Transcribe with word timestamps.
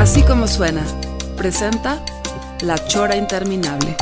Así 0.00 0.22
como 0.22 0.48
suena, 0.48 0.82
presenta 1.36 2.02
La 2.62 2.76
Chora 2.88 3.16
Interminable. 3.16 3.94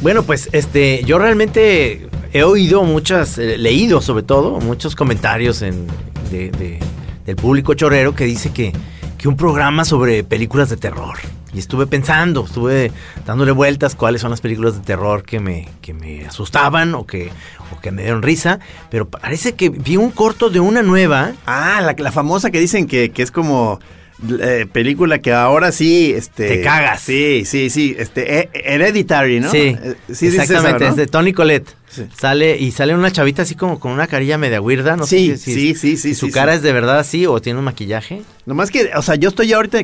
Bueno, 0.00 0.22
pues 0.22 0.48
este, 0.52 1.02
yo 1.04 1.18
realmente 1.18 2.08
he 2.32 2.42
oído 2.44 2.84
muchas, 2.84 3.36
eh, 3.38 3.58
leído 3.58 4.00
sobre 4.00 4.22
todo, 4.22 4.60
muchos 4.60 4.94
comentarios 4.94 5.62
en, 5.62 5.88
de- 6.30 6.50
de- 6.52 6.78
del 7.26 7.34
público 7.36 7.74
chorero 7.74 8.14
que 8.14 8.24
dice 8.24 8.52
que, 8.52 8.72
que 9.18 9.28
un 9.28 9.36
programa 9.36 9.84
sobre 9.84 10.24
películas 10.24 10.70
de 10.70 10.76
terror. 10.76 11.18
Y 11.52 11.58
estuve 11.58 11.86
pensando, 11.86 12.44
estuve 12.44 12.92
dándole 13.26 13.52
vueltas 13.52 13.94
cuáles 13.94 14.20
son 14.20 14.30
las 14.30 14.40
películas 14.40 14.74
de 14.74 14.80
terror 14.80 15.24
que 15.24 15.40
me, 15.40 15.68
que 15.82 15.92
me 15.94 16.26
asustaban 16.26 16.94
o 16.94 17.06
que, 17.06 17.30
o 17.74 17.80
que 17.80 17.90
me 17.90 18.02
dieron 18.02 18.22
risa. 18.22 18.60
Pero 18.90 19.08
parece 19.08 19.54
que 19.54 19.70
vi 19.70 19.96
un 19.96 20.10
corto 20.10 20.50
de 20.50 20.60
una 20.60 20.82
nueva. 20.82 21.32
Ah, 21.46 21.80
la, 21.82 21.94
la 21.98 22.12
famosa 22.12 22.50
que 22.50 22.60
dicen 22.60 22.86
que, 22.86 23.10
que 23.10 23.22
es 23.22 23.30
como 23.30 23.80
eh, 24.40 24.66
película 24.70 25.20
que 25.20 25.32
ahora 25.32 25.72
sí, 25.72 26.12
este... 26.14 26.48
Te 26.48 26.62
cagas. 26.62 27.00
Sí, 27.00 27.44
sí, 27.46 27.70
sí, 27.70 27.96
este, 27.98 28.50
Hereditary, 28.52 29.40
¿no? 29.40 29.50
Sí, 29.50 29.76
Eh, 29.82 29.96
sí 30.12 30.26
exactamente, 30.26 30.86
es 30.86 30.96
de 30.96 31.06
Tony 31.06 31.32
Colette. 31.32 31.77
Sí. 31.90 32.06
Sale 32.16 32.56
y 32.58 32.70
sale 32.72 32.94
una 32.94 33.10
chavita 33.10 33.42
así 33.42 33.54
como 33.54 33.80
con 33.80 33.92
una 33.92 34.06
carilla 34.06 34.36
media 34.38 34.60
weirda, 34.60 34.96
no 34.96 35.06
Sí, 35.06 35.28
sé 35.30 35.36
si, 35.38 35.54
sí, 35.54 35.74
sí, 35.74 35.74
sí, 35.74 35.96
si 35.96 36.14
su 36.14 36.26
sí, 36.26 36.32
cara 36.32 36.52
es 36.54 36.62
de 36.62 36.72
verdad 36.72 36.98
así 36.98 37.26
o 37.26 37.40
tiene 37.40 37.58
un 37.58 37.64
maquillaje. 37.64 38.22
Nomás 38.46 38.70
que, 38.70 38.90
o 38.94 39.02
sea, 39.02 39.14
yo 39.14 39.30
estoy 39.30 39.52
ahorita 39.52 39.78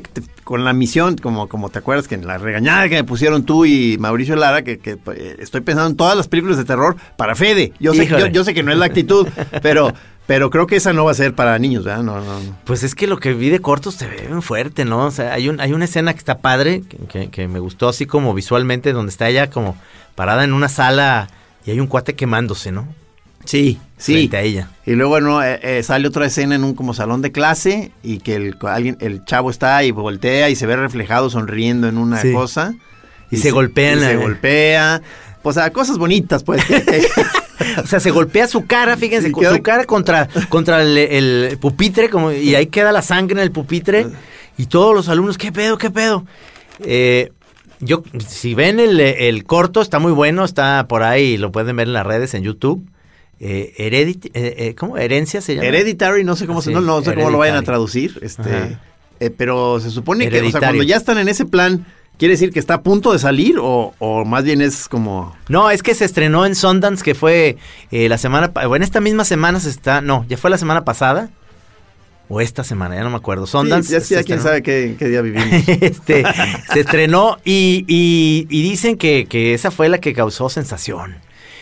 con 0.44 0.64
la 0.64 0.72
misión, 0.72 1.16
como, 1.16 1.48
como 1.48 1.70
te 1.70 1.78
acuerdas 1.78 2.06
que 2.06 2.14
en 2.14 2.26
la 2.26 2.36
regañada 2.38 2.88
que 2.88 2.96
me 2.96 3.04
pusieron 3.04 3.44
tú 3.44 3.64
y 3.64 3.96
Mauricio 3.98 4.36
Lara, 4.36 4.62
que, 4.62 4.78
que, 4.78 4.98
eh, 5.14 5.36
estoy 5.38 5.62
pensando 5.62 5.90
en 5.90 5.96
todas 5.96 6.16
las 6.16 6.28
películas 6.28 6.58
de 6.58 6.64
terror 6.64 6.96
para 7.16 7.34
Fede. 7.34 7.72
Yo 7.80 7.94
sé, 7.94 8.04
Híjole. 8.04 8.20
yo, 8.20 8.26
yo 8.28 8.44
sé 8.44 8.52
que 8.54 8.62
no 8.62 8.70
es 8.70 8.78
la 8.78 8.84
actitud, 8.86 9.26
pero, 9.62 9.92
pero 10.26 10.50
creo 10.50 10.66
que 10.66 10.76
esa 10.76 10.92
no 10.92 11.04
va 11.06 11.10
a 11.12 11.14
ser 11.14 11.34
para 11.34 11.58
niños, 11.58 11.84
¿verdad? 11.84 12.02
No, 12.02 12.16
no, 12.20 12.40
no. 12.40 12.58
Pues 12.64 12.82
es 12.82 12.94
que 12.94 13.06
lo 13.06 13.18
que 13.18 13.32
vi 13.32 13.48
de 13.48 13.60
cortos 13.60 13.94
se 13.94 14.06
ve 14.06 14.24
bien 14.26 14.42
fuerte, 14.42 14.84
¿no? 14.84 15.06
O 15.06 15.10
sea, 15.10 15.32
hay, 15.32 15.48
un, 15.48 15.58
hay 15.60 15.72
una 15.72 15.86
escena 15.86 16.12
que 16.12 16.18
está 16.18 16.38
padre, 16.38 16.82
que, 16.88 16.98
que- 17.06 17.30
que 17.30 17.48
me 17.48 17.58
gustó 17.60 17.88
así 17.88 18.04
como 18.06 18.34
visualmente, 18.34 18.92
donde 18.92 19.10
está 19.10 19.28
ella 19.28 19.48
como 19.50 19.76
parada 20.14 20.44
en 20.44 20.52
una 20.52 20.68
sala 20.68 21.28
y 21.66 21.70
hay 21.70 21.80
un 21.80 21.86
cuate 21.86 22.14
quemándose, 22.14 22.72
¿no? 22.72 22.86
Sí, 23.44 23.78
sí. 23.98 24.14
Frente 24.14 24.36
a 24.38 24.42
ella. 24.42 24.68
Y 24.86 24.92
luego 24.92 25.20
no 25.20 25.42
eh, 25.44 25.60
eh, 25.62 25.82
sale 25.82 26.08
otra 26.08 26.24
escena 26.26 26.54
en 26.54 26.64
un 26.64 26.74
como 26.74 26.94
salón 26.94 27.20
de 27.20 27.30
clase 27.30 27.92
y 28.02 28.18
que 28.18 28.36
el 28.36 28.56
alguien 28.62 28.96
el 29.00 29.24
chavo 29.26 29.50
está 29.50 29.84
y 29.84 29.90
voltea 29.90 30.48
y 30.48 30.56
se 30.56 30.66
ve 30.66 30.76
reflejado 30.76 31.28
sonriendo 31.28 31.86
en 31.88 31.98
una 31.98 32.20
Sí. 32.22 32.32
cosa 32.32 32.74
Y 33.30 33.36
se 33.36 33.50
golpean, 33.50 33.98
y 33.98 34.02
se 34.02 34.12
eh. 34.12 34.16
golpea. 34.16 35.02
O 35.42 35.52
sea, 35.52 35.70
cosas 35.72 35.98
bonitas, 35.98 36.42
pues. 36.42 36.62
O 37.82 37.86
sea, 37.86 37.98
se 38.00 38.10
golpea 38.10 38.46
su 38.46 38.66
cara, 38.66 38.96
fíjense, 38.96 39.28
Sí, 39.28 39.32
con 39.32 39.42
queda- 39.44 39.56
su 39.56 39.62
cara 39.62 39.84
contra, 39.84 40.28
contra 40.48 40.82
el, 40.82 40.96
el 40.98 41.58
pupitre, 41.58 42.08
como, 42.10 42.30
y 42.32 42.54
ahí 42.54 42.66
queda 42.66 42.92
la 42.92 43.00
sangre 43.02 43.36
en 43.36 43.42
el 43.42 43.52
pupitre. 43.52 44.06
Y 44.58 44.66
todos 44.66 44.94
los 44.94 45.08
alumnos, 45.08 45.38
¿qué 45.38 45.50
pedo, 45.50 45.76
qué 45.78 45.90
pedo? 45.90 46.24
Eh, 46.80 47.30
yo, 47.80 48.02
si 48.26 48.54
ven 48.54 48.80
el, 48.80 49.00
el 49.00 49.44
corto, 49.44 49.80
está 49.80 49.98
muy 49.98 50.12
bueno, 50.12 50.44
está 50.44 50.86
por 50.88 51.02
ahí, 51.02 51.36
lo 51.36 51.52
pueden 51.52 51.76
ver 51.76 51.88
en 51.88 51.92
las 51.94 52.06
redes, 52.06 52.34
en 52.34 52.42
YouTube. 52.42 52.86
Eh, 53.40 53.74
Heredit- 53.78 54.30
eh, 54.34 54.54
eh, 54.58 54.74
¿Cómo? 54.74 54.96
¿Herencia 54.96 55.40
se 55.40 55.54
llama? 55.56 55.66
Hereditary, 55.66 56.24
no 56.24 56.36
sé 56.36 56.46
cómo 56.46 56.62
se, 56.62 56.70
Sí, 56.70 56.74
no, 56.74 56.80
no 56.80 57.02
sé 57.02 57.14
cómo 57.14 57.30
lo 57.30 57.38
vayan 57.38 57.56
a 57.56 57.62
traducir, 57.62 58.18
este, 58.22 58.78
eh, 59.20 59.30
pero 59.30 59.80
se 59.80 59.90
supone 59.90 60.28
que, 60.28 60.40
o 60.40 60.50
sea, 60.50 60.60
cuando 60.60 60.82
ya 60.84 60.96
están 60.96 61.18
en 61.18 61.28
ese 61.28 61.44
plan, 61.44 61.84
quiere 62.16 62.34
decir 62.34 62.52
que 62.52 62.60
está 62.60 62.74
a 62.74 62.82
punto 62.82 63.12
de 63.12 63.18
salir 63.18 63.56
o, 63.60 63.92
o 63.98 64.24
más 64.24 64.44
bien 64.44 64.62
es 64.62 64.88
como, 64.88 65.36
No, 65.48 65.70
es 65.70 65.82
que 65.82 65.94
se 65.94 66.04
estrenó 66.04 66.46
en 66.46 66.54
Sundance, 66.54 67.02
que 67.04 67.14
fue 67.16 67.56
eh, 67.90 68.08
la 68.08 68.18
semana... 68.18 68.52
Bueno, 68.68 68.84
esta 68.84 69.00
misma 69.00 69.24
semana 69.24 69.58
se 69.60 69.68
está... 69.70 70.00
No, 70.00 70.24
ya 70.28 70.36
fue 70.36 70.48
la 70.48 70.58
semana 70.58 70.84
pasada. 70.84 71.28
O 72.28 72.40
esta 72.40 72.64
semana, 72.64 72.94
ya 72.96 73.02
no 73.04 73.10
me 73.10 73.16
acuerdo. 73.16 73.46
Sundance. 73.46 73.88
sí, 73.88 73.92
ya, 73.94 74.00
se 74.00 74.14
ya 74.14 74.22
quién 74.24 74.40
sabe 74.40 74.62
qué, 74.62 74.96
qué 74.98 75.08
día 75.08 75.20
vivimos. 75.20 75.46
este, 75.80 76.24
se 76.72 76.80
estrenó 76.80 77.36
y, 77.44 77.84
y- 77.86 78.46
y 78.48 78.62
dicen 78.62 78.96
que, 78.96 79.26
que 79.28 79.52
esa 79.54 79.70
fue 79.70 79.88
la 79.90 79.98
que 79.98 80.12
causó 80.14 80.48
sensación. 80.48 81.16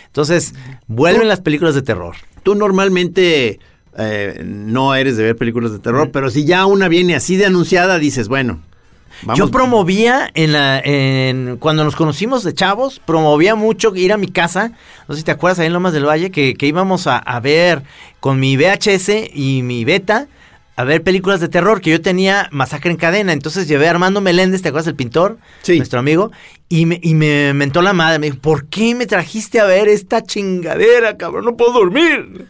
Entonces, 0.06 0.55
vuelven 0.87 1.27
las 1.28 1.41
películas 1.41 1.75
de 1.75 1.83
terror. 1.83 2.15
Tú 2.45 2.55
normalmente 2.55 3.59
eh, 3.99 4.41
no 4.45 4.95
eres 4.95 5.17
de 5.17 5.25
ver 5.25 5.37
películas 5.37 5.72
de 5.72 5.78
terror, 5.81 6.11
pero 6.12 6.31
si 6.31 6.45
ya 6.45 6.67
una 6.67 6.89
viene 6.89 7.15
así 7.17 7.37
de 7.37 7.47
anunciada, 7.47 7.99
dices, 7.99 8.28
bueno, 8.28 8.61
vamos. 9.22 9.39
Yo 9.39 9.51
promovía 9.51 10.31
en 10.34 10.53
la, 10.53 10.78
en, 10.81 11.56
cuando 11.59 11.83
nos 11.84 11.97
conocimos 11.97 12.45
de 12.45 12.55
chavos, 12.55 13.01
promovía 13.05 13.55
mucho 13.55 13.95
ir 13.97 14.12
a 14.12 14.17
mi 14.17 14.28
casa, 14.28 14.72
no 15.09 15.15
sé 15.15 15.21
si 15.21 15.25
te 15.25 15.31
acuerdas 15.33 15.59
ahí 15.59 15.67
en 15.67 15.72
Lomas 15.72 15.93
del 15.93 16.06
Valle, 16.06 16.31
que, 16.31 16.55
que 16.55 16.67
íbamos 16.67 17.06
a, 17.06 17.17
a 17.19 17.41
ver 17.41 17.83
con 18.21 18.39
mi 18.39 18.56
VHS 18.56 19.11
y 19.34 19.62
mi 19.62 19.84
beta, 19.84 20.28
a 20.75 20.84
ver 20.84 21.03
películas 21.03 21.41
de 21.41 21.49
terror, 21.49 21.81
que 21.81 21.91
yo 21.91 22.00
tenía 22.00 22.49
Masacre 22.50 22.91
en 22.91 22.97
Cadena, 22.97 23.33
entonces 23.33 23.69
llevé 23.69 23.88
a 23.88 23.91
Armando 23.91 24.21
Meléndez, 24.21 24.62
¿te 24.62 24.69
acuerdas 24.69 24.87
del 24.87 24.97
pintor? 24.97 25.38
Sí. 25.62 25.77
Nuestro 25.77 25.99
amigo, 25.99 26.33
y 26.69 26.87
me, 26.87 26.99
y 27.03 27.15
me 27.15 27.53
mentó 27.55 27.83
la 27.83 27.93
madre, 27.93 28.19
me 28.19 28.27
dijo, 28.27 28.38
¿por 28.38 28.66
qué 28.66 28.94
me 28.94 29.06
trajiste 29.06 29.60
a 29.60 29.65
ver 29.65 29.88
esta 29.88 30.22
chingadera, 30.22 31.16
cabrón? 31.16 31.44
No 31.44 31.56
puedo 31.56 31.72
dormir. 31.72 32.47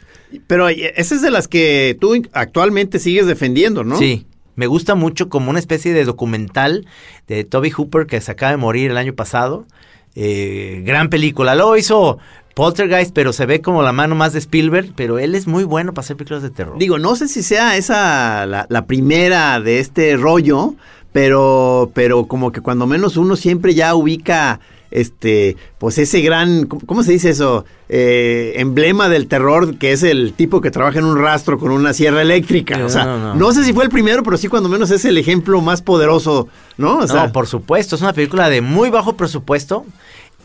Pero 0.46 0.68
eh, 0.68 0.94
esa 0.96 1.14
es 1.14 1.22
de 1.22 1.30
las 1.30 1.48
que 1.48 1.96
tú 2.00 2.22
actualmente 2.32 2.98
sigues 2.98 3.26
defendiendo, 3.26 3.84
¿no? 3.84 3.98
Sí, 3.98 4.26
me 4.54 4.66
gusta 4.66 4.94
mucho 4.94 5.28
como 5.28 5.50
una 5.50 5.58
especie 5.58 5.92
de 5.92 6.04
documental 6.04 6.86
de 7.26 7.44
Toby 7.44 7.70
Hooper 7.70 8.06
que 8.06 8.20
se 8.20 8.32
acaba 8.32 8.52
de 8.52 8.58
morir 8.58 8.90
el 8.90 8.96
año 8.96 9.14
pasado. 9.14 9.66
Eh, 10.14 10.82
gran 10.84 11.08
película. 11.08 11.54
Luego 11.54 11.76
hizo 11.76 12.18
Poltergeist, 12.54 13.12
pero 13.14 13.32
se 13.32 13.46
ve 13.46 13.60
como 13.60 13.82
la 13.82 13.92
mano 13.92 14.14
más 14.14 14.32
de 14.32 14.38
Spielberg, 14.38 14.92
pero 14.94 15.18
él 15.18 15.34
es 15.34 15.46
muy 15.46 15.64
bueno 15.64 15.94
para 15.94 16.04
hacer 16.04 16.16
películas 16.16 16.42
de 16.42 16.50
terror. 16.50 16.78
Digo, 16.78 16.98
no 16.98 17.16
sé 17.16 17.28
si 17.28 17.42
sea 17.42 17.76
esa 17.76 18.46
la, 18.46 18.66
la 18.68 18.86
primera 18.86 19.60
de 19.60 19.78
este 19.80 20.16
rollo, 20.16 20.74
pero, 21.12 21.90
pero 21.94 22.26
como 22.26 22.52
que 22.52 22.60
cuando 22.60 22.86
menos 22.86 23.16
uno 23.16 23.36
siempre 23.36 23.74
ya 23.74 23.94
ubica 23.94 24.60
este, 24.92 25.56
pues 25.78 25.98
ese 25.98 26.20
gran, 26.20 26.66
¿cómo 26.66 27.02
se 27.02 27.12
dice 27.12 27.30
eso? 27.30 27.64
Eh, 27.88 28.52
emblema 28.56 29.08
del 29.08 29.26
terror, 29.26 29.78
que 29.78 29.92
es 29.92 30.02
el 30.02 30.34
tipo 30.34 30.60
que 30.60 30.70
trabaja 30.70 30.98
en 30.98 31.06
un 31.06 31.18
rastro 31.18 31.58
con 31.58 31.72
una 31.72 31.94
sierra 31.94 32.22
eléctrica. 32.22 32.76
No, 32.76 32.86
o 32.86 32.88
sea, 32.88 33.06
no, 33.06 33.18
no. 33.18 33.34
no, 33.34 33.52
sé 33.52 33.64
si 33.64 33.72
fue 33.72 33.84
el 33.84 33.90
primero, 33.90 34.22
pero 34.22 34.36
sí 34.36 34.48
cuando 34.48 34.68
menos 34.68 34.90
es 34.90 35.04
el 35.04 35.16
ejemplo 35.18 35.60
más 35.62 35.82
poderoso, 35.82 36.48
¿no? 36.76 36.98
O 36.98 37.08
sea, 37.08 37.26
no, 37.26 37.32
por 37.32 37.46
supuesto, 37.46 37.96
es 37.96 38.02
una 38.02 38.12
película 38.12 38.50
de 38.50 38.60
muy 38.60 38.90
bajo 38.90 39.14
presupuesto 39.14 39.86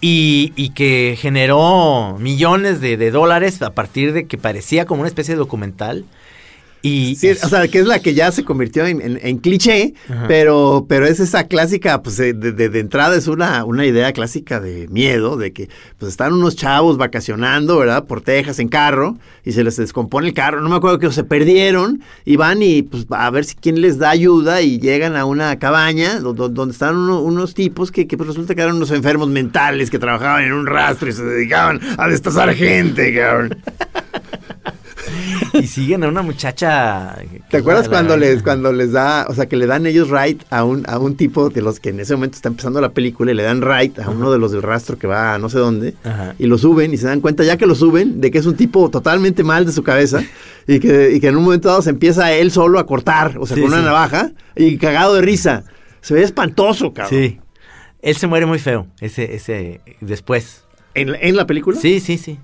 y, 0.01 0.53
y 0.55 0.69
que 0.69 1.17
generó 1.19 2.17
millones 2.19 2.81
de, 2.81 2.97
de 2.97 3.11
dólares 3.11 3.61
a 3.61 3.73
partir 3.73 4.13
de 4.13 4.27
que 4.27 4.37
parecía 4.37 4.85
como 4.85 5.01
una 5.01 5.07
especie 5.07 5.33
de 5.33 5.39
documental. 5.39 6.05
Y, 6.87 7.15
Sí, 7.15 7.29
o 7.31 7.49
sea, 7.49 7.67
que 7.67 7.79
es 7.79 7.85
la 7.87 7.99
que 7.99 8.13
ya 8.13 8.31
se 8.31 8.43
convirtió 8.43 8.85
en, 8.85 9.01
en- 9.01 9.19
en 9.21 9.37
cliché, 9.39 9.93
Ajá. 10.09 10.25
pero, 10.27 10.85
pero 10.87 11.05
es 11.05 11.19
esa 11.19 11.45
clásica, 11.47 12.01
pues 12.01 12.17
de, 12.17 12.33
de- 12.33 12.51
de 12.69 12.79
entrada 12.79 13.15
es 13.15 13.27
una, 13.27 13.65
una 13.65 13.85
idea 13.85 14.11
clásica 14.13 14.59
de 14.59 14.87
miedo, 14.89 15.37
de 15.37 15.51
que 15.53 15.69
pues 15.97 16.11
están 16.11 16.33
unos 16.33 16.55
chavos 16.55 16.97
vacacionando, 16.97 17.77
¿verdad? 17.79 18.05
Por 18.05 18.21
Texas 18.21 18.59
en 18.59 18.69
carro, 18.69 19.17
y 19.43 19.51
se 19.51 19.63
les 19.63 19.75
descompone 19.77 20.27
el 20.27 20.33
carro, 20.33 20.61
no 20.61 20.69
me 20.69 20.75
acuerdo 20.75 21.00
que 21.00 21.12
se 21.12 21.23
perdieron, 21.23 22.01
y 22.25 22.35
van 22.38 22.62
y 22.62 22.83
pues 22.83 23.06
a 23.09 23.29
ver 23.31 23.45
si 23.45 23.56
quién 23.56 23.81
les 23.81 23.97
da 23.97 24.09
ayuda, 24.09 24.62
y 24.62 24.79
llegan 24.79 25.15
a 25.15 25.25
una 25.25 25.57
cabaña 25.59 26.19
do- 26.19 26.33
do- 26.33 26.50
donde 26.50 26.73
están 26.73 26.95
uno- 26.95 27.21
unos 27.21 27.53
tipos 27.53 27.91
que, 27.91 28.07
que 28.07 28.17
pues, 28.17 28.27
resulta 28.27 28.56
que 28.56 28.62
eran 28.62 28.75
unos 28.75 28.91
enfermos 28.91 29.27
mentales 29.29 29.89
que 29.89 30.00
trabajaban 30.00 30.44
en 30.45 30.53
un 30.53 30.65
rastro 30.67 31.09
y 31.09 31.13
se 31.13 31.23
dedicaban 31.23 31.79
a 31.97 32.07
destazar 32.07 32.53
gente, 32.53 33.13
cabrón. 33.15 33.57
y 35.54 35.68
siguen 35.68 36.04
a 36.04 36.07
una 36.07 36.21
muchacha. 36.21 37.15
¿Te 37.50 37.57
acuerdas 37.57 37.88
cuando 37.89 38.18
les 38.18 38.44
cuando 38.44 38.71
les 38.74 38.92
da, 38.92 39.25
o 39.30 39.33
sea, 39.33 39.45
que 39.48 39.56
le 39.56 39.65
dan 39.65 39.86
ellos 39.86 40.09
right 40.09 40.42
a 40.50 40.63
un 40.63 40.83
a 40.88 41.00
un 41.00 41.15
tipo 41.15 41.50
de 41.50 41.62
los 41.62 41.80
que 41.80 41.89
en 41.89 42.00
ese 42.00 42.15
momento 42.15 42.36
está 42.36 42.50
empezando 42.50 42.81
la 42.81 42.89
película 42.89 43.31
y 43.31 43.36
le 43.36 43.44
dan 43.44 43.62
right 43.62 43.98
a 44.00 44.09
uno 44.09 44.31
de 44.31 44.38
los 44.39 44.51
del 44.51 44.62
rastro 44.62 44.98
que 44.98 45.07
va 45.07 45.33
a 45.36 45.38
no 45.39 45.50
sé 45.50 45.59
dónde 45.59 45.94
Ajá. 46.04 46.36
y 46.38 46.48
lo 46.48 46.57
suben 46.57 46.94
y 46.94 46.98
se 46.98 47.07
dan 47.07 47.21
cuenta 47.21 47.44
ya 47.44 47.57
que 47.57 47.65
lo 47.65 47.75
suben 47.75 48.19
de 48.21 48.31
que 48.31 48.38
es 48.38 48.45
un 48.45 48.56
tipo 48.56 48.89
totalmente 48.89 49.44
mal 49.44 49.65
de 49.65 49.71
su 49.71 49.83
cabeza 49.83 50.21
y 50.68 50.80
que, 50.80 51.12
y 51.13 51.19
que 51.19 51.27
en 51.27 51.38
un 51.38 51.44
momento 51.44 51.69
dado 51.69 51.81
se 51.81 51.89
empieza 51.92 52.31
él 52.33 52.51
solo 52.51 52.80
a 52.80 52.86
cortar, 52.86 53.38
o 53.39 53.45
sea, 53.45 53.56
Sí, 53.56 53.62
con 53.62 53.71
una 53.71 53.80
sí. 53.81 53.86
navaja 53.86 54.31
y 54.56 54.77
cagado 54.77 55.15
de 55.15 55.21
risa. 55.21 55.63
Se 56.01 56.13
ve 56.13 56.24
espantoso, 56.24 56.94
cabrón. 56.94 57.19
Sí. 57.19 57.39
Él 58.01 58.15
se 58.15 58.27
muere 58.27 58.45
muy 58.45 58.60
feo, 58.60 58.88
ese, 59.01 59.33
ese, 59.36 59.81
después. 60.01 60.63
¿En, 60.94 61.15
en 61.19 61.36
la 61.36 61.45
película? 61.48 61.80
Sí, 61.80 62.00
sí, 62.00 62.18
sí. 62.18 62.38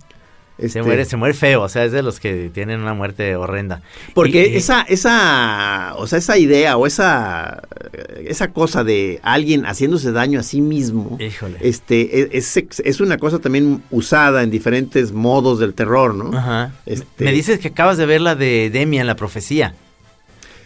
Se 0.59 0.67
Este, 0.67 0.83
muere, 0.83 1.05
se 1.05 1.17
muere 1.17 1.33
feo, 1.33 1.63
o 1.63 1.69
sea, 1.69 1.83
es 1.83 1.91
de 1.91 2.03
los 2.03 2.19
que 2.19 2.49
tienen 2.53 2.79
una 2.81 2.93
muerte 2.93 3.35
horrenda. 3.35 3.81
Porque 4.13 4.47
Y- 4.49 4.55
esa, 4.57 4.83
esa, 4.83 5.93
o 5.97 6.05
sea, 6.07 6.19
esa 6.19 6.37
idea 6.37 6.77
o 6.77 6.85
esa, 6.85 7.63
esa 8.23 8.49
cosa 8.49 8.83
de 8.83 9.19
alguien 9.23 9.65
haciéndose 9.65 10.11
daño 10.11 10.39
a 10.39 10.43
sí 10.43 10.61
mismo, 10.61 11.17
Híjole. 11.19 11.57
este, 11.61 12.19
e, 12.21 12.29
es, 12.33 12.55
es, 12.55 12.79
es 12.85 13.01
una 13.01 13.17
cosa 13.17 13.39
también 13.39 13.81
usada 13.89 14.43
en 14.43 14.51
diferentes 14.51 15.11
modos 15.11 15.59
del 15.59 15.73
terror, 15.73 16.13
¿no? 16.13 16.37
Ajá. 16.37 16.71
Este- 16.85 17.25
Me 17.25 17.31
dices 17.31 17.59
que 17.59 17.69
acabas 17.69 17.97
de 17.97 18.05
ver 18.05 18.21
la 18.21 18.35
de 18.35 18.69
Demian, 18.71 19.07
la 19.07 19.15
profecía. 19.15 19.73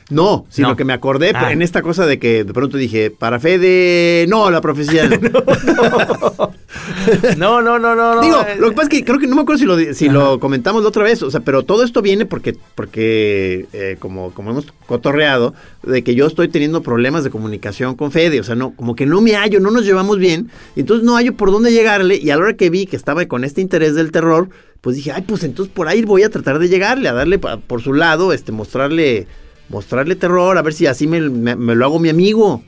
No, 0.10 0.46
sino 0.50 0.70
No. 0.70 0.76
que 0.78 0.86
me 0.86 0.94
acordé 0.94 1.32
Ah. 1.36 1.52
en 1.52 1.62
esta 1.62 1.82
cosa 1.82 2.06
de 2.06 2.18
que 2.18 2.44
de 2.46 2.54
pronto 2.54 2.78
dije, 2.78 3.12
para 3.12 3.40
fe 3.42 3.58
de... 3.60 4.26
No, 4.30 4.50
la 4.50 4.62
profecía 4.62 5.08
no. 5.10 5.18
No, 7.38 7.62
no, 7.62 7.80
no, 7.80 7.96
no. 7.96 8.16
no. 8.16 8.22
Digo, 8.22 8.38
eh, 8.42 8.56
lo 8.60 8.70
que 8.70 8.76
pasa 8.76 8.90
es 8.90 8.90
que 9.00 9.06
creo 9.06 9.20
que 9.20 9.28
no 9.28 9.36
me 9.36 9.42
acuerdo 9.42 9.60
si 9.60 9.66
lo, 9.66 9.94
si 9.94 10.10
lo 10.10 10.40
comentamos 10.40 10.82
la 10.84 10.90
otra 10.90 11.04
vez, 11.04 11.22
o 11.24 11.32
sea, 11.32 11.42
pero 11.42 11.64
todo 11.64 11.84
esto 11.84 12.02
viene 12.02 12.26
porque, 12.26 12.56
porque 12.76 13.66
eh, 13.74 13.98
como, 14.00 14.32
como 14.34 14.52
hemos 14.52 14.66
cotorreado, 14.86 15.54
de 15.84 16.04
que 16.04 16.16
yo 16.16 16.26
estoy 16.26 16.48
teniendo 16.48 16.82
problemas 16.82 17.24
de 17.24 17.30
comunicación 17.30 17.96
con 17.96 18.12
Fede, 18.12 18.40
o 18.40 18.44
sea, 18.44 18.56
no, 18.56 18.72
como 18.76 18.96
que 18.96 19.06
no 19.06 19.22
me 19.22 19.36
hallo, 19.36 19.60
no 19.60 19.72
nos 19.72 19.86
llevamos 19.86 20.18
bien, 20.20 20.50
entonces 20.76 21.06
no 21.06 21.16
hallo 21.16 21.34
por 21.36 21.52
dónde 21.52 21.72
llegarle, 21.72 22.16
y 22.18 22.30
a 22.30 22.36
la 22.38 22.44
hora 22.44 22.54
que 22.56 22.70
vi 22.70 22.86
que 22.86 22.96
estaba 22.96 23.26
con 23.26 23.44
este 23.44 23.62
interés 23.62 23.96
del 23.96 24.12
terror, 24.12 24.50
pues 24.82 24.96
dije, 24.96 25.12
ay, 25.12 25.24
pues 25.28 25.44
entonces 25.44 25.74
por 25.74 25.88
ahí 25.88 26.04
voy 26.04 26.24
a 26.24 26.30
tratar 26.30 26.60
de 26.60 26.70
llegarle, 26.70 27.10
a 27.10 27.14
darle 27.14 27.40
pa- 27.40 27.58
por 27.58 27.82
su 27.82 27.94
lado, 27.94 28.32
este, 28.34 28.52
mostrarle, 28.52 29.28
mostrarle 29.70 30.16
terror, 30.16 30.58
a 30.58 30.62
ver 30.62 30.74
si 30.74 30.88
así 30.88 31.08
me, 31.08 31.20
lo 31.22 31.86
hago 31.86 32.00
mi 32.00 32.10
amigo. 32.10 32.64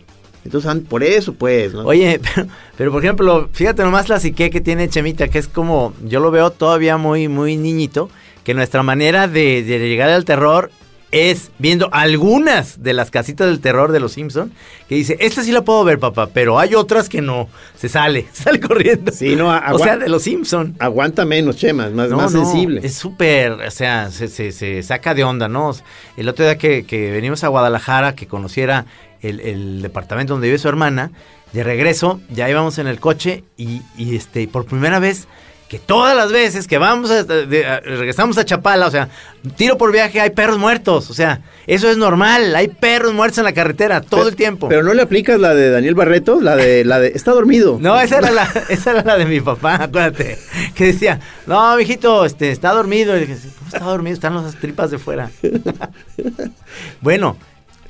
Entonces, 0.46 0.74
por 0.88 1.04
eso, 1.04 1.34
pues, 1.34 1.74
¿no? 1.74 1.86
Oye, 1.86 2.20
pero, 2.36 2.48
pero, 2.78 2.92
por 2.92 3.04
ejemplo, 3.04 3.50
fíjate 3.52 3.84
nomás 3.84 4.10
la 4.10 4.20
psique 4.20 4.50
que 4.50 4.62
tiene 4.62 4.90
Chemita, 4.90 5.28
que 5.28 5.40
es 5.40 5.48
como, 5.48 5.94
yo 6.06 6.20
lo 6.20 6.32
veo 6.32 6.52
todavía 6.52 6.98
muy, 6.98 7.28
muy 7.28 7.58
niñito, 7.58 8.10
que 8.44 8.54
nuestra 8.54 8.84
manera 8.84 9.28
de, 9.28 9.64
de 9.64 9.80
llegar 9.80 10.10
al 10.10 10.26
terror 10.26 10.72
es 11.12 11.50
viendo 11.58 11.90
algunas 11.92 12.84
de 12.84 12.94
las 12.94 13.10
casitas 13.10 13.48
del 13.48 13.60
terror 13.62 13.92
de 13.92 14.00
los 14.00 14.12
Simpson 14.14 14.52
que 14.88 14.96
dice, 14.96 15.18
esta 15.20 15.44
sí 15.44 15.52
la 15.52 15.64
puedo 15.64 15.84
ver, 15.84 15.98
papá, 16.00 16.30
pero 16.34 16.60
hay 16.60 16.76
otras 16.76 17.10
que 17.10 17.22
no. 17.22 17.48
Se 17.76 17.90
sale, 17.90 18.28
sale 18.34 18.60
corriendo. 18.60 19.12
Sí, 19.12 19.36
no, 19.36 19.50
o 19.72 19.80
sea, 19.80 19.98
de 19.98 20.10
los 20.10 20.24
Simpson. 20.24 20.76
Aguanta 20.80 21.26
menos, 21.26 21.58
Chema, 21.58 21.90
más, 21.90 22.10
No, 22.10 22.18
más 22.18 22.32
no, 22.34 22.46
sensible. 22.46 22.82
Es 22.84 22.96
súper, 22.96 23.52
o 23.54 23.72
sea, 23.72 24.12
se, 24.12 24.28
se- 24.28 24.52
se 24.52 24.84
saca 24.84 25.14
de 25.14 25.24
onda, 25.24 25.48
¿no? 25.48 25.76
El 26.18 26.30
otro 26.30 26.46
día 26.46 26.58
que, 26.58 26.86
que 26.86 27.12
venimos 27.12 27.44
a 27.44 27.48
Guadalajara, 27.48 28.14
que 28.16 28.28
conociera 28.28 28.86
el, 29.22 29.40
el 29.40 29.82
departamento 29.82 30.34
donde 30.34 30.48
vive 30.48 30.60
su 30.60 30.68
hermana, 30.70 31.12
de 31.54 31.64
regreso, 31.64 32.22
ya 32.30 32.48
íbamos 32.50 32.78
en 32.78 32.86
el 32.88 33.00
coche 33.00 33.44
y, 33.58 33.82
y, 33.98 34.16
este, 34.16 34.48
por 34.48 34.66
primera 34.66 35.00
vez, 35.00 35.28
que 35.70 35.78
todas 35.80 36.16
las 36.18 36.32
veces 36.32 36.68
que 36.68 36.80
vamos 36.80 37.12
a, 37.12 37.24
de- 37.24 37.66
a- 37.66 37.80
regresamos 37.80 38.38
a 38.40 38.44
Chapala, 38.44 38.88
o 38.88 38.92
sea, 38.92 39.08
tiro 39.56 39.78
por 39.78 39.92
viaje, 39.92 40.20
hay 40.20 40.32
perros 40.32 40.58
muertos, 40.58 41.12
o 41.12 41.14
sea, 41.14 41.42
eso 41.68 41.88
es 41.92 41.96
normal, 41.96 42.56
hay 42.56 42.68
perros 42.70 43.14
muertos 43.14 43.38
en 43.38 43.44
la 43.44 43.54
carretera 43.54 44.02
todo 44.02 44.28
el 44.28 44.36
tiempo. 44.36 44.68
Pero 44.68 44.82
no 44.82 44.94
le 44.96 45.04
aplicas 45.04 45.40
la 45.40 45.54
de 45.54 45.70
Daniel 45.70 45.94
Barreto, 45.94 46.42
la 46.42 46.56
de 46.56 46.84
la 46.84 47.00
de 47.00 47.10
está 47.10 47.32
dormido. 47.34 47.78
No, 47.80 48.02
esa 48.02 48.18
era 48.18 48.32
la, 48.32 48.44
esa 48.70 48.92
era 48.92 49.04
la 49.04 49.18
de 49.18 49.26
mi 49.26 49.40
papá, 49.42 49.76
acuérdate. 49.84 50.40
Que 50.74 50.86
decía, 50.88 51.20
no, 51.46 51.78
mijito, 51.78 52.26
este, 52.26 52.50
está 52.52 52.72
dormido. 52.74 53.16
Y 53.16 53.22
dije, 53.28 53.38
¿cómo 53.60 53.68
está 53.72 53.80
dormido? 53.86 54.16
Están 54.16 54.34
las 54.34 54.56
tripas 54.56 54.90
de 54.90 54.98
fuera. 54.98 55.30
bueno, 57.02 57.38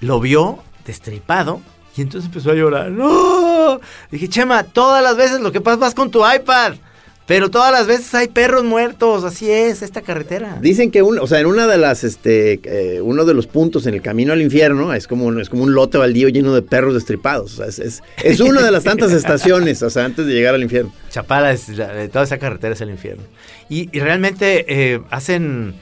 lo 0.01 0.19
vio 0.19 0.59
destripado 0.85 1.61
y 1.95 2.01
entonces 2.01 2.27
empezó 2.27 2.51
a 2.51 2.55
llorar. 2.55 2.89
¡No! 2.91 3.79
Dije, 4.11 4.27
Chema, 4.29 4.63
todas 4.63 5.03
las 5.03 5.15
veces 5.15 5.39
lo 5.39 5.51
que 5.51 5.61
pasa 5.61 5.77
vas 5.77 5.93
con 5.95 6.11
tu 6.11 6.19
iPad. 6.29 6.73
Pero 7.29 7.49
todas 7.51 7.71
las 7.71 7.85
veces 7.85 8.13
hay 8.15 8.27
perros 8.27 8.63
muertos, 8.63 9.23
así 9.23 9.49
es, 9.51 9.83
esta 9.83 10.01
carretera. 10.01 10.57
Dicen 10.61 10.89
que 10.89 11.03
un, 11.03 11.19
o 11.19 11.27
sea, 11.27 11.39
en 11.39 11.45
una 11.45 11.67
de 11.67 11.77
las, 11.77 12.03
este, 12.03 12.59
eh, 12.63 13.01
uno 13.01 13.23
de 13.23 13.33
los 13.35 13.45
puntos 13.45 13.85
en 13.85 13.93
el 13.93 14.01
camino 14.01 14.33
al 14.33 14.41
infierno 14.41 14.93
es 14.95 15.07
como, 15.07 15.25
un- 15.25 15.39
es 15.39 15.47
como 15.47 15.63
un 15.63 15.73
lote 15.75 15.99
baldío 15.99 16.27
lleno 16.29 16.55
de 16.55 16.63
perros 16.63 16.95
destripados. 16.95 17.53
O 17.53 17.55
sea, 17.57 17.67
es, 17.67 17.77
es, 17.79 18.03
es 18.23 18.39
una 18.41 18.61
de 18.63 18.71
las 18.71 18.83
tantas 18.83 19.11
estaciones, 19.11 19.81
o 19.83 19.89
sea, 19.91 20.05
antes 20.05 20.25
de 20.25 20.33
llegar 20.33 20.55
al 20.55 20.63
infierno. 20.63 20.91
Chapala, 21.11 21.51
es 21.53 21.69
la- 21.69 22.09
toda 22.09 22.25
esa 22.25 22.39
carretera 22.39 22.73
es 22.73 22.81
el 22.81 22.89
infierno. 22.89 23.23
Y, 23.69 23.95
y 23.95 23.99
realmente 24.01 24.65
eh, 24.67 24.99
hacen 25.11 25.75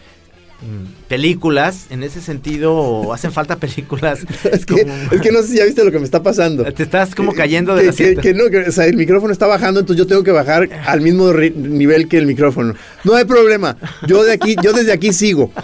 películas, 1.07 1.85
en 1.91 2.01
ese 2.03 2.19
sentido, 2.21 3.13
hacen 3.13 3.31
falta 3.31 3.57
películas. 3.57 4.19
Es 4.51 4.65
que, 4.65 4.81
como- 4.83 4.93
es 5.11 5.21
que 5.21 5.31
no 5.31 5.41
sé 5.41 5.47
si 5.49 5.57
ya 5.57 5.65
viste 5.65 5.83
lo 5.83 5.91
que 5.91 5.99
me 5.99 6.05
está 6.05 6.23
pasando. 6.23 6.63
Te 6.73 6.83
estás 6.83 7.13
como 7.15 7.33
cayendo 7.33 7.75
de 7.75 7.91
que, 7.91 8.15
la 8.15 8.21
que, 8.21 8.21
que 8.21 8.33
no, 8.33 8.49
que, 8.49 8.59
o 8.69 8.71
sea, 8.71 8.85
el 8.85 8.97
micrófono 8.97 9.31
está 9.31 9.45
bajando, 9.47 9.79
entonces 9.81 9.99
yo 10.03 10.07
tengo 10.07 10.23
que 10.23 10.31
bajar 10.31 10.67
al 10.85 11.01
mismo 11.01 11.31
nivel 11.33 12.07
que 12.07 12.17
el 12.17 12.25
micrófono. 12.25 12.73
No 13.03 13.13
hay 13.15 13.25
problema. 13.25 13.77
Yo 14.07 14.23
de 14.23 14.33
aquí, 14.33 14.55
yo 14.63 14.73
desde 14.73 14.91
aquí 14.93 15.13
sigo. 15.13 15.51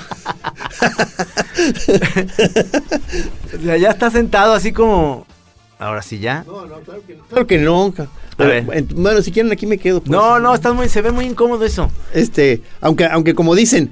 O 3.57 3.61
sea, 3.63 3.77
ya 3.77 3.91
estás 3.91 4.13
sentado 4.13 4.53
así 4.53 4.71
como... 4.71 5.25
Ahora 5.79 6.01
sí 6.01 6.19
ya. 6.19 6.43
No, 6.47 6.65
no, 6.65 6.79
claro 6.79 7.01
que 7.05 7.15
no. 7.15 7.23
Claro 7.25 7.47
que 7.47 7.57
no. 7.57 7.93
A 8.37 8.43
ver. 8.45 8.63
bueno, 8.95 9.21
si 9.21 9.31
quieren 9.31 9.51
aquí 9.51 9.65
me 9.67 9.77
quedo. 9.77 9.99
pues. 10.01 10.09
No, 10.11 10.39
no, 10.39 10.55
estás 10.55 10.73
muy, 10.73 10.87
se 10.89 11.01
ve 11.01 11.11
muy 11.11 11.25
incómodo 11.25 11.63
eso. 11.65 11.91
Este, 12.13 12.61
aunque, 12.81 13.05
aunque 13.05 13.35
como 13.35 13.53
dicen, 13.53 13.91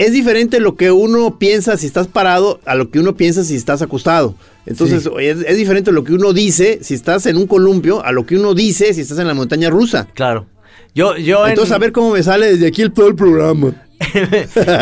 es 0.00 0.12
diferente 0.12 0.60
lo 0.60 0.76
que 0.76 0.90
uno 0.90 1.38
piensa 1.38 1.76
si 1.76 1.86
estás 1.86 2.06
parado 2.08 2.58
a 2.64 2.74
lo 2.74 2.90
que 2.90 2.98
uno 3.00 3.14
piensa 3.16 3.44
si 3.44 3.54
estás 3.54 3.82
acostado. 3.82 4.34
Entonces, 4.66 5.02
Sí. 5.04 5.10
es, 5.20 5.38
es 5.46 5.56
diferente 5.56 5.92
lo 5.92 6.04
que 6.04 6.12
uno 6.14 6.32
dice 6.32 6.78
si 6.82 6.94
estás 6.94 7.26
en 7.26 7.36
un 7.36 7.46
columpio 7.46 8.04
a 8.04 8.10
lo 8.12 8.24
que 8.26 8.36
uno 8.36 8.54
dice 8.54 8.92
si 8.94 9.00
estás 9.02 9.18
en 9.18 9.26
la 9.26 9.34
montaña 9.34 9.68
rusa. 9.70 10.08
Claro. 10.14 10.46
Yo, 10.94 11.16
yo 11.16 11.44
en- 11.44 11.50
Entonces, 11.50 11.72
a 11.74 11.78
ver 11.78 11.92
cómo 11.92 12.10
me 12.12 12.22
sale 12.22 12.46
desde 12.52 12.66
aquí 12.66 12.82
el 12.82 12.92
todo 12.92 13.08
el 13.08 13.14
programa. 13.14 13.72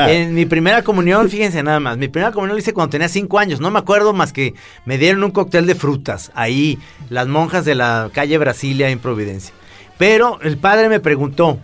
en 0.08 0.34
mi 0.34 0.46
primera 0.46 0.82
comunión, 0.82 1.28
fíjense 1.28 1.62
nada 1.64 1.80
más, 1.80 1.98
mi 1.98 2.06
primera 2.08 2.30
comunión 2.32 2.56
la 2.56 2.60
hice 2.60 2.72
cuando 2.72 2.90
tenía 2.92 3.08
cinco 3.08 3.38
años, 3.40 3.60
no 3.60 3.70
me 3.72 3.78
acuerdo 3.80 4.12
más 4.12 4.32
que 4.32 4.54
me 4.84 4.96
dieron 4.96 5.24
un 5.24 5.32
cóctel 5.32 5.66
de 5.66 5.74
frutas, 5.74 6.30
ahí, 6.34 6.78
las 7.10 7.26
monjas 7.26 7.64
de 7.64 7.74
la 7.74 8.10
calle 8.12 8.38
Brasilia 8.38 8.88
en 8.90 9.00
Providencia. 9.00 9.52
Pero 9.98 10.38
el 10.42 10.56
padre 10.56 10.88
me 10.88 11.00
preguntó, 11.00 11.58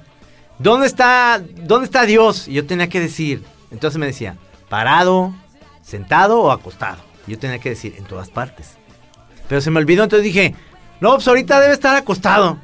¿dónde 0.59 0.87
está, 0.87 1.43
dónde 1.57 1.87
está 1.87 2.07
Dios? 2.07 2.49
Y 2.49 2.55
yo 2.55 2.67
tenía 2.67 2.89
que 2.89 3.01
decir, 3.01 3.45
entonces 3.71 3.99
me 3.99 4.07
decía, 4.07 4.37
parado, 4.69 5.35
sentado 5.83 6.41
o 6.41 6.51
acostado. 6.51 6.99
Y 7.27 7.33
yo 7.33 7.39
tenía 7.39 7.59
que 7.59 7.71
decir, 7.71 7.95
en 7.99 8.05
todas 8.05 8.31
partes. 8.31 8.77
Pero 9.49 9.61
se 9.61 9.71
me 9.71 9.79
olvidó, 9.79 10.05
entonces 10.05 10.25
dije, 10.25 10.55
no, 11.01 11.15
pues 11.15 11.29
ahorita 11.29 11.61
debe 11.61 11.75
estar 11.75 11.97
acostado. 11.97 12.59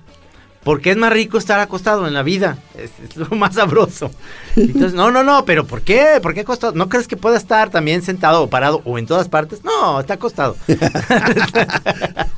Porque 0.62 0.90
es 0.90 0.96
más 0.98 1.10
rico 1.10 1.38
estar 1.38 1.58
acostado 1.58 2.06
en 2.06 2.12
la 2.12 2.22
vida. 2.22 2.58
Es, 2.76 2.90
es 3.02 3.16
lo 3.16 3.34
más 3.34 3.54
sabroso. 3.54 4.10
Entonces, 4.56 4.92
no, 4.92 5.10
no, 5.10 5.22
no, 5.22 5.46
pero 5.46 5.66
¿por 5.66 5.80
qué? 5.80 6.18
¿Por 6.22 6.34
qué 6.34 6.40
acostado? 6.40 6.74
¿No 6.74 6.90
crees 6.90 7.08
que 7.08 7.16
pueda 7.16 7.38
estar 7.38 7.70
también 7.70 8.02
sentado 8.02 8.42
o 8.42 8.50
parado 8.50 8.82
o 8.84 8.98
en 8.98 9.06
todas 9.06 9.28
partes? 9.28 9.64
No, 9.64 10.00
está 10.00 10.14
acostado. 10.14 10.56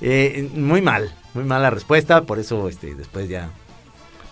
Eh, 0.00 0.50
muy 0.54 0.82
mal, 0.82 1.10
muy 1.34 1.44
mala 1.44 1.70
respuesta, 1.70 2.24
por 2.24 2.38
eso 2.38 2.68
este, 2.68 2.94
después 2.94 3.28
ya... 3.28 3.50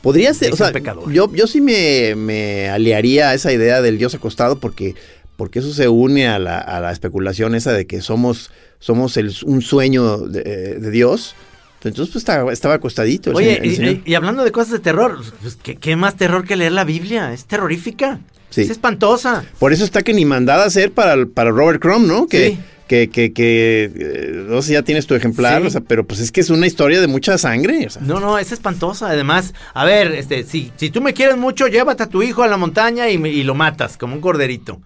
Podría 0.05 0.33
ser, 0.35 0.49
Es 0.49 0.55
o 0.55 0.57
sea, 0.59 0.71
pecador. 0.71 1.11
yo, 1.11 1.29
yo 1.35 1.49
sí 1.49 1.61
me, 1.61 2.15
me 2.15 2.69
aliaría 2.69 3.31
a 3.31 3.35
esa 3.35 3.53
idea 3.53 3.81
del 3.83 3.99
Dios 3.99 4.15
acostado 4.15 4.61
porque, 4.61 4.95
porque 5.37 5.59
eso 5.59 5.73
se 5.75 5.89
une 5.89 6.29
a 6.29 6.39
la, 6.39 6.59
a 6.59 6.79
la 6.81 6.93
especulación 6.93 7.57
esa 7.57 7.73
de 7.73 7.87
que 7.89 8.01
somos, 8.03 8.53
somos 8.79 9.17
el- 9.17 9.35
un 9.47 9.63
sueño 9.63 10.19
de, 10.19 10.43
de 10.79 10.91
Dios. 10.93 11.35
Entonces, 11.83 12.13
pues 12.13 12.23
estaba, 12.23 12.51
estaba 12.53 12.75
acostadito. 12.75 13.31
el 13.31 13.37
Oye, 13.37 13.57
señor- 13.57 13.65
el 13.65 13.71
y, 13.73 13.77
señor. 13.77 13.93
y- 14.07 14.11
y 14.11 14.15
hablando 14.15 14.45
de 14.45 14.53
cosas 14.53 14.73
de 14.73 14.79
terror, 14.79 15.19
pues, 15.43 15.57
¿qué, 15.63 15.77
qué 15.77 15.97
más 15.97 16.17
terror 16.17 16.47
que 16.47 16.57
leer 16.57 16.73
la 16.73 16.85
Biblia? 16.85 17.33
Es 17.33 17.45
terrorífica. 17.47 18.21
Sí. 18.51 18.61
Es 18.63 18.71
espantosa. 18.71 19.45
Por 19.59 19.73
eso 19.73 19.85
está 19.85 20.03
que 20.03 20.15
ni 20.15 20.25
mandada 20.25 20.63
a 20.65 20.67
hacer 20.67 20.93
para, 20.93 21.27
para 21.27 21.51
Robert 21.51 21.83
Crumb, 21.83 22.07
¿no? 22.07 22.27
Que, 22.29 22.51
Sí. 22.51 22.59
Que, 22.89 23.09
que, 23.09 23.33
que, 23.33 23.85
eh, 23.95 24.45
no 24.49 24.61
sé 24.63 24.75
ya 24.75 24.83
tienes 24.83 25.07
tu 25.07 25.15
ejemplar, 25.15 25.63
Sí. 25.63 25.67
o 25.69 25.71
sea, 25.71 25.81
pero 25.81 26.07
pues 26.07 26.21
es 26.21 26.31
que 26.31 26.41
es 26.41 26.51
una 26.51 26.67
historia 26.67 27.01
de 27.01 27.07
mucha 27.07 27.39
sangre. 27.39 27.87
o 27.87 27.91
sea. 27.91 28.03
No, 28.03 28.21
no, 28.21 28.39
es 28.39 28.53
espantosa. 28.53 29.09
Además, 29.09 29.55
a 29.73 29.85
ver, 29.85 30.13
este, 30.13 30.45
si, 30.45 30.71
si 30.77 30.91
tú 30.91 31.01
me 31.01 31.15
quieres 31.15 31.37
mucho, 31.37 31.67
llévate 31.69 32.03
a 32.03 32.09
tu 32.09 32.23
hijo 32.23 32.43
a 32.43 32.49
la 32.49 32.57
montaña 32.57 33.09
y, 33.09 33.15
y 33.15 33.43
lo 33.45 33.55
matas, 33.55 33.97
como 33.97 34.15
un 34.15 34.21
corderito. 34.21 34.81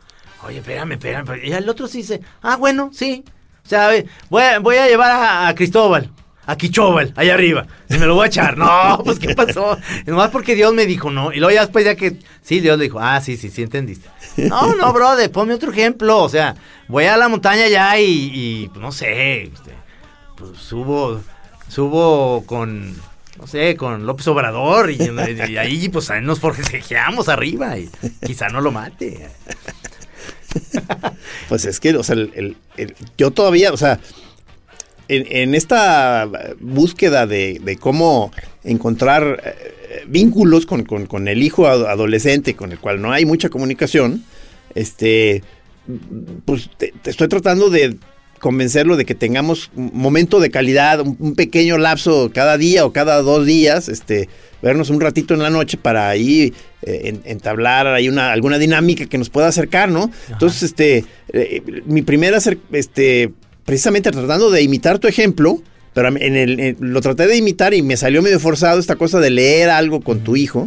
Oye, 0.46 0.58
espérame, 0.58 0.92
espérame. 0.92 1.40
Y 1.44 1.52
el 1.52 1.68
otro 1.68 1.88
sí 1.88 1.98
dice, 1.98 2.20
ah, 2.42 2.56
bueno, 2.56 2.90
sí. 2.92 3.24
O 3.64 3.68
sea, 3.68 3.86
a 3.86 3.88
ver, 3.90 4.06
voy 4.30 4.42
a, 4.44 4.58
voy 4.60 4.76
a 4.76 4.86
llevar 4.86 5.10
a, 5.10 5.48
a 5.48 5.54
Cristóbal, 5.54 6.10
a 6.48 6.56
Quichóbal, 6.56 7.12
allá 7.14 7.34
arriba. 7.34 7.66
Y 7.90 7.98
me 7.98 8.06
lo 8.06 8.14
voy 8.14 8.24
a 8.24 8.28
echar. 8.28 8.56
No, 8.56 9.00
pues, 9.04 9.18
¿qué 9.18 9.34
pasó? 9.34 9.76
Nomás 10.06 10.30
porque 10.30 10.54
Dios 10.54 10.72
me 10.72 10.86
dijo, 10.86 11.10
no. 11.10 11.30
Y 11.32 11.36
luego 11.40 11.54
ya 11.54 11.60
después 11.60 11.84
ya 11.84 11.94
que, 11.94 12.16
sí, 12.42 12.60
Dios 12.60 12.78
le 12.78 12.84
dijo, 12.84 12.98
ah, 13.00 13.20
sí, 13.20 13.36
sí, 13.36 13.50
sí, 13.50 13.62
entendiste. 13.62 14.08
No, 14.36 14.74
no, 14.74 14.92
brother, 14.94 15.30
ponme 15.30 15.52
otro 15.52 15.70
ejemplo. 15.70 16.18
O 16.22 16.28
sea, 16.30 16.56
voy 16.88 17.04
a 17.04 17.16
la 17.18 17.28
montaña 17.28 17.68
ya 17.68 18.00
y, 18.00 18.30
y, 18.32 18.68
pues, 18.68 18.80
no 18.80 18.90
sé, 18.92 19.42
este, 19.42 19.72
pues 20.36 20.52
subo, 20.58 21.20
subo 21.68 22.44
con, 22.46 22.96
no 23.38 23.46
sé, 23.46 23.76
con 23.76 24.06
López 24.06 24.26
Obrador 24.28 24.90
y, 24.90 24.96
y 25.48 25.56
ahí 25.58 25.88
pues 25.90 26.08
ahí 26.10 26.22
nos 26.22 26.40
forcejeamos 26.40 27.28
arriba 27.28 27.76
y 27.78 27.90
quizá 28.26 28.48
no 28.48 28.60
lo 28.62 28.72
mate. 28.72 29.28
Pues 31.48 31.64
es 31.66 31.78
que, 31.80 31.94
o 31.96 32.02
sea, 32.02 32.14
el- 32.14 32.32
el- 32.34 32.56
el- 32.76 32.94
yo 33.16 33.30
todavía, 33.30 33.72
o 33.72 33.76
sea, 33.76 34.00
en, 35.08 35.26
en 35.30 35.54
esta 35.54 36.28
búsqueda 36.60 37.26
de, 37.26 37.60
de 37.64 37.76
cómo 37.76 38.30
encontrar 38.64 39.42
eh, 39.44 40.02
vínculos 40.06 40.66
con, 40.66 40.84
con- 40.84 41.06
con 41.06 41.28
el 41.28 41.42
hijo 41.42 41.66
ad- 41.66 41.86
adolescente 41.86 42.54
con 42.54 42.72
el 42.72 42.78
cual 42.78 43.00
no 43.00 43.12
hay 43.12 43.24
mucha 43.24 43.48
comunicación, 43.48 44.22
este, 44.74 45.42
pues 46.44 46.68
te, 46.76 46.92
te 47.02 47.10
estoy 47.10 47.28
tratando 47.28 47.70
de 47.70 47.96
convencerlo 48.38 48.96
de 48.96 49.04
que 49.04 49.16
tengamos 49.16 49.70
un 49.74 49.90
momento 49.94 50.38
de 50.38 50.50
calidad, 50.50 51.00
un, 51.00 51.16
un 51.18 51.34
pequeño 51.34 51.76
lapso 51.76 52.30
cada 52.32 52.56
día 52.56 52.84
o 52.86 52.92
cada 52.92 53.20
dos 53.22 53.44
días, 53.44 53.88
este, 53.88 54.28
vernos 54.62 54.90
un 54.90 55.00
ratito 55.00 55.34
en 55.34 55.40
la 55.40 55.50
noche 55.50 55.76
para 55.76 56.08
ahí 56.08 56.52
eh, 56.82 57.00
en- 57.04 57.22
entablar 57.24 57.88
ahí 57.88 58.08
una, 58.08 58.30
alguna 58.30 58.58
dinámica 58.58 59.06
que 59.06 59.18
nos 59.18 59.28
pueda 59.30 59.48
acercar, 59.48 59.88
¿no? 59.88 60.10
Entonces, 60.30 60.62
este, 60.64 61.04
eh, 61.32 61.62
mi 61.86 62.02
primera, 62.02 62.38
este, 62.70 63.32
precisamente 63.68 64.10
tratando 64.10 64.50
de 64.50 64.62
imitar 64.62 64.98
tu 64.98 65.08
ejemplo, 65.08 65.62
pero 65.92 66.08
en 66.08 66.36
el, 66.36 66.58
en- 66.58 66.76
lo 66.80 67.02
traté 67.02 67.26
de 67.26 67.36
imitar 67.36 67.74
y 67.74 67.82
me 67.82 67.98
salió 67.98 68.22
medio 68.22 68.40
forzado 68.40 68.80
esta 68.80 68.96
cosa 68.96 69.20
de 69.20 69.28
leer 69.28 69.68
algo 69.68 70.00
con 70.00 70.20
tu 70.24 70.36
hijo. 70.36 70.66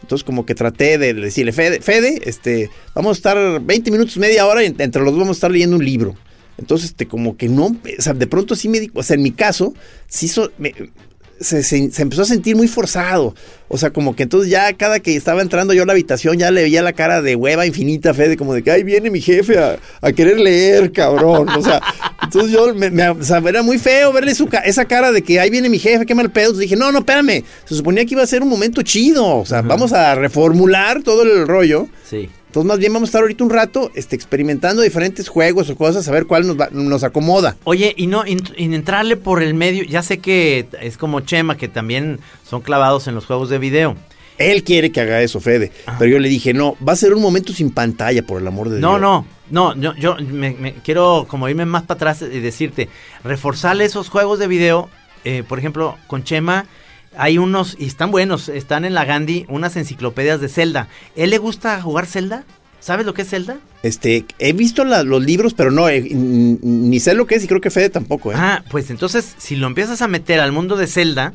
Entonces 0.00 0.24
como 0.24 0.46
que 0.46 0.54
traté 0.54 0.96
de 0.96 1.12
decirle, 1.12 1.52
Fede, 1.52 1.82
Fede, 1.82 2.22
este, 2.24 2.70
vamos 2.94 3.10
a 3.10 3.18
estar 3.18 3.60
20 3.60 3.90
minutos, 3.90 4.16
media 4.16 4.46
hora, 4.46 4.64
y 4.64 4.74
entre 4.78 5.02
los 5.02 5.12
dos 5.12 5.20
vamos 5.20 5.36
a 5.36 5.38
estar 5.38 5.50
leyendo 5.50 5.76
un 5.76 5.84
libro. 5.84 6.16
Entonces, 6.56 6.90
este, 6.90 7.06
como 7.06 7.36
que 7.36 7.48
no, 7.50 7.66
o 7.66 8.02
sea, 8.02 8.14
de 8.14 8.26
pronto 8.26 8.56
sí 8.56 8.70
me 8.70 8.80
di, 8.80 8.90
o 8.94 9.02
sea, 9.02 9.16
en 9.16 9.22
mi 9.22 9.32
caso, 9.32 9.74
sí 10.08 10.26
so- 10.28 10.50
me- 10.56 10.74
se, 11.40 11.62
se- 11.62 11.90
se 11.90 12.02
empezó 12.02 12.22
a 12.22 12.26
sentir 12.26 12.54
muy 12.56 12.68
forzado. 12.68 13.34
O 13.68 13.78
sea, 13.78 13.90
como 13.92 14.14
que 14.16 14.24
entonces 14.24 14.50
ya 14.50 14.72
cada 14.74 15.00
que 15.00 15.14
estaba 15.16 15.42
entrando 15.42 15.72
yo 15.72 15.84
a 15.84 15.86
la 15.86 15.92
habitación 15.92 16.38
ya 16.38 16.50
le 16.50 16.62
veía 16.62 16.82
la 16.82 16.92
cara 16.92 17.22
de 17.22 17.36
hueva 17.36 17.66
infinita, 17.66 18.12
Fede, 18.14 18.36
como 18.36 18.52
de 18.52 18.62
que, 18.62 18.70
ay, 18.72 18.82
viene 18.82 19.10
mi 19.10 19.20
jefe 19.20 19.58
a, 19.58 19.78
a 20.00 20.12
querer 20.12 20.40
leer, 20.40 20.90
cabrón. 20.92 21.48
O 21.50 21.62
sea, 21.62 21.80
entonces 22.22 22.50
yo, 22.52 22.74
me, 22.74 22.90
me- 22.90 23.08
o 23.10 23.22
sea, 23.22 23.38
era 23.46 23.62
muy 23.62 23.78
feo 23.78 24.12
verle 24.12 24.34
su 24.34 24.48
esa 24.64 24.84
cara 24.86 25.12
de 25.12 25.22
que 25.22 25.38
ahí 25.40 25.50
viene 25.50 25.68
mi 25.68 25.78
jefe, 25.78 26.04
qué 26.06 26.14
mal 26.14 26.30
pedo. 26.30 26.46
Entonces 26.46 26.68
dije, 26.68 26.76
no, 26.76 26.90
no, 26.92 26.98
espérame, 27.00 27.44
se 27.64 27.74
suponía 27.74 28.04
que 28.04 28.14
iba 28.14 28.22
a 28.22 28.26
ser 28.26 28.42
un 28.42 28.48
momento 28.48 28.82
chido. 28.82 29.24
O 29.38 29.46
sea, 29.46 29.62
vamos 29.62 29.92
a 29.92 30.14
reformular 30.16 31.02
todo 31.02 31.22
el 31.22 31.46
rollo. 31.46 31.88
Sí. 32.08 32.28
Entonces, 32.50 32.66
más 32.66 32.80
bien 32.80 32.92
vamos 32.92 33.06
a 33.06 33.10
estar 33.10 33.20
ahorita 33.22 33.44
un 33.44 33.50
rato 33.50 33.92
este, 33.94 34.16
experimentando 34.16 34.82
diferentes 34.82 35.28
juegos 35.28 35.70
o 35.70 35.76
cosas, 35.76 36.08
a 36.08 36.10
ver 36.10 36.26
cuál 36.26 36.48
nos, 36.48 36.58
va- 36.60 36.68
nos 36.72 37.04
acomoda. 37.04 37.56
Oye, 37.62 37.94
y 37.96 38.08
no, 38.08 38.26
y, 38.26 38.36
y 38.56 38.74
entrarle 38.74 39.16
por 39.16 39.40
el 39.40 39.54
medio, 39.54 39.84
ya 39.84 40.02
sé 40.02 40.18
que 40.18 40.66
es 40.80 40.96
como 40.96 41.20
Chema, 41.20 41.56
que 41.56 41.68
también 41.68 42.18
son 42.44 42.60
clavados 42.60 43.06
en 43.06 43.14
los 43.14 43.24
juegos 43.24 43.50
de 43.50 43.58
video. 43.58 43.94
Él 44.36 44.64
quiere 44.64 44.90
que 44.90 45.00
haga 45.00 45.22
eso, 45.22 45.38
Fede. 45.38 45.70
Pero 46.00 46.10
yo 46.10 46.18
le 46.18 46.28
dije, 46.28 46.52
no, 46.52 46.76
va 46.86 46.94
a 46.94 46.96
ser 46.96 47.14
un 47.14 47.22
momento 47.22 47.52
sin 47.52 47.70
pantalla, 47.70 48.22
por 48.24 48.40
el 48.40 48.48
amor 48.48 48.68
de 48.68 48.80
No, 48.80 48.98
Dios. 48.98 49.00
no, 49.00 49.26
no, 49.50 49.76
yo, 49.80 49.94
yo 49.94 50.16
me, 50.16 50.50
me 50.54 50.74
quiero 50.82 51.26
como 51.28 51.48
irme 51.48 51.66
más 51.66 51.84
para 51.84 51.98
atrás 51.98 52.22
y 52.22 52.40
decirte, 52.40 52.88
reforzarle 53.22 53.84
esos 53.84 54.08
juegos 54.08 54.40
de 54.40 54.48
video, 54.48 54.88
eh, 55.24 55.44
por 55.48 55.60
ejemplo, 55.60 55.96
con 56.08 56.24
Chema 56.24 56.66
hay 57.16 57.38
unos, 57.38 57.76
y 57.78 57.86
están 57.86 58.10
buenos, 58.10 58.48
están 58.48 58.84
en 58.84 58.94
la 58.94 59.04
Gandhi, 59.04 59.46
unas 59.48 59.76
enciclopedias 59.76 60.40
de 60.40 60.48
Zelda. 60.48 60.88
¿Él 61.16 61.30
le 61.30 61.38
gusta 61.38 61.80
jugar 61.82 62.06
Zelda? 62.06 62.44
¿Sabes 62.80 63.04
lo 63.04 63.12
que 63.12 63.22
es 63.22 63.28
Zelda? 63.28 63.58
Este, 63.82 64.24
he 64.38 64.52
visto 64.54 64.84
la- 64.84 65.02
los 65.02 65.22
libros, 65.22 65.52
pero 65.54 65.70
no, 65.70 65.88
eh, 65.88 66.02
ni 66.10 66.98
sé 67.00 67.14
lo 67.14 67.26
que 67.26 67.34
es 67.34 67.44
y 67.44 67.46
creo 67.46 67.60
que 67.60 67.70
Fede 67.70 67.90
tampoco, 67.90 68.32
¿eh? 68.32 68.36
Ah, 68.38 68.62
pues 68.70 68.90
entonces, 68.90 69.34
si 69.38 69.56
lo 69.56 69.66
empiezas 69.66 70.00
a 70.02 70.08
meter 70.08 70.40
al 70.40 70.52
mundo 70.52 70.76
de 70.76 70.86
Zelda, 70.86 71.34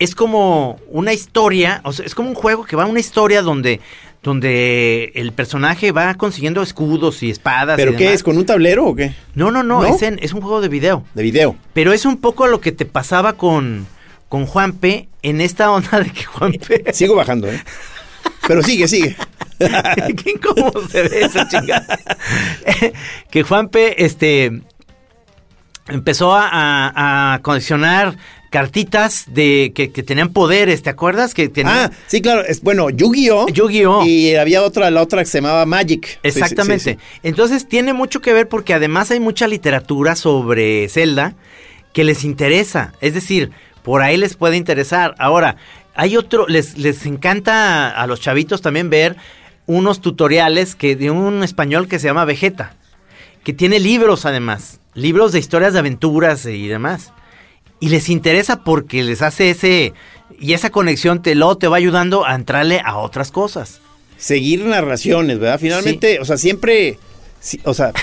es 0.00 0.14
como 0.16 0.80
una 0.88 1.12
historia, 1.12 1.80
o 1.84 1.92
sea, 1.92 2.06
es 2.06 2.14
como 2.16 2.30
un 2.30 2.34
juego 2.34 2.64
que 2.64 2.74
va 2.74 2.84
a 2.84 2.86
una 2.86 2.98
historia 3.00 3.42
donde, 3.42 3.80
donde 4.34 5.12
el 5.14 5.32
personaje 5.32 5.92
va 5.92 6.14
consiguiendo 6.14 6.62
escudos 6.62 7.22
y 7.22 7.30
espadas. 7.30 7.76
¿Pero 7.76 7.92
y 7.92 7.96
qué 7.96 8.04
demás. 8.04 8.14
es? 8.16 8.22
¿Con 8.22 8.36
un 8.38 8.46
tablero 8.46 8.86
o 8.86 8.94
qué? 8.94 9.14
No, 9.34 9.50
no, 9.50 9.62
no, 9.62 9.82
¿No? 9.82 9.94
Es, 9.94 10.02
en- 10.02 10.18
es 10.22 10.32
un 10.32 10.40
juego 10.40 10.60
de 10.60 10.68
video. 10.68 11.04
De 11.14 11.22
video. 11.22 11.56
Pero 11.72 11.92
es 11.92 12.04
un 12.04 12.16
poco 12.16 12.46
lo 12.46 12.60
que 12.60 12.72
te 12.72 12.84
pasaba 12.84 13.34
con, 13.34 13.86
con 14.30 14.46
Juanpe 14.46 15.08
en 15.22 15.42
esta 15.42 15.70
onda 15.70 16.00
de 16.00 16.10
que 16.10 16.24
Juanpe... 16.24 16.84
Sigo 16.94 17.14
bajando, 17.16 17.50
¿eh? 17.50 17.62
Pero 18.48 18.62
sigue, 18.62 18.88
sigue. 18.88 19.14
Qué 19.58 20.30
incómodo 20.30 20.88
se 20.88 21.02
ve 21.02 21.20
esa 21.22 21.46
chingada. 21.46 21.98
que 23.30 23.42
Juanpe, 23.42 24.02
este, 24.04 24.62
empezó 25.88 26.34
a, 26.34 26.48
a- 26.48 27.34
a 27.34 27.42
coleccionar 27.42 28.16
cartitas 28.50 29.26
de 29.28 29.72
que, 29.74 29.92
que 29.92 30.02
tenían 30.02 30.32
poderes, 30.32 30.82
¿te 30.82 30.90
acuerdas? 30.90 31.34
Que 31.34 31.48
tenían... 31.48 31.76
Ah, 31.76 31.90
sí, 32.06 32.20
claro. 32.20 32.44
Es, 32.44 32.62
bueno, 32.62 32.90
Yu-Gi-Oh! 32.90 33.48
Yu-Gi-Oh! 33.48 34.04
Y 34.06 34.34
había 34.36 34.62
otra, 34.62 34.90
la 34.90 35.02
otra 35.02 35.20
que 35.22 35.26
se 35.30 35.38
llamaba 35.38 35.66
Magic. 35.66 36.06
Sí, 36.06 36.18
Exactamente. 36.22 36.84
sí, 36.84 36.90
sí. 36.92 37.18
Entonces 37.22 37.68
tiene 37.68 37.92
mucho 37.92 38.20
que 38.20 38.32
ver 38.32 38.48
porque 38.48 38.74
además 38.74 39.10
hay 39.10 39.20
mucha 39.20 39.46
literatura 39.46 40.16
sobre 40.16 40.88
Zelda 40.88 41.34
que 41.92 42.02
les 42.04 42.24
interesa. 42.24 42.92
Es 43.00 43.14
decir, 43.14 43.50
por 43.82 44.02
ahí 44.02 44.16
les 44.16 44.36
puede 44.36 44.56
interesar. 44.56 45.14
Ahora, 45.18 45.56
hay 45.94 46.16
otro, 46.16 46.46
les, 46.46 46.78
les 46.78 47.04
encanta 47.06 47.90
a 47.90 48.06
los 48.06 48.20
chavitos 48.20 48.62
también 48.62 48.90
ver 48.90 49.16
unos 49.66 50.00
tutoriales 50.00 50.74
que 50.74 50.96
de 50.96 51.10
un 51.10 51.42
español 51.44 51.88
que 51.88 51.98
se 51.98 52.08
llama 52.08 52.24
Vegeta, 52.24 52.74
que 53.44 53.52
tiene 53.52 53.78
libros 53.78 54.26
además, 54.26 54.80
libros 54.94 55.32
de 55.32 55.38
historias 55.38 55.72
de 55.72 55.78
aventuras 55.78 56.44
y 56.46 56.66
demás. 56.66 57.12
Y 57.78 57.88
les 57.88 58.08
interesa 58.08 58.62
porque 58.62 59.02
les 59.02 59.22
hace 59.22 59.50
ese 59.50 59.94
y 60.38 60.52
esa 60.52 60.70
conexión 60.70 61.22
te 61.22 61.34
lo 61.34 61.56
te 61.56 61.68
va 61.68 61.76
ayudando 61.76 62.26
a 62.26 62.34
entrarle 62.34 62.80
a 62.84 62.98
otras 62.98 63.30
cosas. 63.30 63.80
Seguir 64.16 64.64
narraciones, 64.64 65.38
¿verdad? 65.38 65.58
Finalmente, 65.58 66.20
o 66.20 66.24
sea, 66.24 66.36
siempre... 66.36 66.98
sí, 67.40 67.60
o 67.64 67.74
sea, 67.74 67.92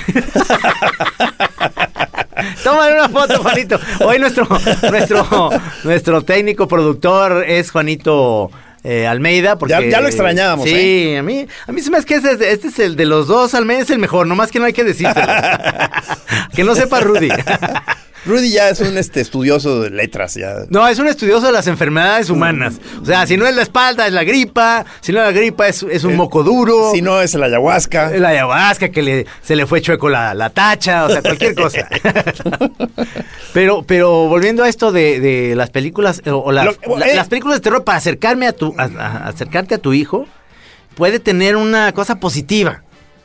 Tómale 2.64 2.94
una 2.96 3.10
foto, 3.10 3.42
Juanito. 3.42 3.80
Hoy 4.06 4.20
nuestro, 4.20 4.48
nuestro, 4.92 5.50
nuestro 5.84 6.22
técnico 6.24 6.68
productor 6.68 7.44
es 7.48 7.72
Juanito 7.72 8.52
eh, 8.84 9.08
Almeida. 9.08 9.58
Porque, 9.58 9.72
Ya- 9.74 9.82
ya 9.90 10.02
lo 10.02 10.08
extrañábamos, 10.08 10.66
Sí, 10.68 10.76
¿eh? 10.76 11.18
a 11.18 11.24
mí, 11.24 11.48
a 11.68 11.72
mí 11.72 11.82
se 11.82 11.90
me 11.90 11.98
hace 11.98 12.06
que 12.06 12.16
este, 12.16 12.32
es- 12.34 12.42
este 12.42 12.68
es 12.68 12.80
el 12.80 12.96
de 12.96 13.06
los 13.06 13.28
dos, 13.28 13.54
Almeida 13.56 13.82
es 13.82 13.90
el 13.90 14.00
mejor, 14.00 14.28
nomás 14.28 14.52
que 14.52 14.60
no 14.60 14.66
hay 14.66 14.74
que 14.74 14.84
decírselo. 14.84 15.28
que 16.56 16.64
no 16.64 16.76
sepa 16.76 17.00
Rudy. 17.00 17.30
Rudy 18.28 18.52
ya 18.52 18.70
es 18.70 18.80
un 18.82 18.98
este, 18.98 19.22
estudioso 19.22 19.82
de 19.82 19.90
letras. 19.90 20.36
Ya. 20.36 20.54
No, 20.70 20.88
es 20.88 21.00
un 21.00 21.08
estudioso 21.08 21.48
de 21.48 21.52
las 21.54 21.68
enfermedades 21.68 22.30
humanas. 22.30 22.76
O 23.02 23.06
sea, 23.06 23.26
si 23.26 23.38
no 23.38 23.48
es 23.48 23.56
la 23.56 23.62
espalda, 23.64 24.06
es 24.08 24.14
la 24.14 24.24
gripa. 24.24 24.86
Si 25.02 25.12
no 25.12 25.20
es 25.20 25.26
la 25.26 25.32
gripa, 25.32 25.68
es, 25.68 25.84
es 25.84 26.04
un 26.04 26.16
moco 26.16 26.44
duro. 26.44 26.92
Si 26.94 27.02
no, 27.02 27.22
es 27.22 27.34
el 27.36 27.44
ayahuasca. 27.44 28.12
La 28.12 28.30
ayahuasca 28.30 28.90
que 28.90 29.02
le, 29.02 29.26
se 29.42 29.56
le 29.56 29.66
fue 29.66 29.82
chueco 29.82 30.10
la, 30.10 30.34
la 30.34 30.50
tacha, 30.50 31.06
o 31.06 31.10
sea, 31.10 31.22
cualquier 31.22 31.56
cosa. 31.64 31.88
pero, 33.54 33.84
pero 33.84 34.28
volviendo 34.28 34.64
a 34.64 34.70
esto 34.70 34.92
de, 34.92 35.20
de 35.20 35.56
las 35.56 35.70
películas, 35.70 36.22
o, 36.28 36.32
o 36.36 36.52
Lo- 36.52 36.64
la- 36.98 37.08
eh. 37.08 37.16
las 37.16 37.28
películas 37.28 37.58
de 37.60 37.62
terror 37.64 37.84
para 37.84 37.98
acercarme 37.98 38.48
a 38.48 38.54
tu, 38.54 38.74
a- 38.78 38.84
a- 38.84 39.28
acercarte 39.30 39.76
a 39.76 39.78
tu 39.78 39.94
hijo, 39.94 40.28
puede 40.96 41.20
tener 41.20 41.56
una 41.56 41.92
cosa 41.94 42.16
positiva. 42.20 42.84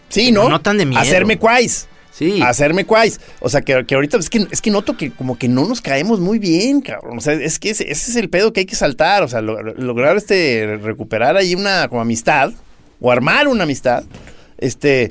Sí, 0.09 0.31
¿no? 0.31 0.49
no 0.49 0.61
tan 0.61 0.77
de 0.79 0.85
miedo. 0.87 1.01
Hacerme 1.01 1.39
quais. 1.39 1.89
Sí. 2.13 2.41
Hacerme 2.43 2.85
quais. 2.85 3.21
O 3.41 3.49
sea, 3.49 3.63
que, 3.63 3.85
que 3.87 3.95
ahorita 3.95 4.19
es 4.19 4.29
que, 4.31 4.47
es 4.51 4.61
que 4.61 4.71
noto 4.71 4.97
que 4.97 5.11
como 5.11 5.39
que 5.39 5.49
no 5.49 5.67
nos 5.67 5.81
caemos 5.81 6.21
muy 6.21 6.39
bien, 6.39 6.81
cabrón. 6.83 7.17
O 7.19 7.21
sea, 7.21 7.33
es 7.33 7.59
que 7.59 7.71
ese, 7.71 7.91
ese 7.91 8.11
es 8.11 8.17
el 8.17 8.29
pedo 8.29 8.53
que 8.53 8.61
hay 8.61 8.67
que 8.67 8.77
saltar. 8.77 9.23
O 9.23 9.29
sea, 9.29 9.41
lo- 9.41 9.63
lograr 9.63 10.17
este, 10.17 10.79
recuperar 10.83 11.37
ahí 11.37 11.55
una 11.55 11.89
como 11.89 12.01
amistad. 12.03 12.53
O 13.01 13.11
armar 13.11 13.49
una 13.49 13.65
amistad. 13.65 14.05
Este. 14.59 15.11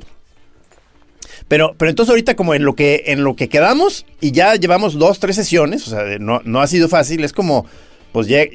Pero, 1.48 1.74
pero 1.78 1.90
entonces 1.90 2.10
ahorita 2.12 2.36
como 2.36 2.54
en 2.54 2.64
lo 2.64 2.76
que, 2.76 3.04
en 3.08 3.24
lo 3.24 3.36
que 3.36 3.50
quedamos, 3.50 4.06
y 4.22 4.32
ya 4.32 4.56
llevamos 4.56 4.94
dos, 4.94 5.20
tres 5.20 5.36
sesiones, 5.36 5.86
o 5.88 5.90
sea, 5.90 6.04
no, 6.20 6.42
no 6.46 6.62
ha 6.62 6.68
sido 6.68 6.88
fácil, 6.88 7.24
es 7.26 7.34
como, 7.34 7.66
pues 8.14 8.28
lle- 8.28 8.52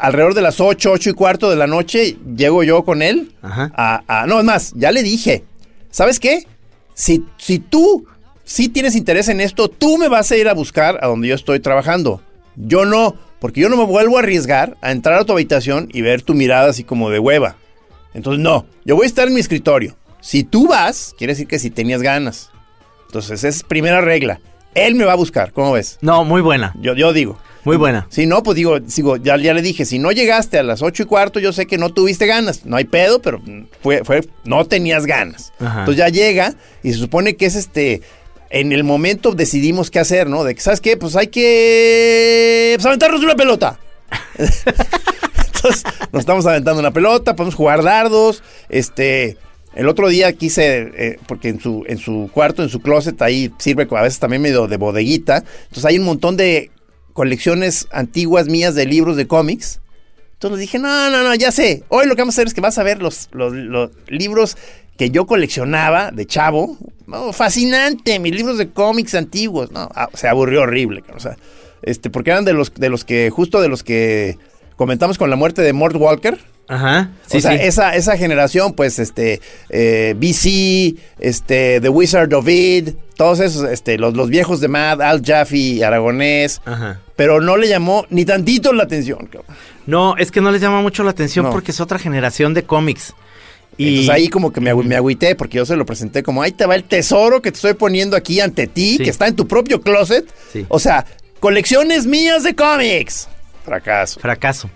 alrededor 0.00 0.32
de 0.34 0.40
las 0.40 0.58
ocho, 0.60 0.92
ocho 0.92 1.10
y 1.10 1.12
cuarto 1.12 1.50
de 1.50 1.56
la 1.56 1.66
noche, 1.66 2.16
llego 2.34 2.62
yo 2.64 2.84
con 2.84 3.02
él. 3.02 3.32
Ajá. 3.42 3.70
a- 3.76 4.22
a- 4.22 4.26
no, 4.26 4.38
es 4.38 4.44
más, 4.46 4.72
ya 4.76 4.92
le 4.92 5.02
dije, 5.02 5.44
¿sabes 5.90 6.18
qué? 6.20 6.46
Si, 6.94 7.24
si 7.38 7.58
tú 7.58 8.06
sí 8.44 8.68
tienes 8.68 8.96
interés 8.96 9.28
en 9.28 9.40
esto, 9.40 9.68
tú 9.68 9.98
me 9.98 10.08
vas 10.08 10.30
a 10.30 10.36
ir 10.36 10.48
a 10.48 10.54
buscar 10.54 10.98
a 11.02 11.06
donde 11.06 11.28
yo 11.28 11.34
estoy 11.34 11.60
trabajando. 11.60 12.20
Yo 12.56 12.84
no, 12.84 13.16
porque 13.38 13.60
yo 13.60 13.68
no 13.68 13.76
me 13.76 13.84
vuelvo 13.84 14.16
a 14.16 14.20
arriesgar 14.20 14.76
a 14.80 14.92
entrar 14.92 15.18
a 15.18 15.24
tu 15.24 15.32
habitación 15.32 15.88
y 15.92 16.02
ver 16.02 16.22
tu 16.22 16.34
mirada 16.34 16.70
así 16.70 16.84
como 16.84 17.10
de 17.10 17.18
hueva. 17.18 17.56
Entonces, 18.14 18.42
no, 18.42 18.66
yo 18.84 18.96
voy 18.96 19.04
a 19.04 19.06
estar 19.06 19.28
en 19.28 19.34
mi 19.34 19.40
escritorio. 19.40 19.96
Si 20.20 20.44
tú 20.44 20.68
vas, 20.68 21.14
quiere 21.16 21.32
decir 21.32 21.48
que 21.48 21.58
si 21.58 21.70
tenías 21.70 22.02
ganas. 22.02 22.50
Entonces, 23.06 23.32
esa 23.32 23.48
es 23.48 23.62
primera 23.62 24.00
regla. 24.00 24.40
Él 24.74 24.94
me 24.94 25.04
va 25.04 25.12
a 25.12 25.16
buscar, 25.16 25.52
¿cómo 25.52 25.72
ves? 25.72 25.98
No, 26.00 26.24
muy 26.24 26.40
buena. 26.40 26.74
Yo, 26.80 26.94
yo 26.94 27.12
digo. 27.12 27.38
Muy 27.64 27.76
buena. 27.76 28.06
Si 28.10 28.26
no, 28.26 28.42
pues 28.42 28.56
digo, 28.56 28.78
sigo, 28.88 29.16
ya, 29.16 29.36
ya 29.36 29.54
le 29.54 29.62
dije, 29.62 29.84
si 29.84 29.98
no 29.98 30.10
llegaste 30.10 30.58
a 30.58 30.62
las 30.62 30.82
ocho 30.82 31.04
y 31.04 31.06
cuarto, 31.06 31.38
yo 31.38 31.52
sé 31.52 31.66
que 31.66 31.78
no 31.78 31.90
tuviste 31.90 32.26
ganas. 32.26 32.64
No 32.64 32.76
hay 32.76 32.84
pedo, 32.84 33.22
pero 33.22 33.40
fue, 33.80 34.04
fue, 34.04 34.26
no 34.44 34.64
tenías 34.64 35.06
ganas. 35.06 35.52
Ajá. 35.60 35.80
Entonces 35.80 35.98
ya 35.98 36.08
llega 36.08 36.54
y 36.82 36.92
se 36.92 36.98
supone 36.98 37.36
que 37.36 37.46
es 37.46 37.54
este. 37.54 38.02
En 38.50 38.72
el 38.72 38.84
momento 38.84 39.32
decidimos 39.32 39.90
qué 39.90 39.98
hacer, 39.98 40.28
¿no? 40.28 40.44
De 40.44 40.54
que, 40.54 40.60
¿sabes 40.60 40.80
qué? 40.80 40.96
Pues 40.96 41.16
hay 41.16 41.28
que. 41.28 42.74
Pues 42.76 42.86
aventarnos 42.86 43.22
una 43.22 43.36
pelota. 43.36 43.78
Entonces, 44.38 45.84
nos 46.12 46.20
estamos 46.20 46.44
aventando 46.44 46.80
una 46.80 46.90
pelota, 46.90 47.36
podemos 47.36 47.54
jugar 47.54 47.82
dardos, 47.82 48.42
este. 48.68 49.38
El 49.74 49.88
otro 49.88 50.08
día 50.08 50.30
quise, 50.34 50.92
eh, 50.94 51.18
porque 51.26 51.48
en 51.48 51.58
su, 51.58 51.82
en 51.86 51.96
su 51.96 52.28
cuarto, 52.30 52.62
en 52.62 52.68
su 52.68 52.80
closet, 52.80 53.22
ahí 53.22 53.50
sirve 53.56 53.88
a 53.90 54.02
veces 54.02 54.18
también 54.18 54.42
medio 54.42 54.66
de 54.66 54.76
bodeguita. 54.76 55.44
Entonces 55.62 55.86
hay 55.86 55.98
un 55.98 56.04
montón 56.04 56.36
de 56.36 56.70
colecciones 57.12 57.88
antiguas 57.92 58.48
mías 58.48 58.74
de 58.74 58.86
libros 58.86 59.16
de 59.16 59.26
cómics. 59.26 59.80
Entonces 60.34 60.60
dije, 60.60 60.78
no, 60.78 61.10
no, 61.10 61.22
no, 61.22 61.34
ya 61.34 61.52
sé. 61.52 61.84
Hoy 61.88 62.06
lo 62.06 62.16
que 62.16 62.22
vamos 62.22 62.34
a 62.34 62.36
hacer 62.36 62.48
es 62.48 62.54
que 62.54 62.60
vas 62.60 62.78
a 62.78 62.82
ver 62.82 63.00
los, 63.00 63.28
los, 63.32 63.52
libros 64.08 64.56
que 64.96 65.10
yo 65.10 65.26
coleccionaba 65.26 66.10
de 66.10 66.26
chavo. 66.26 66.76
Fascinante, 67.32 68.18
mis 68.18 68.34
libros 68.34 68.58
de 68.58 68.70
cómics 68.70 69.14
antiguos. 69.14 69.70
No, 69.70 69.88
ah, 69.94 70.08
se 70.14 70.26
aburrió 70.26 70.62
horrible. 70.62 71.04
O 71.14 71.20
sea, 71.20 71.36
este, 71.82 72.10
porque 72.10 72.30
eran 72.30 72.44
de 72.44 72.54
los, 72.54 72.74
de 72.74 72.88
los 72.88 73.04
que, 73.04 73.30
justo 73.30 73.60
de 73.60 73.68
los 73.68 73.84
que 73.84 74.36
comentamos 74.76 75.18
con 75.18 75.30
la 75.30 75.36
muerte 75.36 75.62
de 75.62 75.72
Mort 75.72 75.96
Walker. 75.96 76.38
Ajá. 76.72 77.10
Sí, 77.26 77.36
o 77.38 77.40
sea, 77.40 77.52
sí. 77.52 77.58
esa, 77.62 77.94
esa 77.94 78.16
generación, 78.16 78.72
pues, 78.72 78.98
este, 78.98 79.40
eh, 79.68 80.14
BC, 80.16 80.96
este, 81.18 81.80
The 81.80 81.88
Wizard 81.88 82.32
of 82.32 82.48
Id, 82.48 82.90
todos 83.16 83.40
esos, 83.40 83.68
este, 83.70 83.98
los, 83.98 84.14
los 84.14 84.30
viejos 84.30 84.60
de 84.60 84.68
Mad, 84.68 85.02
Al 85.02 85.22
Jaffe, 85.24 85.84
Aragonés, 85.84 86.60
Ajá. 86.64 87.00
pero 87.16 87.40
no 87.40 87.56
le 87.56 87.68
llamó 87.68 88.06
ni 88.10 88.24
tantito 88.24 88.72
la 88.72 88.84
atención. 88.84 89.26
cabrón. 89.26 89.44
No, 89.86 90.16
es 90.16 90.30
que 90.30 90.40
no 90.40 90.50
les 90.50 90.62
llama 90.62 90.80
mucho 90.80 91.02
la 91.04 91.10
atención 91.10 91.44
No. 91.46 91.50
porque 91.52 91.72
es 91.72 91.80
otra 91.80 91.98
generación 91.98 92.54
de 92.54 92.62
cómics. 92.62 93.14
Y 93.78 93.88
Entonces 93.88 94.10
ahí 94.10 94.28
como 94.28 94.52
que 94.52 94.60
me, 94.60 94.72
agü- 94.72 94.84
me 94.84 94.96
agüité 94.96 95.34
porque 95.34 95.56
yo 95.58 95.66
se 95.66 95.76
lo 95.76 95.84
presenté 95.86 96.22
como, 96.22 96.42
ahí 96.42 96.52
te 96.52 96.66
va 96.66 96.74
el 96.74 96.84
tesoro 96.84 97.40
que 97.42 97.50
te 97.50 97.56
estoy 97.56 97.74
poniendo 97.74 98.16
aquí 98.16 98.40
ante 98.40 98.66
ti, 98.66 98.96
Sí. 98.98 99.04
que 99.04 99.10
está 99.10 99.26
en 99.28 99.34
tu 99.36 99.46
propio 99.48 99.80
closet. 99.80 100.26
Sí. 100.52 100.64
O 100.68 100.78
sea, 100.78 101.04
colecciones 101.40 102.06
mías 102.06 102.42
de 102.44 102.54
cómics. 102.54 103.28
Fracaso. 103.64 104.20
fracaso. 104.20 104.70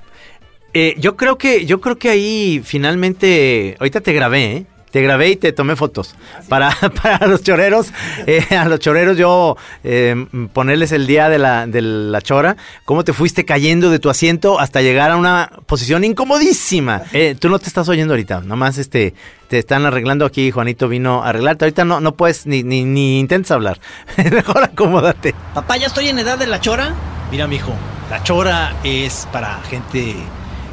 Eh, 0.78 0.94
yo 0.98 1.16
creo 1.16 1.38
que, 1.38 1.64
yo 1.64 1.80
creo 1.80 1.96
que 1.96 2.10
ahí 2.10 2.60
finalmente, 2.62 3.76
ahorita 3.80 4.02
te 4.02 4.12
grabé, 4.12 4.44
¿eh? 4.44 4.66
Te 4.90 5.00
grabé 5.00 5.30
y 5.30 5.36
te 5.36 5.50
tomé 5.52 5.74
fotos. 5.74 6.14
Para, 6.50 6.70
para 7.02 7.26
los 7.28 7.42
choreros, 7.42 7.86
eh, 8.26 8.44
a 8.54 8.68
los 8.68 8.78
choreros 8.78 9.16
yo 9.16 9.56
eh, 9.84 10.26
ponerles 10.52 10.92
el 10.92 11.06
día 11.06 11.30
de 11.30 11.38
la, 11.38 11.66
de 11.66 11.80
la 11.80 12.20
chora, 12.20 12.58
cómo 12.84 13.04
te 13.04 13.14
fuiste 13.14 13.46
cayendo 13.46 13.88
de 13.88 14.00
tu 14.00 14.10
asiento 14.10 14.60
hasta 14.60 14.82
llegar 14.82 15.12
a 15.12 15.16
una 15.16 15.50
posición 15.64 16.04
incomodísima. 16.04 17.04
Eh, 17.14 17.36
tú 17.40 17.48
no 17.48 17.58
te 17.58 17.68
estás 17.68 17.88
oyendo 17.88 18.12
ahorita, 18.12 18.42
nomás 18.42 18.76
este, 18.76 19.14
te 19.48 19.58
están 19.58 19.86
arreglando 19.86 20.26
aquí, 20.26 20.50
Juanito 20.50 20.88
vino 20.88 21.24
a 21.24 21.30
arreglarte. 21.30 21.64
Ahorita 21.64 21.86
no, 21.86 22.02
no 22.02 22.16
puedes 22.16 22.44
ni, 22.44 22.62
ni, 22.62 22.84
ni 22.84 23.18
intentes 23.18 23.50
hablar. 23.50 23.80
Mejor 24.30 24.62
acomódate. 24.62 25.34
Papá, 25.54 25.78
ya 25.78 25.86
estoy 25.86 26.10
en 26.10 26.18
edad 26.18 26.36
de 26.36 26.46
la 26.46 26.60
chora. 26.60 26.94
Mira, 27.30 27.46
mijo, 27.46 27.72
la 28.10 28.22
chora 28.22 28.76
es 28.84 29.26
para 29.32 29.58
gente 29.62 30.16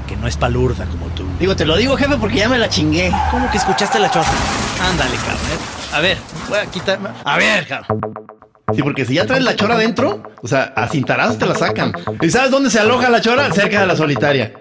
que 0.07 0.15
no 0.15 0.27
es 0.27 0.37
palurda 0.37 0.85
como 0.85 1.07
tú. 1.07 1.25
Digo, 1.39 1.55
te 1.55 1.65
lo 1.65 1.75
digo, 1.77 1.95
jefe, 1.97 2.15
porque 2.17 2.37
ya 2.37 2.49
me 2.49 2.57
la 2.57 2.69
chingué. 2.69 3.11
¿Cómo 3.31 3.49
que 3.51 3.57
escuchaste 3.57 3.99
la 3.99 4.09
chora? 4.11 4.27
Ándale, 4.81 5.15
cabrón. 5.17 5.35
eh. 5.51 5.93
A 5.95 5.99
ver, 5.99 6.17
voy 6.49 6.57
a 6.59 6.65
quitarme. 6.67 7.09
A 7.23 7.37
ver, 7.37 7.67
cabrón. 7.67 8.01
Sí, 8.73 8.81
porque 8.81 9.05
si 9.05 9.13
ya 9.15 9.25
traes 9.25 9.43
la 9.43 9.55
chora 9.55 9.77
dentro, 9.77 10.23
o 10.41 10.47
sea, 10.47 10.73
a 10.75 10.87
cintarados 10.87 11.37
te 11.37 11.45
la 11.45 11.55
sacan. 11.55 11.93
¿Y 12.21 12.29
sabes 12.29 12.49
dónde 12.49 12.69
se 12.69 12.79
aloja 12.79 13.09
la 13.09 13.21
chora? 13.21 13.51
Cerca 13.51 13.81
de 13.81 13.87
la 13.87 13.95
solitaria. 13.95 14.53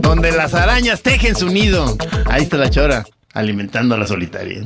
Donde 0.00 0.32
las 0.32 0.54
arañas 0.54 1.02
tejen 1.02 1.36
su 1.36 1.48
nido. 1.48 1.96
Ahí 2.26 2.42
está 2.42 2.56
la 2.56 2.70
chora, 2.70 3.04
alimentando 3.34 3.94
a 3.94 3.98
la 3.98 4.06
solitaria. 4.06 4.62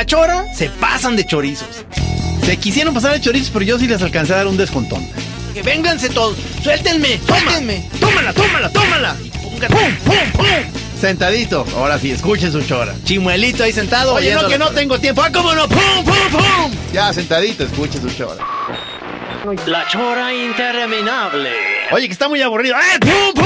La 0.00 0.06
chora 0.06 0.46
se 0.54 0.70
pasan 0.70 1.14
de 1.14 1.26
chorizos. 1.26 1.84
Se 2.42 2.56
quisieron 2.56 2.94
pasar 2.94 3.12
de 3.12 3.20
chorizos, 3.20 3.50
pero 3.50 3.66
yo 3.66 3.78
sí 3.78 3.86
les 3.86 4.00
alcancé 4.00 4.32
a 4.32 4.36
dar 4.36 4.46
un 4.46 4.56
descontón. 4.56 5.06
Que 5.52 5.62
vénganse 5.62 6.08
todos. 6.08 6.38
Suéltenme, 6.62 7.20
suéltenme. 7.26 7.86
¡Tómala, 8.00 8.32
tómala, 8.32 8.70
tómala! 8.70 9.14
¡Pum, 9.68 9.94
pum, 10.06 10.32
pum! 10.32 10.46
Sentadito. 10.98 11.66
Ahora 11.76 11.98
sí, 11.98 12.12
escuchen 12.12 12.50
su 12.50 12.62
chora. 12.62 12.94
Chimuelito 13.04 13.62
ahí 13.62 13.72
sentado. 13.72 14.14
Oye, 14.14 14.34
no, 14.34 14.48
que 14.48 14.56
no 14.56 14.70
tengo 14.70 14.98
tiempo. 14.98 15.20
¡Ah, 15.20 15.28
cómo 15.30 15.54
no! 15.54 15.68
¡Pum, 15.68 16.02
pum, 16.02 16.30
pum! 16.32 16.72
Ya, 16.94 17.12
sentadito, 17.12 17.64
escuchen 17.64 18.00
su 18.00 18.08
chora. 18.08 18.42
La 19.66 19.86
chora 19.86 20.32
interminable. 20.32 21.50
Oye, 21.92 22.06
que 22.06 22.14
está 22.14 22.26
muy 22.26 22.40
aburrido. 22.40 22.74
¡Eh, 22.74 22.98
pum, 23.00 23.34
pum! 23.34 23.44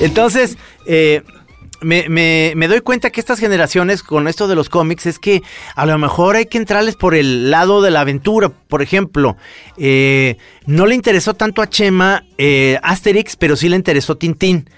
Entonces, 0.00 0.56
eh, 0.86 1.22
me, 1.84 2.08
me- 2.08 2.52
me 2.56 2.68
doy 2.68 2.80
cuenta 2.80 3.10
que 3.10 3.20
estas 3.20 3.38
generaciones 3.38 4.02
con 4.02 4.26
esto 4.28 4.48
de 4.48 4.54
los 4.56 4.68
cómics 4.68 5.06
es 5.06 5.18
que 5.18 5.42
a 5.76 5.86
lo 5.86 5.96
mejor 5.98 6.36
hay 6.36 6.46
que 6.46 6.58
entrarles 6.58 6.96
por 6.96 7.14
el 7.14 7.50
lado 7.50 7.82
de 7.82 7.90
la 7.90 8.00
aventura. 8.00 8.48
Por 8.48 8.82
ejemplo, 8.82 9.36
eh, 9.76 10.36
no 10.66 10.86
le 10.86 10.94
interesó 10.94 11.34
tanto 11.34 11.62
a 11.62 11.68
Chema 11.68 12.24
eh, 12.38 12.78
Asterix, 12.82 13.36
pero 13.36 13.56
sí 13.56 13.68
le 13.68 13.76
interesó 13.76 14.16
Tintín. 14.16 14.68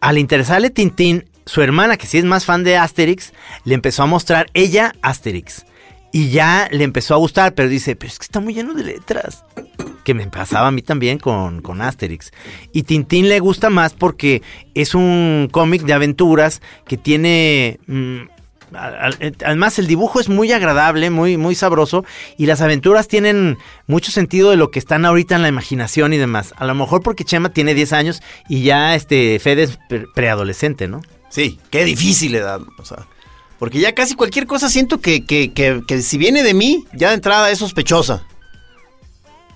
Al 0.00 0.18
interesarle 0.18 0.70
Tintín, 0.70 1.28
su 1.46 1.62
hermana, 1.62 1.96
que 1.96 2.06
sí 2.06 2.18
es 2.18 2.24
más 2.24 2.44
fan 2.44 2.64
de 2.64 2.76
Asterix, 2.76 3.32
le 3.64 3.74
empezó 3.74 4.02
a 4.02 4.06
mostrar 4.06 4.46
ella 4.54 4.92
Asterix. 5.02 5.64
Y 6.16 6.30
ya 6.30 6.68
le 6.70 6.84
empezó 6.84 7.12
a 7.14 7.18
gustar, 7.18 7.54
pero 7.54 7.68
dice, 7.68 7.94
pero 7.96 8.10
es 8.10 8.18
que 8.18 8.24
está 8.24 8.40
muy 8.40 8.54
lleno 8.54 8.72
de 8.74 8.84
letras 8.84 9.44
que 10.04 10.14
me 10.14 10.26
pasaba 10.28 10.68
a 10.68 10.70
mí 10.70 10.80
también 10.82 11.18
con, 11.18 11.60
con 11.62 11.82
Asterix. 11.82 12.30
Y 12.72 12.84
Tintín 12.84 13.28
le 13.28 13.40
gusta 13.40 13.70
más 13.70 13.92
porque 13.92 14.40
es 14.74 14.94
un 14.94 15.48
cómic 15.50 15.82
de 15.82 15.92
aventuras 15.92 16.62
que 16.86 16.96
tiene... 16.96 17.80
mm, 17.86 18.16
a- 18.74 19.10
Además 19.44 19.78
el 19.78 19.86
dibujo 19.88 20.18
es 20.20 20.28
muy 20.28 20.52
agradable, 20.52 21.10
muy, 21.10 21.36
muy 21.36 21.54
sabroso 21.54 22.04
y 22.38 22.46
las 22.46 22.60
aventuras 22.62 23.08
tienen 23.08 23.58
mucho 23.86 24.10
sentido 24.10 24.50
de 24.50 24.56
lo 24.56 24.70
que 24.70 24.78
están 24.78 25.04
ahorita 25.04 25.34
en 25.36 25.42
la 25.42 25.48
imaginación 25.48 26.12
y 26.12 26.18
demás. 26.18 26.54
A 26.56 26.64
lo 26.66 26.74
mejor 26.74 27.02
porque 27.02 27.24
Chema 27.24 27.50
tiene 27.50 27.74
10 27.74 27.92
años 27.92 28.22
y 28.48 28.62
ya 28.62 28.94
este 28.94 29.38
Fede 29.38 29.64
es 29.64 29.78
pre- 29.88 30.06
preadolescente, 30.14 30.88
¿no? 30.88 31.02
Sí, 31.30 31.58
qué 31.70 31.84
difícil 31.84 32.34
edad. 32.36 32.60
O 32.78 32.84
sea, 32.84 33.06
porque 33.58 33.78
ya 33.80 33.94
casi 33.94 34.14
cualquier 34.14 34.46
cosa 34.46 34.68
siento 34.68 35.00
que, 35.00 35.24
que, 35.24 35.52
que, 35.52 35.82
que 35.86 36.02
si 36.02 36.18
viene 36.18 36.42
de 36.42 36.54
mí, 36.54 36.84
ya 36.94 37.08
de 37.08 37.14
entrada 37.14 37.50
es 37.50 37.58
sospechosa. 37.58 38.24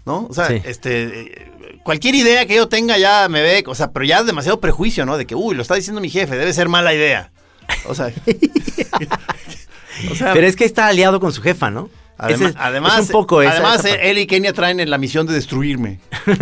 ¿No? 0.07 0.27
O 0.31 0.35
sea, 0.35 0.49
Sí. 0.49 0.61
este. 0.65 1.21
eh, 1.21 1.47
Cualquier 1.83 2.15
idea 2.15 2.45
que 2.47 2.55
yo 2.57 2.69
tenga 2.69 2.99
ya 2.99 3.27
me 3.31 3.41
ve, 3.43 3.65
o 3.67 3.75
sea, 3.75 3.91
pero 3.91 4.05
ya 4.05 4.19
es 4.19 4.27
demasiado 4.27 4.61
prejuicio, 4.61 5.07
¿no? 5.07 5.17
De 5.17 5.25
que, 5.27 5.35
uy, 5.35 5.55
lo 5.55 5.63
está 5.63 5.75
diciendo 5.77 6.01
mi 6.03 6.11
jefe, 6.11 6.37
debe 6.37 6.53
ser 6.53 6.69
mala 6.69 6.93
idea. 6.95 7.31
O 7.87 7.95
sea, 7.95 8.13
o 10.11 10.15
sea, 10.15 10.35
Pero 10.35 10.47
es 10.47 10.57
que 10.57 10.67
está 10.67 10.89
aliado 10.89 11.21
con 11.21 11.33
su 11.33 11.41
jefa, 11.41 11.71
¿no? 11.71 11.89
es- 12.29 12.55
además, 12.59 12.95
es 12.99 13.07
un 13.07 13.13
poco 13.13 13.41
esa- 13.41 13.53
además 13.53 13.77
esa 13.85 13.89
parte. 13.95 14.11
él 14.11 14.19
y 14.19 14.27
Kenia 14.27 14.53
traen 14.53 14.89
la 14.91 14.99
misión 14.99 15.27
de 15.27 15.33
destruirme. 15.33 16.01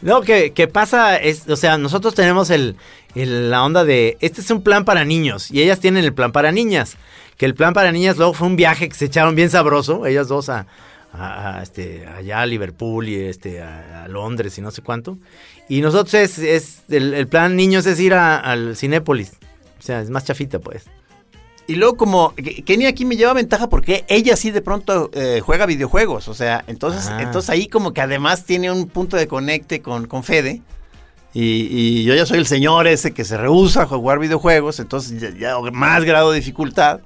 No, 0.00 0.22
que, 0.22 0.52
que 0.52 0.66
pasa, 0.68 1.16
es, 1.16 1.48
o 1.48 1.56
sea, 1.56 1.76
nosotros 1.76 2.14
tenemos 2.14 2.48
el, 2.50 2.76
el- 3.14 3.50
la 3.50 3.64
onda 3.64 3.84
de, 3.84 4.16
este 4.20 4.40
es 4.40 4.50
un 4.50 4.62
plan 4.62 4.84
para 4.84 5.04
niños, 5.04 5.50
y 5.50 5.62
ellas 5.62 5.80
tienen 5.80 6.04
el 6.04 6.12
plan 6.12 6.32
para 6.32 6.52
niñas, 6.52 6.96
que 7.36 7.46
el 7.46 7.54
plan 7.54 7.72
para 7.74 7.92
niñas 7.92 8.16
luego 8.16 8.34
fue 8.34 8.46
un 8.46 8.56
viaje 8.56 8.88
que 8.88 8.94
se 8.94 9.06
echaron 9.06 9.34
bien 9.34 9.50
sabroso, 9.50 10.06
ellas 10.06 10.28
dos 10.28 10.48
a, 10.48 10.66
a- 11.12 11.58
a, 11.58 11.62
este, 11.62 12.06
allá 12.06 12.40
a 12.40 12.46
Liverpool 12.46 13.08
y 13.08 13.16
este, 13.16 13.62
a, 13.62 14.04
a 14.04 14.08
Londres 14.08 14.58
y 14.58 14.60
no 14.60 14.70
sé 14.70 14.82
cuánto, 14.82 15.18
y 15.68 15.80
nosotros 15.80 16.14
es, 16.14 16.38
es 16.38 16.82
el, 16.88 17.14
el 17.14 17.26
plan 17.28 17.56
niños 17.56 17.86
es 17.86 17.98
ir 18.00 18.14
a- 18.14 18.38
al 18.38 18.76
Cinépolis, 18.76 19.32
o 19.78 19.82
sea, 19.82 20.00
es 20.00 20.10
más 20.10 20.24
chafita 20.24 20.58
pues. 20.58 20.84
Y 21.70 21.74
luego 21.74 21.98
como 21.98 22.34
Kenia 22.64 22.88
aquí 22.88 23.04
me 23.04 23.14
lleva 23.16 23.34
ventaja 23.34 23.68
porque 23.68 24.06
ella 24.08 24.36
sí 24.36 24.50
de 24.50 24.62
pronto 24.62 25.10
eh, 25.12 25.40
juega 25.44 25.66
videojuegos, 25.66 26.26
o 26.28 26.32
sea, 26.34 26.64
entonces, 26.66 27.08
Ah. 27.10 27.20
entonces 27.22 27.50
ahí 27.50 27.68
como 27.68 27.92
que 27.92 28.00
además 28.00 28.44
tiene 28.46 28.72
un 28.72 28.88
punto 28.88 29.18
de 29.18 29.28
conecte 29.28 29.82
con, 29.82 30.06
con 30.06 30.24
Fede. 30.24 30.62
Y, 31.34 31.68
y 31.70 32.04
yo 32.04 32.14
ya 32.14 32.24
soy 32.26 32.38
el 32.38 32.46
señor 32.46 32.86
ese 32.86 33.12
que 33.12 33.24
se 33.24 33.36
rehúsa 33.36 33.82
a 33.82 33.86
jugar 33.86 34.18
videojuegos, 34.18 34.80
entonces 34.80 35.20
ya, 35.20 35.30
ya 35.38 35.58
más 35.72 36.04
grado 36.04 36.30
de 36.32 36.38
dificultad. 36.38 37.00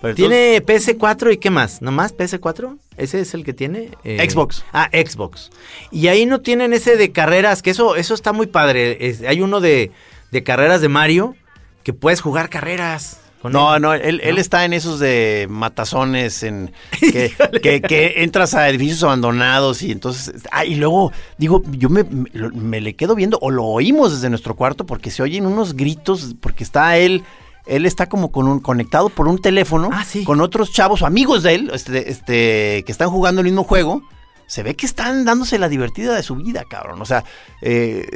Pero 0.00 0.10
entonces- 0.10 0.14
¿Tiene 0.16 0.62
PS4 0.62 1.32
y 1.32 1.38
qué 1.38 1.50
más? 1.50 1.82
¿Nomás 1.82 2.14
PS4? 2.14 2.78
¿Ese 2.96 3.20
es 3.20 3.34
el 3.34 3.44
que 3.44 3.52
tiene? 3.52 3.90
Eh, 4.04 4.24
Xbox. 4.30 4.64
Ah, 4.72 4.88
Xbox. 4.92 5.50
Y 5.90 6.06
ahí 6.08 6.26
no 6.26 6.40
tienen 6.42 6.72
ese 6.72 6.96
de 6.96 7.12
carreras, 7.12 7.62
que 7.62 7.70
eso, 7.70 7.96
eso 7.96 8.14
está 8.14 8.32
muy 8.32 8.46
padre. 8.46 8.98
Es- 9.08 9.22
hay 9.22 9.40
uno 9.40 9.60
de, 9.60 9.90
de 10.30 10.42
carreras 10.42 10.80
de 10.80 10.88
Mario 10.88 11.34
que 11.82 11.92
puedes 11.92 12.20
jugar 12.20 12.48
carreras. 12.50 13.20
No, 13.44 13.76
él. 13.76 13.82
no, 13.82 13.94
él, 13.94 14.38
está 14.38 14.64
en 14.64 14.72
esos 14.72 14.98
de 14.98 15.46
matazones, 15.48 16.42
en 16.42 16.72
que, 17.00 17.32
que- 17.62 17.80
que 17.82 18.14
entras 18.24 18.54
a 18.54 18.68
edificios 18.68 19.02
abandonados 19.04 19.82
y 19.82 19.92
entonces... 19.92 20.42
Ah, 20.50 20.64
y 20.64 20.74
luego, 20.76 21.12
digo, 21.38 21.62
yo 21.70 21.88
me, 21.88 22.04
me, 22.04 22.80
le 22.80 22.94
quedo 22.96 23.14
viendo, 23.14 23.38
o 23.40 23.50
lo 23.50 23.64
oímos 23.64 24.12
desde 24.12 24.30
nuestro 24.30 24.56
cuarto, 24.56 24.84
porque 24.86 25.10
se 25.10 25.22
oyen 25.22 25.46
unos 25.46 25.74
gritos, 25.76 26.34
porque 26.40 26.64
está 26.64 26.96
él... 26.98 27.22
Él 27.66 27.84
está 27.84 28.08
como 28.08 28.30
con 28.30 28.46
un, 28.46 28.60
conectado 28.60 29.08
por 29.08 29.26
un 29.26 29.40
teléfono 29.40 29.90
Ah, 29.92 30.04
sí. 30.04 30.22
con 30.22 30.40
otros 30.40 30.70
chavos 30.72 31.02
o 31.02 31.06
amigos 31.06 31.42
de 31.42 31.54
él, 31.56 31.70
este, 31.74 32.10
este, 32.12 32.84
que 32.86 32.92
están 32.92 33.10
jugando 33.10 33.40
el 33.40 33.46
mismo 33.46 33.64
juego. 33.64 34.02
Se 34.46 34.62
ve 34.62 34.76
que 34.76 34.86
están 34.86 35.24
dándose 35.24 35.58
la 35.58 35.68
divertida 35.68 36.14
de 36.14 36.22
su 36.22 36.36
vida, 36.36 36.62
cabrón. 36.70 37.02
O 37.02 37.04
sea, 37.04 37.24
eh, 37.62 38.06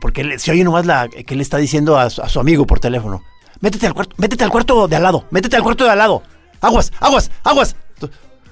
porque 0.00 0.38
se 0.38 0.50
oye 0.52 0.64
nomás 0.64 0.86
la, 0.86 1.08
que 1.08 1.34
él 1.34 1.42
está 1.42 1.58
diciendo 1.58 1.98
a 1.98 2.08
su 2.08 2.40
amigo 2.40 2.66
por 2.66 2.80
teléfono. 2.80 3.22
Métete 3.60 3.86
al 3.86 3.94
cuarto, 3.94 4.14
métete 4.18 4.44
al 4.44 4.50
cuarto 4.50 4.88
de 4.88 4.96
al 4.96 5.02
lado, 5.02 5.26
métete 5.30 5.56
al 5.56 5.62
cuarto 5.62 5.84
de 5.84 5.90
al 5.90 5.98
lado. 5.98 6.22
Aguas, 6.60 6.92
aguas, 7.00 7.30
aguas. 7.42 7.76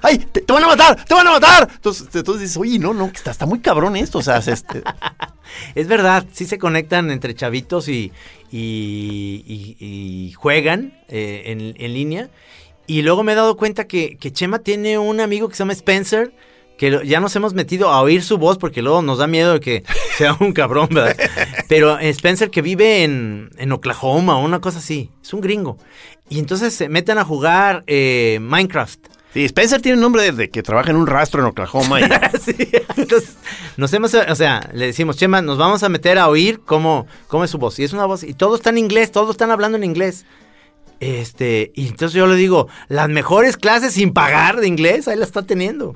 ¡Ay! 0.04 0.18
Te, 0.18 0.42
van 0.52 0.64
a 0.64 0.66
matar! 0.66 1.04
¡Te 1.04 1.14
van 1.14 1.26
a 1.28 1.30
matar! 1.30 1.68
Entonces, 1.72 2.08
entonces 2.12 2.40
dices, 2.42 2.56
oye, 2.56 2.76
no, 2.80 2.92
no, 2.92 3.06
está, 3.06 3.30
está 3.30 3.46
muy 3.46 3.60
cabrón 3.60 3.94
esto. 3.94 4.18
O 4.18 4.22
sea, 4.22 4.38
es 4.38 4.48
este. 4.48 4.82
Es 5.76 5.86
verdad, 5.86 6.24
sí 6.32 6.44
se 6.46 6.58
conectan 6.58 7.10
entre 7.10 7.34
chavitos 7.34 7.86
y- 7.88 8.10
y 8.50 10.32
juegan 10.32 10.98
eh, 11.08 11.42
en, 11.46 11.74
en 11.78 11.94
línea. 11.94 12.30
Y 12.86 13.02
luego 13.02 13.22
me 13.22 13.32
he 13.32 13.34
dado 13.36 13.56
cuenta 13.56 13.86
que, 13.86 14.16
que 14.18 14.32
Chema 14.32 14.58
tiene 14.60 14.98
un 14.98 15.20
amigo 15.20 15.48
que 15.48 15.54
se 15.54 15.60
llama 15.60 15.72
Spencer, 15.74 16.32
que 16.76 17.00
ya 17.04 17.20
nos 17.20 17.35
hemos 17.37 17.54
metido 17.54 17.90
a 17.90 18.00
oír 18.00 18.22
su 18.22 18.38
voz 18.38 18.58
porque 18.58 18.82
luego 18.82 19.02
nos 19.02 19.18
da 19.18 19.26
miedo 19.26 19.54
de 19.54 19.61
que 19.61 19.85
sea 20.18 20.37
un 20.40 20.52
cabrón, 20.52 20.88
¿verdad? 20.90 21.16
Pero 21.68 21.98
Spencer 21.98 22.50
que 22.50 22.62
vive 22.62 23.04
en, 23.04 23.50
en 23.56 23.72
Oklahoma 23.72 24.37
o 24.37 24.44
una 24.44 24.61
cosa 24.61 24.78
así, 24.78 25.11
es 25.22 25.32
un 25.32 25.40
gringo. 25.40 25.78
Y 26.28 26.38
entonces 26.38 26.74
se 26.74 26.88
meten 26.88 27.18
a 27.18 27.24
jugar 27.24 27.85
eh, 27.87 28.38
Minecraft. 28.40 28.98
Sí, 29.35 29.44
Spencer 29.46 29.80
tiene 29.80 29.96
un 29.96 30.02
nombre 30.02 30.30
de 30.30 30.50
que 30.50 30.62
trabaja 30.62 30.90
en 30.90 30.96
un 30.96 31.06
rastro 31.06 31.40
en 31.40 31.46
Oklahoma. 31.46 32.00
Y, 32.00 32.04
Sí, 32.40 32.54
entonces 32.96 33.37
nos 33.76 33.92
hemos, 33.94 34.12
o 34.14 34.35
sea, 34.35 34.68
le 34.74 34.87
decimos, 34.87 35.16
Chema, 35.16 35.40
nos 35.40 35.56
vamos 35.58 35.82
a 35.82 35.88
meter 35.88 36.18
a 36.18 36.28
oír 36.28 36.61
cómo, 36.64 37.06
cómo 37.28 37.44
es 37.44 37.50
su 37.50 37.58
voz. 37.58 37.78
Y 37.78 37.85
es 37.85 37.92
una 37.92 38.04
voz, 38.04 38.24
y 38.24 38.35
todo 38.35 38.56
está 38.56 38.70
en 38.70 38.78
inglés, 38.78 39.11
todos 39.11 39.30
están 39.30 39.50
hablando 39.50 39.78
en 39.78 39.85
inglés. 39.85 40.26
Este, 41.00 41.72
y 41.74 41.88
entonces 41.88 42.14
yo 42.14 42.26
le 42.26 42.37
digo, 42.37 42.68
las 42.88 43.08
mejores 43.08 43.56
clases 43.56 43.94
sin 43.94 44.12
pagar 44.12 44.61
de 44.61 44.68
inglés, 44.68 45.08
ahí 45.08 45.16
la 45.16 45.24
está 45.24 45.42
teniendo. 45.42 45.94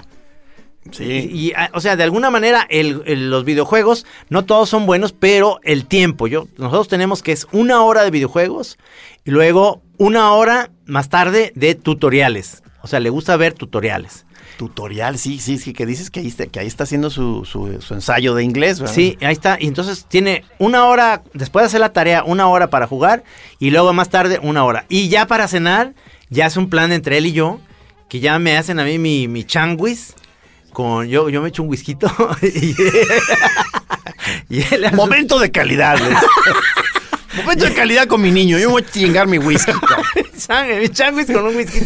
Sí. 0.93 1.05
Y, 1.05 1.49
y, 1.49 1.53
ah, 1.57 1.71
o 1.75 1.81
sea, 1.81 1.97
de 1.97 2.03
alguna 2.05 2.31
manera, 2.31 2.67
el- 2.71 3.03
el- 3.07 3.31
los 3.31 3.45
videojuegos, 3.45 4.07
no 4.29 4.45
todos 4.45 4.69
son 4.69 4.87
buenos, 4.87 5.13
pero 5.13 5.61
el 5.63 5.87
tiempo, 5.87 6.27
yo, 6.27 6.47
nosotros 6.59 6.89
tenemos 6.89 7.23
que 7.23 7.33
es 7.33 7.47
una 7.53 7.83
hora 7.83 8.03
de 8.05 8.11
videojuegos 8.11 8.79
y 9.25 9.31
luego 9.31 9.83
una 9.99 10.33
hora 10.33 10.71
más 10.87 11.09
tarde 11.09 11.53
de 11.55 11.75
tutoriales. 11.75 12.63
O 12.83 12.87
sea, 12.89 13.01
le 13.01 13.11
gusta 13.11 13.37
ver 13.37 13.53
tutoriales. 13.55 14.25
Tutorial, 14.59 15.19
sí, 15.19 15.39
sí, 15.39 15.59
sí, 15.59 15.75
que 15.75 15.85
dices 15.85 16.11
que 16.11 16.21
ahí 16.21 16.29
está, 16.29 16.47
que 16.47 16.61
ahí 16.61 16.67
está 16.67 16.85
haciendo 16.85 17.11
su, 17.11 17.45
su, 17.45 17.79
su 17.83 17.93
ensayo 17.95 18.35
de 18.35 18.43
inglés, 18.43 18.81
¿verdad? 18.81 18.95
Sí, 18.95 19.19
ahí 19.21 19.33
está. 19.33 19.59
Y 19.61 19.67
entonces 19.67 20.07
tiene 20.09 20.45
una 20.59 20.87
hora, 20.87 21.23
después 21.35 21.63
de 21.65 21.67
hacer 21.67 21.81
la 21.81 21.93
tarea, 21.93 22.25
una 22.25 22.49
hora 22.49 22.71
para 22.71 22.87
jugar 22.87 23.23
y 23.59 23.71
luego 23.71 23.93
más 23.93 24.09
tarde 24.09 24.39
una 24.43 24.65
hora. 24.65 24.87
Y 24.89 25.09
ya 25.09 25.27
para 25.27 25.47
cenar, 25.49 25.93
ya 26.31 26.47
es 26.47 26.57
un 26.57 26.71
plan 26.71 26.91
entre 26.93 27.19
él 27.19 27.27
y 27.27 27.33
yo, 27.33 27.61
que 28.09 28.21
ya 28.21 28.39
me 28.39 28.57
hacen 28.57 28.79
a 28.81 28.85
mí 28.85 28.99
mi, 28.99 29.29
mi 29.29 29.45
changuis. 29.45 30.15
Con, 30.77 31.09
yo, 31.09 31.31
yo 31.31 31.41
me 31.41 31.49
echo 31.49 31.63
un 31.63 31.71
whisky 31.71 31.97
y, 32.43 32.75
y 34.51 34.63
él 34.75 34.85
hace- 34.85 34.95
Momento 34.95 35.39
de 35.39 35.51
calidad. 35.51 35.99
Momento 37.39 37.65
de 37.65 37.73
calidad 37.73 38.07
con 38.07 38.21
mi 38.21 38.31
niño. 38.31 38.59
Yo 38.59 38.69
me 38.69 38.73
voy 38.73 38.83
a 38.83 38.91
chingar 38.91 39.27
mi 39.27 39.39
whisky. 39.39 39.73
mi 40.79 40.89
changuis 40.91 41.29
con 41.29 41.47
un 41.47 41.57
whisky 41.57 41.81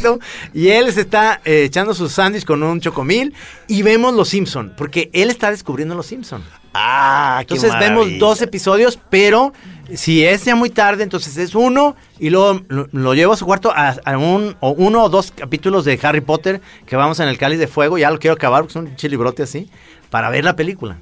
y 0.53 0.71
él 0.71 0.93
se 0.93 1.03
está 1.03 1.41
eh, 1.45 1.63
echando 1.67 1.95
su 1.95 2.09
sándwich 2.09 2.45
con 2.45 2.65
un 2.65 2.81
chocomil 2.81 3.33
y 3.69 3.83
vemos 3.83 4.13
Los 4.13 4.29
Simpson, 4.29 4.75
porque 4.77 5.09
él 5.13 5.31
está 5.31 5.53
descubriendo 5.53 5.95
Los 5.95 6.07
Simpson. 6.07 6.43
Ah, 6.75 7.45
qué 7.47 7.55
Entonces 7.55 7.79
vemos 7.79 8.09
dos 8.19 8.43
episodios, 8.43 8.99
pero 9.09 9.53
si 9.95 10.25
es 10.25 10.45
ya 10.45 10.55
muy 10.55 10.71
tarde, 10.71 11.03
entonces 11.03 11.37
es 11.37 11.55
uno 11.55 11.97
y 12.19 12.31
luego 12.31 12.61
lo, 12.69 12.89
lo 12.93 13.15
llevo 13.15 13.33
a 13.33 13.37
su 13.37 13.47
cuarto 13.47 13.73
a, 13.75 13.97
a 14.05 14.19
un, 14.19 14.57
o 14.61 14.71
uno 14.71 15.05
o 15.05 15.09
dos 15.09 15.33
capítulos 15.33 15.85
de 15.85 15.99
Harry 16.03 16.21
Potter 16.21 16.61
que 16.87 16.97
vamos 16.97 17.21
en 17.21 17.29
el 17.29 17.39
cáliz 17.39 17.59
de 17.59 17.67
fuego, 17.67 17.99
ya 17.99 18.11
lo 18.11 18.19
quiero 18.19 18.35
acabar 18.35 18.63
porque 18.63 18.73
es 18.73 18.77
un 18.77 18.97
chilibrote 18.97 19.43
así, 19.43 19.71
para 20.11 20.31
ver 20.31 20.45
la 20.45 20.57
película. 20.57 20.99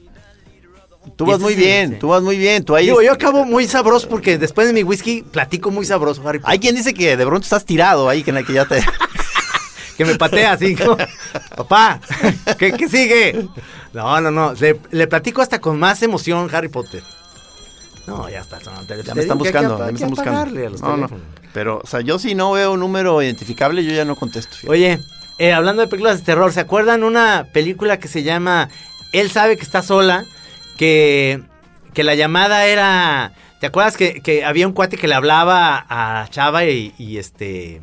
Tú 1.16 1.26
vas 1.26 1.40
muy 1.40 1.54
bien, 1.54 1.92
sí. 1.92 1.96
tú 1.98 2.08
vas 2.08 2.22
muy 2.22 2.36
bien. 2.36 2.64
Tú 2.64 2.74
ahí 2.76 2.86
Digo, 2.86 3.00
yo 3.02 3.12
acabo 3.12 3.44
muy 3.44 3.66
sabroso 3.66 4.08
porque 4.08 4.36
después 4.36 4.66
de 4.66 4.72
mi 4.72 4.82
whisky 4.82 5.22
platico 5.22 5.70
muy 5.70 5.86
sabroso, 5.86 6.26
Harry 6.26 6.38
Potter. 6.38 6.52
Hay 6.52 6.58
quien 6.58 6.74
dice 6.74 6.92
que 6.92 7.16
de 7.16 7.26
pronto 7.26 7.44
estás 7.44 7.64
tirado 7.64 8.08
ahí, 8.08 8.22
que, 8.22 8.32
que 8.44 8.52
ya 8.52 8.66
te... 8.66 8.84
que 9.96 10.04
me 10.04 10.14
patea 10.16 10.52
así. 10.52 10.76
como, 10.76 10.96
Papá, 11.56 12.00
¿qué, 12.58 12.72
qué 12.72 12.88
sigue? 12.88 13.48
No, 13.92 14.20
no, 14.20 14.30
no. 14.30 14.52
Le, 14.54 14.78
le 14.90 15.06
platico 15.06 15.42
hasta 15.42 15.60
con 15.60 15.78
más 15.78 16.02
emoción 16.02 16.48
Harry 16.52 16.68
Potter. 16.68 17.02
No, 18.08 18.28
ya 18.28 18.40
está. 18.40 18.58
el 18.58 19.02
Ya 19.04 19.14
me 19.14 19.20
están 19.22 19.38
que 19.38 19.44
buscando, 19.44 19.78
ya 19.78 19.84
me 19.86 19.92
están 19.92 20.10
buscando. 20.10 20.30
apagarle 20.40 20.66
a 20.66 20.70
los 20.70 20.80
No, 20.82 20.96
no. 20.96 21.08
Pero, 21.52 21.80
o 21.82 21.86
sea, 21.86 22.00
yo 22.00 22.18
si 22.18 22.34
no 22.34 22.52
veo 22.52 22.72
un 22.72 22.80
número 22.80 23.22
identificable, 23.22 23.84
yo 23.84 23.92
ya 23.92 24.04
no 24.04 24.16
contesto. 24.16 24.54
fíjate. 24.56 24.70
Oye, 24.72 24.98
eh, 25.38 25.52
hablando 25.52 25.82
de 25.82 25.88
películas 25.88 26.18
de 26.18 26.24
terror, 26.24 26.52
¿se 26.52 26.60
acuerdan 26.60 27.04
una 27.04 27.46
película 27.52 27.98
que 27.98 28.08
se 28.08 28.22
llama 28.22 28.68
Él 29.12 29.30
sabe 29.30 29.56
que 29.56 29.62
está 29.62 29.82
sola? 29.82 30.24
Que, 30.76 31.42
que 31.94 32.04
la 32.04 32.14
llamada 32.14 32.66
era... 32.66 33.32
¿Te 33.60 33.66
acuerdas 33.66 33.96
que, 33.96 34.20
que 34.20 34.44
había 34.44 34.66
un 34.68 34.72
cuate 34.72 34.96
que 34.96 35.08
le 35.08 35.14
hablaba 35.14 35.84
a 35.88 36.28
Chava 36.30 36.64
y, 36.64 36.94
y 36.98 37.18
este... 37.18 37.82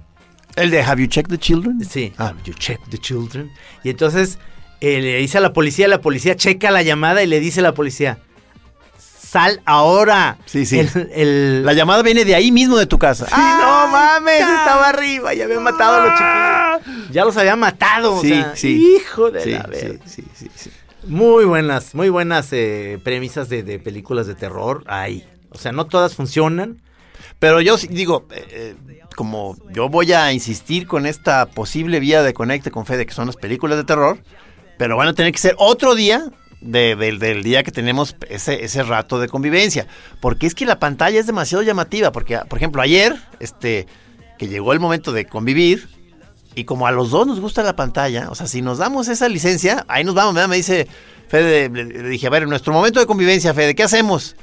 ¿El 0.56 0.72
de 0.72 0.82
Have 0.82 1.02
You 1.02 1.08
Checked 1.08 1.30
the 1.30 1.38
Children? 1.38 1.84
Sí, 1.84 2.14
Ah. 2.18 2.34
you 2.46 2.54
check 2.54 2.80
the 2.90 2.98
children. 2.98 3.52
Y 3.84 3.90
entonces 3.90 4.40
eh, 4.80 5.02
le 5.02 5.18
dice 5.18 5.38
a 5.38 5.42
la 5.42 5.52
policía, 5.52 5.90
la 5.90 6.00
policía 6.00 6.38
checa 6.38 6.72
la 6.72 6.82
llamada 6.82 7.22
y 7.24 7.28
le 7.28 7.42
dice 7.42 7.60
a 7.60 7.64
la 7.64 7.74
policía, 7.74 8.20
sal 9.36 9.62
ahora. 9.66 10.38
Sí, 10.46 10.66
sí. 10.66 10.80
El, 10.80 11.10
el- 11.14 11.66
La 11.66 11.74
llamada 11.74 12.02
viene 12.04 12.24
de 12.24 12.36
ahí 12.36 12.52
mismo 12.54 12.78
de 12.78 12.86
tu 12.86 12.98
casa. 12.98 13.26
Sí, 13.26 13.34
no 13.36 13.88
mames, 13.90 14.40
estaba 14.40 14.88
arriba, 14.90 15.34
ya 15.34 15.44
había 15.44 15.60
matado 15.60 15.98
a 15.98 16.06
los 16.06 16.14
chiquillos. 16.14 17.12
Ya 17.12 17.26
los 17.26 17.36
había 17.36 17.56
matado, 17.58 18.22
Sí, 18.22 18.32
o 18.32 18.36
sea, 18.36 18.56
sí. 18.56 18.96
hijo 18.98 19.32
de 19.32 19.42
Sí, 19.42 19.52
la 19.52 19.64
verga. 19.64 20.00
sí, 20.06 20.24
sí, 20.34 20.48
sí. 20.56 20.72
Muy 21.08 21.44
buenas, 21.44 21.94
muy 21.96 22.08
buenas 22.10 22.48
eh, 22.54 22.98
premisas 23.04 23.50
de, 23.50 23.62
de 23.64 23.78
películas 23.78 24.26
de 24.26 24.36
terror 24.36 24.84
ahí. 24.88 25.28
O 25.52 25.58
sea, 25.58 25.72
no 25.74 25.86
todas 25.86 26.16
funcionan. 26.16 26.82
Pero 27.38 27.60
yo 27.60 27.76
digo, 27.90 28.26
eh, 28.32 28.76
eh, 28.88 29.02
como 29.18 29.58
yo 29.74 29.90
voy 29.90 30.14
a 30.14 30.32
insistir 30.32 30.88
con 30.88 31.06
esta 31.06 31.46
posible 31.48 32.00
vía 32.00 32.24
de 32.24 32.34
conecte 32.34 32.72
con 32.72 32.86
Fede, 32.86 33.06
que 33.06 33.14
son 33.14 33.28
las 33.28 33.36
películas 33.36 33.78
de 33.78 33.84
terror, 33.84 34.18
pero 34.78 34.96
van 34.96 35.10
a 35.10 35.14
tener 35.14 35.32
que 35.34 35.38
ser 35.40 35.56
otro 35.58 35.94
día 35.96 36.24
de- 36.66 36.96
del- 36.96 37.20
del 37.20 37.44
día 37.44 37.64
que 37.64 37.72
tenemos 37.72 38.16
ese, 38.30 38.64
ese 38.66 38.84
rato 38.84 39.20
de 39.20 39.28
convivencia. 39.28 39.88
Porque 40.20 40.48
es 40.48 40.56
que 40.56 40.66
la 40.66 40.80
pantalla 40.80 41.20
es 41.20 41.28
demasiado 41.28 41.64
llamativa. 41.64 42.12
Porque, 42.12 42.38
por 42.50 42.58
ejemplo, 42.58 42.82
ayer, 42.82 43.16
este, 43.40 43.88
que 44.38 44.48
llegó 44.48 44.74
el 44.74 44.80
momento 44.80 45.12
de 45.14 45.26
convivir, 45.26 45.88
y 46.56 46.64
como 46.64 46.88
a 46.88 46.92
los 46.92 47.12
dos 47.12 47.28
nos 47.28 47.40
gusta 47.42 47.64
la 47.64 47.76
pantalla, 47.76 48.30
o 48.30 48.36
sea, 48.36 48.48
si 48.48 48.62
nos 48.62 48.78
damos 48.78 49.08
esa 49.10 49.28
licencia, 49.28 49.86
ahí 49.90 50.04
nos 50.06 50.16
vamos, 50.16 50.48
me 50.48 50.56
dice 50.56 50.88
Fede, 51.28 51.70
le, 51.70 51.84
le 51.86 52.10
dije, 52.10 52.28
a 52.28 52.30
ver, 52.30 52.44
en 52.44 52.50
nuestro 52.50 52.72
momento 52.72 53.00
de 53.02 53.06
convivencia, 53.06 53.54
Fede, 53.54 53.76
¿qué 53.76 53.84
hacemos? 53.84 54.36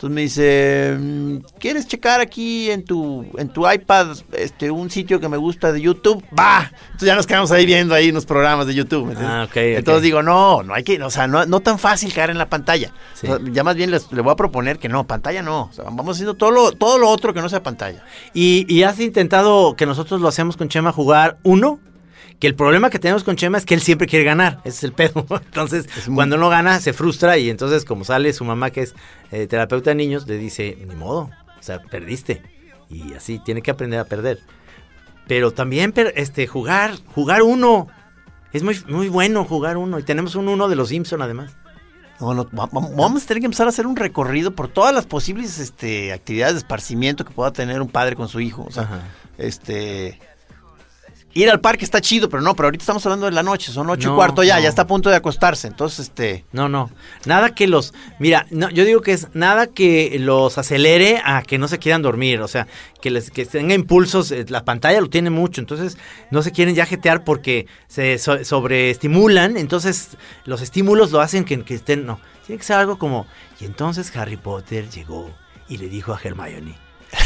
Entonces 0.00 0.14
me 0.14 0.20
dice, 0.22 0.96
mm, 0.98 1.36
¿quieres 1.58 1.86
checar 1.86 2.22
aquí 2.22 2.70
en 2.70 2.84
tu, 2.86 3.26
en 3.36 3.50
tu 3.50 3.70
iPad 3.70 4.16
este, 4.32 4.70
un 4.70 4.88
sitio 4.88 5.20
que 5.20 5.28
me 5.28 5.36
gusta 5.36 5.72
de 5.72 5.82
YouTube? 5.82 6.24
¡Va! 6.38 6.72
Entonces 6.86 7.06
ya 7.06 7.14
nos 7.14 7.26
quedamos 7.26 7.50
ahí 7.50 7.66
viendo 7.66 7.94
ahí 7.94 8.08
unos 8.08 8.24
programas 8.24 8.66
de 8.66 8.74
YouTube. 8.74 9.14
Ah, 9.18 9.42
ok, 9.44 9.50
ok. 9.50 9.56
Entonces 9.58 10.02
digo, 10.02 10.22
no, 10.22 10.62
no 10.62 10.72
hay 10.72 10.84
que, 10.84 11.02
o 11.02 11.10
sea, 11.10 11.26
no, 11.26 11.44
no 11.44 11.60
tan 11.60 11.78
fácil 11.78 12.14
caer 12.14 12.30
en 12.30 12.38
la 12.38 12.48
pantalla. 12.48 12.94
Sí. 13.12 13.26
O 13.26 13.36
sea, 13.36 13.46
ya 13.52 13.62
más 13.62 13.76
bien 13.76 13.90
les- 13.90 14.10
le 14.10 14.22
voy 14.22 14.32
a 14.32 14.36
proponer 14.36 14.78
que 14.78 14.88
no, 14.88 15.06
pantalla 15.06 15.42
no. 15.42 15.64
O 15.64 15.72
sea, 15.74 15.84
vamos 15.84 16.16
haciendo 16.16 16.32
todo 16.32 16.50
lo, 16.50 16.72
todo 16.72 16.96
lo 16.96 17.10
otro 17.10 17.34
que 17.34 17.42
no 17.42 17.50
sea 17.50 17.62
pantalla. 17.62 18.02
Y, 18.32 18.64
y 18.74 18.84
has 18.84 18.98
intentado 19.00 19.76
que 19.76 19.84
nosotros 19.84 20.22
lo 20.22 20.28
hacemos 20.28 20.56
con 20.56 20.70
Chema 20.70 20.92
jugar 20.92 21.36
uno. 21.42 21.78
Que 22.40 22.46
el 22.46 22.54
problema 22.54 22.88
que 22.88 22.98
tenemos 22.98 23.22
con 23.22 23.36
Chema 23.36 23.58
es 23.58 23.66
que 23.66 23.74
él 23.74 23.82
siempre 23.82 24.06
quiere 24.06 24.24
ganar. 24.24 24.60
Ese 24.64 24.78
es 24.78 24.84
el 24.84 24.92
pedo. 24.92 25.26
Entonces, 25.44 25.86
cuando 26.12 26.38
no 26.38 26.48
gana, 26.48 26.80
se 26.80 26.94
frustra. 26.94 27.36
Y 27.36 27.50
entonces, 27.50 27.84
como 27.84 28.02
sale 28.02 28.32
su 28.32 28.44
mamá, 28.44 28.70
que 28.70 28.80
es 28.80 28.94
eh, 29.30 29.46
terapeuta 29.46 29.90
de 29.90 29.96
niños, 29.96 30.26
le 30.26 30.38
dice: 30.38 30.78
Ni 30.88 30.94
modo. 30.96 31.30
O 31.58 31.62
sea, 31.62 31.82
perdiste. 31.82 32.42
Y 32.88 33.12
así, 33.12 33.38
tiene 33.38 33.60
que 33.60 33.70
aprender 33.70 34.00
a 34.00 34.04
perder. 34.04 34.40
Pero 35.28 35.52
también 35.52 35.92
este, 36.14 36.46
jugar, 36.46 36.94
jugar 37.14 37.42
uno. 37.42 37.88
Es 38.52 38.62
muy, 38.62 38.82
muy 38.88 39.08
bueno 39.08 39.44
jugar 39.44 39.76
uno. 39.76 39.98
Y 39.98 40.02
tenemos 40.02 40.34
un 40.34 40.48
uno 40.48 40.68
de 40.68 40.76
los 40.76 40.88
Simpson, 40.88 41.20
además. 41.20 41.54
No, 42.20 42.34
no, 42.34 42.48
vamos 42.52 43.22
a 43.22 43.26
tener 43.26 43.40
que 43.40 43.46
empezar 43.46 43.66
a 43.66 43.70
hacer 43.70 43.86
un 43.86 43.96
recorrido 43.96 44.54
por 44.54 44.68
todas 44.68 44.94
las 44.94 45.06
posibles 45.06 45.58
este, 45.58 46.12
actividades 46.12 46.54
de 46.54 46.58
esparcimiento 46.58 47.24
que 47.24 47.32
pueda 47.32 47.52
tener 47.52 47.80
un 47.80 47.88
padre 47.88 48.16
con 48.16 48.28
su 48.28 48.40
hijo. 48.40 48.64
O 48.66 48.70
sea, 48.70 48.84
Ajá. 48.84 49.02
este. 49.38 50.18
Ir 51.32 51.48
al 51.48 51.60
parque 51.60 51.84
está 51.84 52.00
chido, 52.00 52.28
pero 52.28 52.42
no, 52.42 52.56
pero 52.56 52.66
ahorita 52.66 52.82
estamos 52.82 53.06
hablando 53.06 53.26
de 53.26 53.32
la 53.32 53.44
noche, 53.44 53.70
son 53.70 53.88
ocho 53.88 54.08
No, 54.08 54.14
y 54.14 54.16
cuarto 54.16 54.42
ya, 54.42 54.56
no. 54.56 54.62
ya 54.62 54.68
está 54.68 54.82
a 54.82 54.86
punto 54.88 55.10
de 55.10 55.16
acostarse. 55.16 55.68
Entonces, 55.68 56.00
este. 56.08 56.44
No, 56.50 56.68
no. 56.68 56.90
Nada 57.24 57.54
que 57.54 57.68
los. 57.68 57.94
Mira, 58.18 58.46
no, 58.50 58.68
yo 58.68 58.84
digo 58.84 59.00
que 59.00 59.12
es 59.12 59.28
nada 59.32 59.68
que 59.68 60.16
los 60.18 60.58
acelere 60.58 61.22
a 61.24 61.42
que 61.42 61.56
no 61.58 61.68
se 61.68 61.78
quieran 61.78 62.02
dormir. 62.02 62.40
O 62.40 62.48
sea, 62.48 62.66
que 63.00 63.10
les 63.10 63.30
que 63.30 63.46
tenga 63.46 63.74
impulsos. 63.74 64.32
eh, 64.32 64.44
La 64.48 64.64
pantalla 64.64 65.00
lo 65.00 65.08
tiene 65.08 65.30
mucho. 65.30 65.60
Entonces, 65.60 65.98
no 66.32 66.42
se 66.42 66.50
quieren 66.50 66.74
ya 66.74 66.84
jetear 66.84 67.22
porque 67.22 67.66
se 67.86 68.18
so- 68.18 68.44
sobreestimulan. 68.44 69.56
Entonces, 69.56 70.16
los 70.44 70.62
estímulos 70.62 71.12
lo 71.12 71.20
hacen 71.20 71.44
que, 71.44 71.62
que 71.62 71.74
estén. 71.76 72.06
No. 72.06 72.18
Tiene 72.46 72.58
que 72.58 72.64
ser 72.66 72.76
algo 72.76 72.98
como. 72.98 73.26
Y 73.60 73.66
entonces 73.66 74.14
Harry 74.16 74.36
Potter 74.36 74.88
llegó 74.90 75.30
y 75.68 75.76
le 75.76 75.88
dijo 75.88 76.12
a 76.12 76.20
Hermione. 76.20 76.76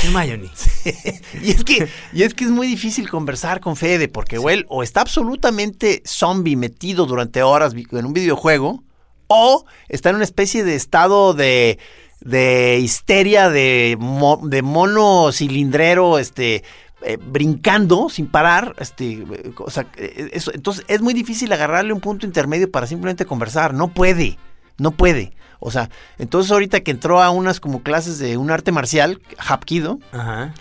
Hermione. 0.04 0.50
y 1.42 1.50
es 1.50 1.64
que, 1.64 1.88
y 2.12 2.22
es 2.22 2.34
que 2.34 2.44
es 2.44 2.50
muy 2.50 2.66
difícil 2.66 3.08
conversar 3.08 3.60
con 3.60 3.76
Fede, 3.76 4.08
porque 4.08 4.36
él 4.36 4.66
o 4.68 4.82
está 4.82 5.00
absolutamente 5.02 6.02
zombie 6.04 6.56
metido 6.56 7.06
durante 7.06 7.42
horas 7.42 7.74
en 7.74 8.06
un 8.06 8.12
videojuego, 8.12 8.82
o 9.26 9.64
está 9.88 10.10
en 10.10 10.16
una 10.16 10.24
especie 10.24 10.64
de 10.64 10.74
estado 10.74 11.34
de, 11.34 11.78
de 12.20 12.78
histeria 12.80 13.48
de, 13.50 13.96
mo- 13.98 14.40
de 14.42 14.62
mono 14.62 15.32
cilindrero, 15.32 16.18
este 16.18 16.62
eh, 17.02 17.18
brincando 17.20 18.08
sin 18.08 18.26
parar, 18.26 18.74
este, 18.78 19.12
eh, 19.12 19.52
o 19.58 19.70
sea, 19.70 19.86
eh, 19.96 20.30
eso, 20.32 20.50
entonces 20.54 20.84
es 20.88 21.02
muy 21.02 21.12
difícil 21.12 21.52
agarrarle 21.52 21.92
un 21.92 22.00
punto 22.00 22.24
intermedio 22.24 22.70
para 22.70 22.86
simplemente 22.86 23.26
conversar, 23.26 23.74
no 23.74 23.88
puede, 23.88 24.38
no 24.78 24.90
puede. 24.92 25.32
O 25.60 25.70
sea, 25.70 25.88
entonces 26.18 26.52
ahorita 26.52 26.80
que 26.80 26.90
entró 26.90 27.22
a 27.22 27.30
unas 27.30 27.58
como 27.60 27.82
clases 27.82 28.18
de 28.18 28.36
un 28.36 28.50
arte 28.50 28.70
marcial, 28.70 29.22
Hapkido, 29.38 29.98
Ajá. 30.12 30.52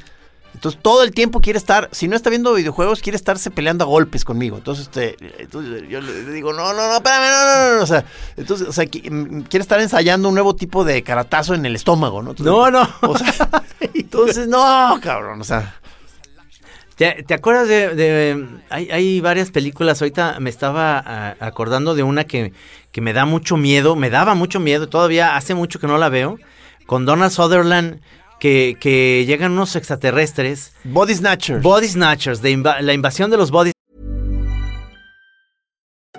entonces 0.53 0.79
todo 0.81 1.03
el 1.03 1.11
tiempo 1.11 1.41
quiere 1.41 1.57
estar, 1.59 1.89
si 1.91 2.07
no 2.07 2.15
está 2.15 2.29
viendo 2.29 2.53
videojuegos, 2.53 3.01
quiere 3.01 3.17
estarse 3.17 3.51
peleando 3.51 3.83
a 3.83 3.87
golpes 3.87 4.23
conmigo. 4.23 4.55
Entonces, 4.55 4.85
este, 4.85 5.17
entonces 5.41 5.83
yo 5.89 5.99
le 5.99 6.23
digo, 6.31 6.53
no, 6.53 6.71
no, 6.73 6.87
no, 6.87 6.95
espérame, 6.95 7.29
no, 7.31 7.45
no, 7.45 7.69
no, 7.71 7.77
no. 7.79 7.83
O 7.83 7.87
sea, 7.87 8.05
entonces, 8.37 8.67
o 8.67 8.71
sea, 8.71 8.85
mm, 8.85 9.41
quiere 9.41 9.61
estar 9.63 9.81
ensayando 9.81 10.29
un 10.29 10.35
nuevo 10.35 10.55
tipo 10.55 10.85
de 10.85 11.03
caratazo 11.03 11.53
en 11.53 11.65
el 11.65 11.75
estómago, 11.75 12.21
¿no? 12.23 12.31
Entonces, 12.31 12.45
No, 12.53 12.71
no. 12.71 12.87
O 13.01 13.17
sea, 13.17 13.33
entonces, 13.93 14.47
no, 14.47 14.99
cabrón, 15.01 15.41
o 15.41 15.43
sea. 15.43 15.75
¿Te, 16.95 17.23
te 17.23 17.33
acuerdas 17.33 17.67
de, 17.67 17.95
de- 17.95 18.47
hay, 18.69 18.89
hay 18.91 19.19
varias 19.19 19.49
películas, 19.51 20.01
ahorita 20.01 20.39
me 20.39 20.49
estaba 20.49 20.99
ah, 21.05 21.35
acordando 21.39 21.95
de 21.95 22.03
una 22.03 22.25
que, 22.25 22.53
que 22.91 23.01
me 23.01 23.13
da 23.13 23.25
mucho 23.25 23.57
miedo, 23.57 23.95
me 23.95 24.09
daba 24.11 24.35
mucho 24.35 24.59
miedo, 24.59 24.87
todavía 24.89 25.35
hace 25.35 25.55
mucho 25.55 25.79
que 25.79 25.87
no 25.87 25.97
la 25.97 26.09
veo, 26.09 26.37
con 26.85 27.05
Donald 27.05 27.31
Sutherland, 27.31 27.99
que, 28.39 28.77
que 28.79 29.25
llegan 29.25 29.53
unos 29.53 29.75
extraterrestres, 29.75 30.73
Body 30.83 31.15
Snatchers. 31.15 31.63
Body 31.63 31.87
Snatchers, 31.87 32.41
de 32.41 32.51
inva- 32.51 32.79
la 32.81 32.93
invasión 32.93 33.31
de 33.31 33.37
los 33.37 33.49
Body 33.49 33.71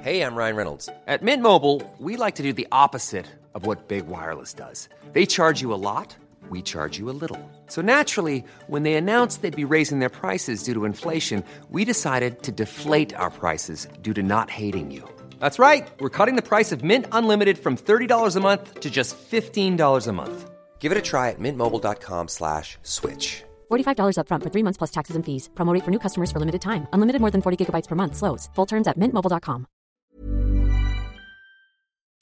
Hey, 0.03 0.21
I'm 0.23 0.35
Ryan 0.37 0.57
Reynolds. 0.57 0.91
At 1.07 1.23
Mint 1.23 1.41
Mobile, 1.43 1.81
we 1.99 2.17
like 2.17 2.35
to 2.37 2.43
do 2.43 2.53
the 2.53 2.67
opposite 2.71 3.25
of 3.55 3.65
what 3.67 3.89
Big 3.89 4.07
Wireless 4.07 4.53
does. 4.53 4.89
They 5.15 5.25
charge 5.25 5.63
you 5.63 5.73
a 5.73 5.79
lot, 5.81 6.15
we 6.51 6.61
charge 6.61 6.99
you 6.99 7.09
a 7.09 7.13
little. 7.19 7.39
So 7.75 7.83
naturally, 7.83 8.45
when 8.69 8.85
they 8.85 8.95
announced 8.95 9.43
they'd 9.43 9.57
be 9.57 9.65
raising 9.65 9.99
their 9.99 10.09
prices 10.23 10.63
due 10.63 10.75
to 10.75 10.85
inflation, 10.85 11.43
we 11.71 11.85
decided 11.85 12.43
to 12.43 12.53
deflate 12.53 13.13
our 13.17 13.33
prices 13.33 13.89
due 14.01 14.15
to 14.15 14.23
not 14.23 14.49
hating 14.49 14.93
you. 14.93 15.03
That's 15.41 15.59
right. 15.59 15.91
We're 15.99 16.17
cutting 16.19 16.37
the 16.37 16.49
price 16.51 16.71
of 16.71 16.85
Mint 16.85 17.07
Unlimited 17.11 17.59
from 17.59 17.77
$30 17.77 18.37
a 18.37 18.41
month 18.41 18.79
to 18.79 18.89
just 18.93 19.17
$15 19.19 20.07
a 20.07 20.13
month. 20.13 20.51
Give 20.79 20.93
it 20.93 20.99
a 20.99 21.03
try 21.03 21.31
at 21.31 21.41
mintmobile.com 21.41 22.29
slash 22.29 22.79
switch. 22.83 23.43
$45 23.73 24.19
upfront 24.21 24.45
for 24.45 24.51
three 24.53 24.63
months 24.63 24.79
plus 24.79 24.93
taxes 24.93 25.17
and 25.17 25.25
fees. 25.25 25.51
Promo 25.55 25.75
rate 25.75 25.85
for 25.85 25.91
new 25.91 25.99
customers 25.99 26.31
for 26.31 26.39
limited 26.39 26.63
time. 26.63 26.87
Unlimited 26.93 27.21
more 27.21 27.33
than 27.33 27.43
40 27.43 27.57
gigabytes 27.59 27.89
per 27.89 27.97
month. 27.97 28.15
Slows. 28.15 28.49
Full 28.55 28.67
terms 28.67 28.87
at 28.87 28.97
mintmobile.com. 28.97 29.67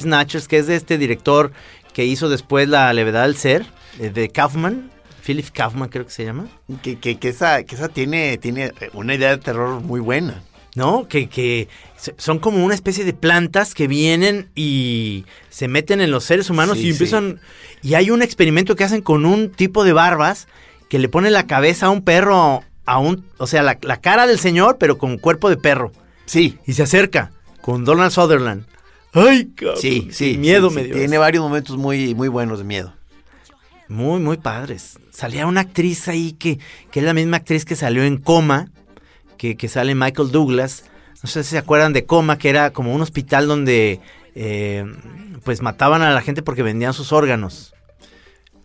Snatchers, 0.01 0.49
que 0.49 0.57
es 0.57 0.67
de 0.67 0.77
este 0.77 0.97
director 0.97 1.53
que 1.93 2.07
hizo 2.07 2.31
después 2.31 2.69
La 2.69 2.91
levedad 2.95 3.25
del 3.25 3.37
ser, 3.37 3.67
eh, 4.01 4.09
de 4.09 4.31
Kaufman, 4.31 4.91
Philip 5.25 5.49
Kaufman 5.51 5.89
creo 5.89 6.05
que 6.05 6.13
se 6.13 6.25
llama. 6.25 6.47
Que, 6.83 6.99
que, 6.99 7.19
que 7.19 7.29
esa, 7.29 7.63
que 7.65 7.75
esa 7.75 7.89
tiene, 7.89 8.39
tiene 8.39 8.73
una 8.93 9.15
idea 9.15 9.31
de 9.31 9.39
terror 9.39 9.81
muy 9.81 10.01
buena. 10.01 10.43
¿no? 10.75 11.07
Que, 11.07 11.29
que 11.29 11.69
son 12.17 12.39
como 12.39 12.65
una 12.65 12.75
especie 12.75 13.05
de 13.05 13.13
plantas 13.13 13.75
que 13.75 13.87
vienen 13.87 14.49
y 14.55 15.25
se 15.51 15.69
meten 15.69 16.01
en 16.01 16.11
los 16.11 16.25
seres 16.25 16.51
humanos 16.51 16.79
Sí, 16.79 16.87
y 16.87 16.91
empiezan... 16.91 17.41
Y 17.83 17.95
hay 17.95 18.11
un 18.11 18.23
experimento 18.23 18.77
que 18.77 18.85
hacen 18.85 19.03
con 19.03 19.27
un 19.27 19.51
tipo 19.51 19.85
de 19.85 19.93
barbas 19.93 20.49
que 20.89 20.99
le 20.99 21.09
pone 21.09 21.31
la 21.31 21.47
cabeza 21.47 21.87
a 21.87 21.91
un 21.91 22.03
perro, 22.03 22.63
a 22.87 22.99
un... 22.99 23.25
O 23.39 23.47
sea, 23.47 23.63
la, 23.63 23.79
la 23.83 24.01
cara 24.01 24.27
del 24.27 24.39
señor, 24.39 24.79
pero 24.79 24.99
con 24.99 25.19
cuerpo 25.19 25.51
de 25.51 25.57
perro. 25.57 25.93
Sí. 26.27 26.59
Y 26.67 26.73
se 26.75 26.85
acerca 26.85 27.33
con 27.61 27.85
Donald 27.85 28.13
Sutherland. 28.13 28.67
Ay, 29.13 29.51
cabrón. 29.55 29.77
Sí, 29.79 30.09
sí. 30.11 30.39
Miedo 30.39 30.71
sí, 30.71 30.77
me 30.77 30.85
dio. 30.85 30.95
Tiene 30.95 31.19
varios 31.19 31.43
momentos 31.43 31.77
muy, 31.77 32.15
muy 32.15 32.29
buenos 32.29 32.59
de 32.59 32.65
miedo. 32.65 32.95
Muy, 33.93 34.21
muy 34.21 34.39
padres. 34.39 34.99
Salía 35.11 35.47
una 35.47 35.61
actriz 35.61 36.09
ahí 36.09 36.33
que, 36.33 36.59
que 36.91 37.01
es 37.01 37.05
la 37.05 37.13
misma 37.13 37.37
actriz 37.37 37.67
que 37.67 37.77
salió 37.77 38.03
en 38.05 38.17
Coma, 38.17 38.71
que, 39.37 39.55
que 39.55 39.69
sale 39.69 39.95
Michael 39.95 40.31
Douglas. 40.33 40.85
No 41.23 41.29
sé 41.29 41.45
si 41.45 41.51
se 41.51 41.59
acuerdan 41.59 41.93
de 41.93 42.07
Coma, 42.07 42.39
que 42.39 42.49
era 42.49 42.73
como 42.73 42.95
un 42.95 43.03
hospital 43.03 43.47
donde 43.47 44.01
eh, 44.35 44.87
pues 45.45 45.61
mataban 45.61 46.01
a 46.01 46.11
la 46.11 46.23
gente 46.23 46.43
porque 46.43 46.63
vendían 46.63 46.95
sus 46.95 47.13
órganos. 47.13 47.75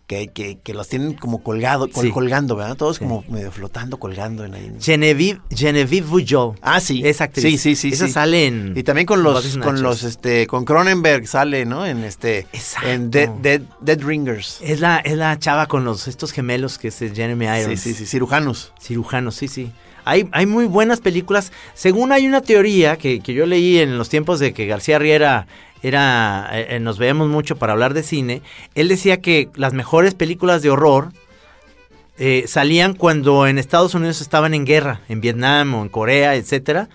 Que, 0.08 0.28
que, 0.28 0.58
que 0.64 0.72
los 0.72 0.88
tienen 0.88 1.12
como 1.12 1.42
colgado, 1.42 1.88
col- 1.90 2.06
Sí. 2.06 2.10
colgando, 2.10 2.56
¿verdad? 2.56 2.76
Todos 2.76 2.96
Sí. 2.96 3.04
como 3.04 3.22
medio 3.28 3.52
flotando, 3.52 3.98
colgando 3.98 4.42
en 4.46 4.54
ahí. 4.54 4.72
Genevieve, 4.80 5.38
Genevieve 5.54 6.06
Bujold. 6.06 6.58
Ah, 6.62 6.80
sí. 6.80 7.02
Esa 7.04 7.24
actriz. 7.24 7.44
Sí, 7.44 7.58
sí, 7.58 7.76
sí. 7.76 7.88
Esa 7.94 8.06
sí. 8.06 8.12
sale 8.14 8.46
en... 8.46 8.72
Y 8.74 8.82
también 8.84 9.04
con 9.06 9.22
los, 9.22 9.58
con 9.58 9.82
los, 9.82 10.04
este, 10.04 10.46
con 10.46 10.64
Cronenberg 10.64 11.26
sale, 11.28 11.66
¿no? 11.66 11.84
En 11.84 12.04
este, 12.04 12.46
Exacto. 12.54 12.88
en 12.88 13.10
Dead, 13.10 13.28
Dead, 13.42 13.60
Dead 13.82 14.00
Ringers. 14.02 14.60
Es 14.62 14.80
la, 14.80 14.96
es 14.96 15.14
la 15.14 15.38
chava 15.38 15.66
con 15.66 15.84
los 15.84 16.08
estos 16.08 16.32
gemelos 16.32 16.78
que 16.78 16.88
es 16.88 16.98
Jeremy 16.98 17.44
Sí, 17.46 17.60
Irons. 17.60 17.80
sí, 17.82 17.92
sí, 17.92 18.06
cirujanos. 18.06 18.72
Cirujanos, 18.80 19.34
sí, 19.34 19.46
sí. 19.46 19.70
Hay, 20.06 20.26
hay 20.32 20.46
muy 20.46 20.64
buenas 20.64 21.00
películas. 21.02 21.52
Según 21.74 22.12
hay 22.12 22.26
una 22.26 22.40
teoría 22.40 22.96
que, 22.96 23.20
que 23.20 23.34
yo 23.34 23.44
leí 23.44 23.76
en 23.78 23.98
los 23.98 24.08
tiempos 24.08 24.40
de 24.40 24.54
que 24.54 24.64
García 24.64 24.98
Riera 24.98 25.46
era, 25.82 26.48
eh, 26.52 26.76
eh, 26.76 26.80
nos 26.80 26.98
veíamos 26.98 27.28
mucho 27.28 27.56
para 27.56 27.72
hablar 27.72 27.94
de 27.94 28.02
cine, 28.02 28.42
él 28.74 28.88
decía 28.88 29.20
que 29.20 29.48
las 29.54 29.72
mejores 29.72 30.14
películas 30.14 30.62
de 30.62 30.70
horror 30.70 31.12
eh, 32.18 32.44
salían 32.48 32.94
cuando 32.94 33.46
en 33.46 33.58
Estados 33.58 33.94
Unidos 33.94 34.20
estaban 34.20 34.52
en 34.54 34.64
guerra, 34.66 35.00
en 35.08 35.20
Vietnam 35.20 35.74
o 35.74 35.82
en 35.82 35.88
Corea, 35.88 36.34
etcétera. 36.34 36.88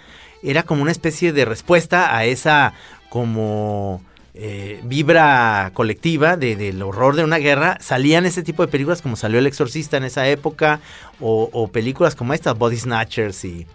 Era 0.44 0.64
como 0.64 0.82
una 0.82 0.92
especie 0.92 1.32
de 1.32 1.46
respuesta 1.46 2.16
a 2.18 2.26
esa 2.26 2.74
como 3.10 4.02
eh, 4.34 4.82
vibra 4.84 5.72
colectiva 5.74 6.36
de- 6.36 6.58
del 6.58 6.82
horror 6.82 7.16
de 7.16 7.24
una 7.24 7.38
guerra. 7.38 7.78
Salían 7.80 8.26
ese 8.26 8.44
tipo 8.44 8.66
de 8.66 8.72
películas 8.72 9.02
como 9.02 9.16
salió 9.16 9.40
El 9.40 9.48
Exorcista 9.48 9.96
en 9.96 10.04
esa 10.04 10.28
época 10.28 10.82
o, 11.22 11.50
o 11.54 11.68
películas 11.70 12.16
como 12.16 12.34
estas, 12.34 12.58
Body 12.58 12.78
Snatchers 12.78 13.46
y, 13.46 13.66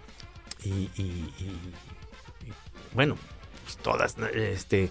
y- 0.63 0.89
y- 0.97 1.01
y- 1.39 1.71
bueno, 2.93 3.15
todas, 3.81 4.15
este... 4.33 4.89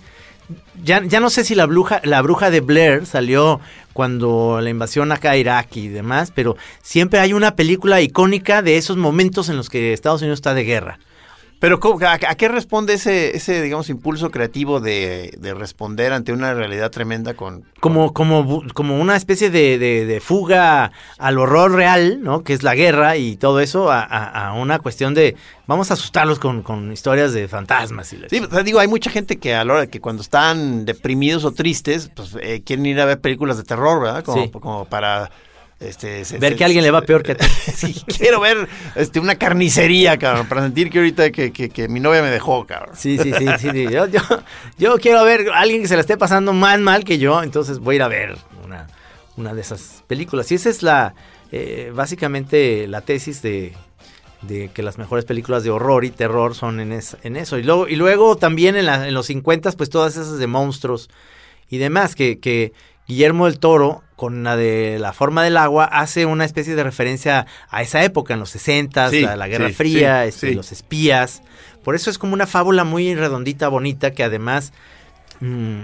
Ya, 0.82 1.04
ya 1.04 1.20
no 1.20 1.28
sé 1.28 1.44
si 1.44 1.54
la 1.54 1.66
bruja, 1.66 2.00
la 2.04 2.22
bruja 2.22 2.50
de 2.50 2.60
Blair 2.60 3.04
salió 3.04 3.60
cuando 3.92 4.60
la 4.62 4.70
invasión 4.70 5.12
acá 5.12 5.32
a 5.32 5.36
Irak 5.36 5.76
y 5.76 5.88
demás, 5.88 6.32
pero 6.34 6.56
siempre 6.80 7.20
hay 7.20 7.34
una 7.34 7.54
película 7.54 8.00
icónica 8.00 8.62
de 8.62 8.78
esos 8.78 8.96
momentos 8.96 9.50
en 9.50 9.58
los 9.58 9.68
que 9.68 9.92
Estados 9.92 10.22
Unidos 10.22 10.38
está 10.38 10.54
de 10.54 10.64
guerra. 10.64 11.00
Pero 11.60 11.80
¿cómo- 11.80 11.98
a, 12.06 12.18
qué 12.18 12.46
responde 12.48 12.94
ese, 12.94 13.36
ese, 13.36 13.60
digamos, 13.62 13.88
impulso 13.90 14.30
creativo 14.30 14.78
de, 14.78 15.34
de 15.38 15.54
responder 15.54 16.12
ante 16.12 16.32
una 16.32 16.54
realidad 16.54 16.90
tremenda 16.92 17.34
con... 17.34 17.64
Como, 17.80 18.12
como, 18.12 18.62
como 18.74 19.00
una 19.00 19.16
especie 19.16 19.50
de, 19.50 19.76
de- 19.78 20.06
de 20.06 20.20
fuga 20.20 20.92
al 21.18 21.36
horror 21.38 21.72
real, 21.72 22.22
¿no? 22.22 22.44
Que 22.44 22.52
es 22.52 22.62
la 22.62 22.76
guerra 22.76 23.16
y 23.16 23.36
todo 23.36 23.58
eso, 23.58 23.90
a, 23.90 24.00
a- 24.02 24.48
a 24.48 24.52
una 24.52 24.78
cuestión 24.78 25.14
de 25.14 25.34
vamos 25.66 25.90
a 25.90 25.94
asustarlos 25.94 26.38
con, 26.38 26.62
con 26.62 26.92
historias 26.92 27.32
de 27.32 27.48
fantasmas. 27.48 28.12
Y 28.12 28.18
la 28.18 28.28
Sí, 28.28 28.40
digo, 28.64 28.78
hay 28.78 28.88
mucha 28.88 29.10
gente 29.10 29.38
que 29.38 29.54
a 29.56 29.64
la 29.64 29.72
hora 29.72 29.82
de 29.82 29.88
que 29.88 30.00
cuando 30.00 30.22
están 30.22 30.84
deprimidos 30.84 31.44
o 31.44 31.52
tristes, 31.52 32.10
pues 32.14 32.36
eh, 32.40 32.62
quieren 32.64 32.86
ir 32.86 33.00
a 33.00 33.04
ver 33.04 33.20
películas 33.20 33.56
de 33.56 33.64
terror, 33.64 34.00
¿verdad? 34.00 34.22
Como, 34.22 34.44
Sí. 34.44 34.50
como 34.50 34.84
para... 34.84 35.30
Este, 35.80 36.24
se- 36.24 36.38
Ver 36.38 36.52
se- 36.52 36.56
que 36.56 36.64
a 36.64 36.66
alguien 36.66 36.82
le 36.82 36.90
va 36.90 37.02
peor 37.02 37.22
que 37.22 37.32
a 37.32 37.36
ti. 37.36 37.46
sí, 37.74 37.94
quiero 38.18 38.40
ver 38.40 38.68
este, 38.96 39.20
una 39.20 39.36
carnicería, 39.36 40.18
cabrón, 40.18 40.48
para 40.48 40.62
sentir 40.62 40.90
que 40.90 40.98
ahorita 40.98 41.30
que, 41.30 41.52
que- 41.52 41.68
que 41.70 41.86
mi 41.88 42.00
novia 42.00 42.20
me 42.22 42.30
dejó, 42.30 42.66
cabrón. 42.66 42.96
Sí, 42.96 43.16
sí, 43.18 43.32
sí, 43.38 43.46
sí. 43.58 43.68
sí. 43.70 43.84
Yo, 43.88 44.06
yo, 44.06 44.20
yo 44.76 44.96
quiero 44.98 45.24
ver 45.24 45.48
a 45.50 45.60
alguien 45.60 45.80
que 45.82 45.88
se 45.88 45.94
la 45.94 46.00
esté 46.00 46.16
pasando 46.16 46.52
más 46.52 46.80
mal 46.80 47.04
que 47.04 47.18
yo, 47.18 47.42
entonces 47.44 47.78
voy 47.78 47.94
a 47.94 47.96
ir 47.96 48.02
a 48.02 48.08
ver 48.08 48.36
una, 48.64 48.88
una 49.36 49.54
de 49.54 49.60
esas 49.60 50.02
películas. 50.08 50.50
Y 50.50 50.56
esa 50.56 50.68
es 50.68 50.82
la, 50.82 51.14
eh, 51.52 51.92
básicamente 51.94 52.88
la 52.88 53.02
tesis 53.02 53.40
de, 53.42 53.72
de 54.42 54.70
que 54.74 54.82
las 54.82 54.98
mejores 54.98 55.24
películas 55.24 55.62
de 55.62 55.70
horror 55.70 56.04
y 56.04 56.10
terror 56.10 56.56
son 56.56 56.80
en, 56.80 56.90
es- 56.90 57.16
en 57.22 57.36
eso. 57.36 57.56
Y 57.56 57.62
luego, 57.62 57.86
y 57.86 57.94
luego 57.94 58.36
también 58.36 58.74
en, 58.74 58.86
la- 58.86 59.06
en 59.06 59.14
los 59.14 59.26
50, 59.26 59.70
pues 59.72 59.90
todas 59.90 60.14
esas 60.16 60.38
de 60.38 60.46
monstruos 60.48 61.08
y 61.70 61.78
demás, 61.78 62.16
que, 62.16 62.40
que 62.40 62.72
Guillermo 63.08 63.46
del 63.46 63.58
Toro, 63.58 64.02
con 64.16 64.44
la 64.44 64.56
de 64.56 64.98
La 65.00 65.12
forma 65.12 65.42
del 65.42 65.56
agua, 65.56 65.86
hace 65.86 66.26
una 66.26 66.44
especie 66.44 66.76
de 66.76 66.84
referencia 66.84 67.46
a 67.70 67.82
esa 67.82 68.04
época, 68.04 68.34
en 68.34 68.40
los 68.40 68.50
60, 68.50 69.10
Sí, 69.10 69.24
a 69.24 69.34
la 69.34 69.48
Guerra 69.48 69.68
sí, 69.68 69.74
Fría, 69.74 70.22
sí, 70.24 70.28
este, 70.28 70.48
sí. 70.50 70.54
los 70.54 70.72
espías. 70.72 71.42
Por 71.82 71.94
eso 71.94 72.10
es 72.10 72.18
como 72.18 72.34
una 72.34 72.46
fábula 72.46 72.84
muy 72.84 73.14
redondita, 73.14 73.68
bonita, 73.68 74.12
que 74.12 74.22
además... 74.22 74.72
mm, 75.40 75.80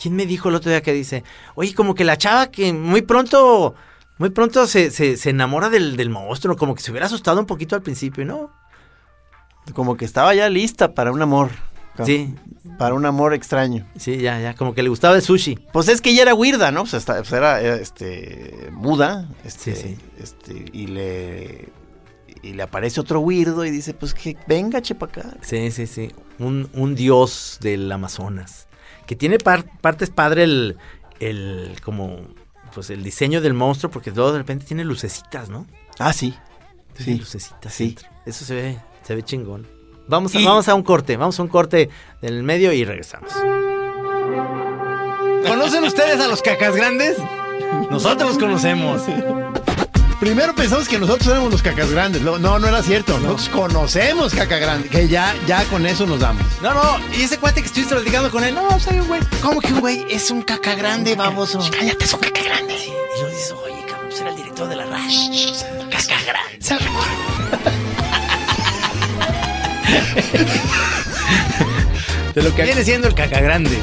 ¿Quién 0.00 0.14
me 0.14 0.26
dijo 0.26 0.48
el 0.48 0.54
otro 0.54 0.70
día 0.70 0.80
que 0.80 0.92
dice, 0.92 1.24
oye, 1.56 1.74
como 1.74 1.94
que 1.94 2.04
la 2.04 2.16
chava 2.16 2.52
que 2.52 2.72
muy 2.72 3.02
pronto, 3.02 3.74
muy 4.18 4.30
pronto 4.30 4.68
se, 4.68 4.92
se, 4.92 5.16
se 5.16 5.30
enamora 5.30 5.70
del, 5.70 5.96
del 5.96 6.08
monstruo, 6.08 6.56
como 6.56 6.76
que 6.76 6.82
se 6.82 6.92
hubiera 6.92 7.06
asustado 7.06 7.40
un 7.40 7.46
poquito 7.46 7.74
al 7.74 7.82
principio, 7.82 8.24
¿no? 8.24 8.52
Como 9.72 9.96
que 9.96 10.04
estaba 10.04 10.34
ya 10.36 10.48
lista 10.48 10.94
para 10.94 11.10
un 11.10 11.20
amor. 11.20 11.50
Sí. 12.06 12.34
Para 12.78 12.94
un 12.94 13.04
amor 13.06 13.34
extraño. 13.34 13.86
Sí, 13.96 14.18
ya, 14.18 14.38
ya, 14.40 14.54
como 14.54 14.74
que 14.74 14.82
le 14.82 14.88
gustaba 14.88 15.16
el 15.16 15.22
sushi. 15.22 15.58
Pues 15.72 15.88
es 15.88 16.00
que 16.00 16.10
ella 16.10 16.22
era 16.22 16.34
weirda, 16.34 16.70
¿no? 16.70 16.82
Pues, 16.82 16.94
hasta- 16.94 17.16
pues 17.18 17.32
era, 17.32 17.60
era, 17.60 17.76
este, 17.76 18.68
muda. 18.72 19.28
Este, 19.44 19.74
Sí, 19.74 19.82
sí. 19.82 19.98
Este, 20.22 20.64
y 20.72 20.86
le 20.88 21.68
y 22.42 22.52
le 22.52 22.62
aparece 22.62 23.00
otro 23.00 23.18
weirdo 23.20 23.64
y 23.64 23.70
dice, 23.70 23.94
pues 23.94 24.14
que 24.14 24.36
venga, 24.46 24.80
chepa 24.80 25.06
acá. 25.06 25.36
Sí, 25.42 25.72
sí, 25.72 25.86
sí. 25.88 26.12
Un, 26.38 26.70
un 26.74 26.94
dios 26.94 27.58
del 27.60 27.90
Amazonas. 27.90 28.68
Que 29.06 29.16
tiene 29.16 29.38
par- 29.38 29.64
partes 29.80 30.10
padre 30.10 30.44
el, 30.44 30.76
el, 31.18 31.76
como, 31.82 32.18
pues 32.74 32.90
el 32.90 33.02
diseño 33.02 33.40
del 33.40 33.54
monstruo, 33.54 33.90
porque 33.90 34.12
luego 34.12 34.30
de 34.32 34.38
repente 34.38 34.66
tiene 34.66 34.84
lucecitas, 34.84 35.48
¿no? 35.48 35.66
Ah, 35.98 36.12
sí. 36.12 36.32
Tiene 36.94 37.12
Sí. 37.14 37.18
lucecitas. 37.18 37.72
Sí. 37.74 37.84
dentro. 37.86 38.08
Eso 38.26 38.44
se 38.44 38.54
ve, 38.54 38.78
se 39.02 39.14
ve 39.16 39.22
chingón. 39.24 39.66
Vamos 40.08 40.34
a, 40.34 40.40
Y- 40.40 40.44
vamos 40.44 40.68
a 40.68 40.74
un 40.74 40.82
corte, 40.82 41.16
vamos 41.16 41.38
a 41.38 41.42
un 41.42 41.48
corte 41.48 41.88
del 42.20 42.42
medio 42.42 42.72
y 42.72 42.84
regresamos. 42.84 43.30
¿Conocen 45.46 45.84
ustedes 45.84 46.20
a 46.20 46.28
los 46.28 46.42
cacas 46.42 46.74
grandes? 46.74 47.16
Nosotros 47.90 48.30
los 48.30 48.38
conocemos. 48.38 49.02
Primero 50.20 50.52
pensamos 50.54 50.88
que 50.88 50.98
nosotros 50.98 51.28
éramos 51.28 51.52
los 51.52 51.62
cacas 51.62 51.90
grandes. 51.90 52.22
No, 52.22 52.38
no 52.38 52.66
era 52.66 52.82
cierto. 52.82 53.18
Nosotros 53.20 53.48
conocemos 53.50 54.34
caca 54.34 54.58
grande. 54.58 54.88
Que 54.88 55.06
ya, 55.08 55.34
ya 55.46 55.62
con 55.64 55.86
eso 55.86 56.06
nos 56.06 56.18
damos. 56.20 56.42
No, 56.60 56.74
no, 56.74 56.82
y 57.16 57.22
ese 57.22 57.38
cuate 57.38 57.60
que 57.60 57.66
estuviste 57.68 57.94
platicando 57.94 58.30
con 58.30 58.42
él, 58.42 58.54
no, 58.54 58.80
soy 58.80 58.98
un 58.98 59.06
güey. 59.06 59.20
¿Cómo 59.42 59.60
que 59.60 59.72
un 59.72 59.80
güey 59.80 60.04
es 60.10 60.30
un 60.30 60.42
caca 60.42 60.74
grande, 60.74 61.14
baboso? 61.14 61.60
Cállate, 61.70 62.04
es 62.04 62.12
un 62.12 62.20
caca 62.20 62.42
grande. 62.42 62.74
Y 62.74 62.88
luego 63.20 63.28
dices, 63.30 63.52
oye, 63.64 63.84
cabrón, 63.88 64.06
pues 64.08 64.20
era 64.20 64.30
el 64.30 64.36
director 64.36 64.68
de 64.68 64.76
la 64.76 64.86
RASH. 64.86 65.62
Caca 65.90 66.22
grande. 66.26 67.27
De 72.34 72.42
lo 72.42 72.54
que 72.54 72.62
viene 72.62 72.84
siendo 72.84 73.08
el 73.08 73.14
caca 73.14 73.40
grande. 73.40 73.78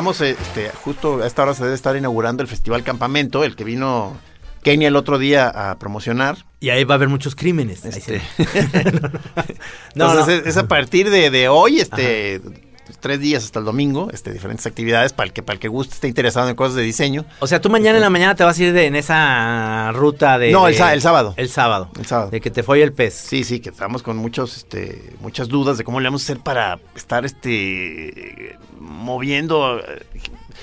Estamos 0.00 0.22
este, 0.22 0.70
justo 0.70 1.22
a 1.22 1.26
esta 1.26 1.42
hora 1.42 1.52
se 1.52 1.62
debe 1.62 1.74
estar 1.74 1.94
inaugurando 1.94 2.42
el 2.42 2.48
Festival 2.48 2.82
Campamento, 2.82 3.44
el 3.44 3.54
que 3.54 3.64
vino 3.64 4.16
Kenia 4.62 4.88
el 4.88 4.96
otro 4.96 5.18
día 5.18 5.46
a 5.48 5.78
promocionar. 5.78 6.38
Y 6.58 6.70
ahí 6.70 6.84
va 6.84 6.94
a 6.94 6.96
haber 6.96 7.10
muchos 7.10 7.34
crímenes. 7.34 7.84
Este, 7.84 8.22
no, 9.94 10.10
Entonces 10.10 10.26
no. 10.26 10.32
Es, 10.32 10.46
es 10.46 10.56
a 10.56 10.68
partir 10.68 11.10
de, 11.10 11.28
de 11.28 11.50
hoy, 11.50 11.80
este, 11.80 12.40
tres 12.98 13.20
días 13.20 13.44
hasta 13.44 13.58
el 13.58 13.64
domingo, 13.64 14.08
este, 14.12 14.32
diferentes 14.32 14.66
actividades 14.66 15.12
para 15.12 15.26
el 15.28 15.32
que 15.32 15.42
para 15.42 15.54
el 15.54 15.60
que 15.60 15.68
guste 15.68 15.94
esté 15.94 16.08
interesado 16.08 16.48
en 16.48 16.56
cosas 16.56 16.74
de 16.76 16.82
diseño. 16.82 17.24
O 17.40 17.46
sea, 17.46 17.60
tú 17.60 17.70
mañana 17.70 17.98
en 17.98 18.02
la 18.02 18.10
mañana 18.10 18.34
te 18.34 18.44
vas 18.44 18.58
a 18.58 18.62
ir 18.62 18.72
de- 18.72 18.86
en 18.86 18.96
esa 18.96 19.92
ruta 19.92 20.38
de... 20.38 20.50
No, 20.52 20.66
el 20.68 20.76
de- 20.76 20.92
el 20.92 21.00
sábado. 21.02 21.34
El 21.36 21.48
sábado. 21.48 21.90
El 21.98 22.06
sábado. 22.06 22.30
De 22.30 22.40
que 22.40 22.50
te 22.50 22.62
fue 22.62 22.82
el 22.82 22.92
pez. 22.92 23.14
Sí, 23.14 23.44
sí, 23.44 23.60
que 23.60 23.70
estamos 23.70 24.02
con 24.02 24.16
muchos, 24.16 24.56
este, 24.56 25.12
muchas 25.20 25.48
dudas 25.48 25.78
de 25.78 25.84
cómo 25.84 26.00
le 26.00 26.08
vamos 26.08 26.22
a 26.22 26.24
hacer 26.24 26.38
para 26.42 26.78
estar, 26.96 27.24
este, 27.24 28.56
moviendo, 28.78 29.78
eh, 29.80 30.02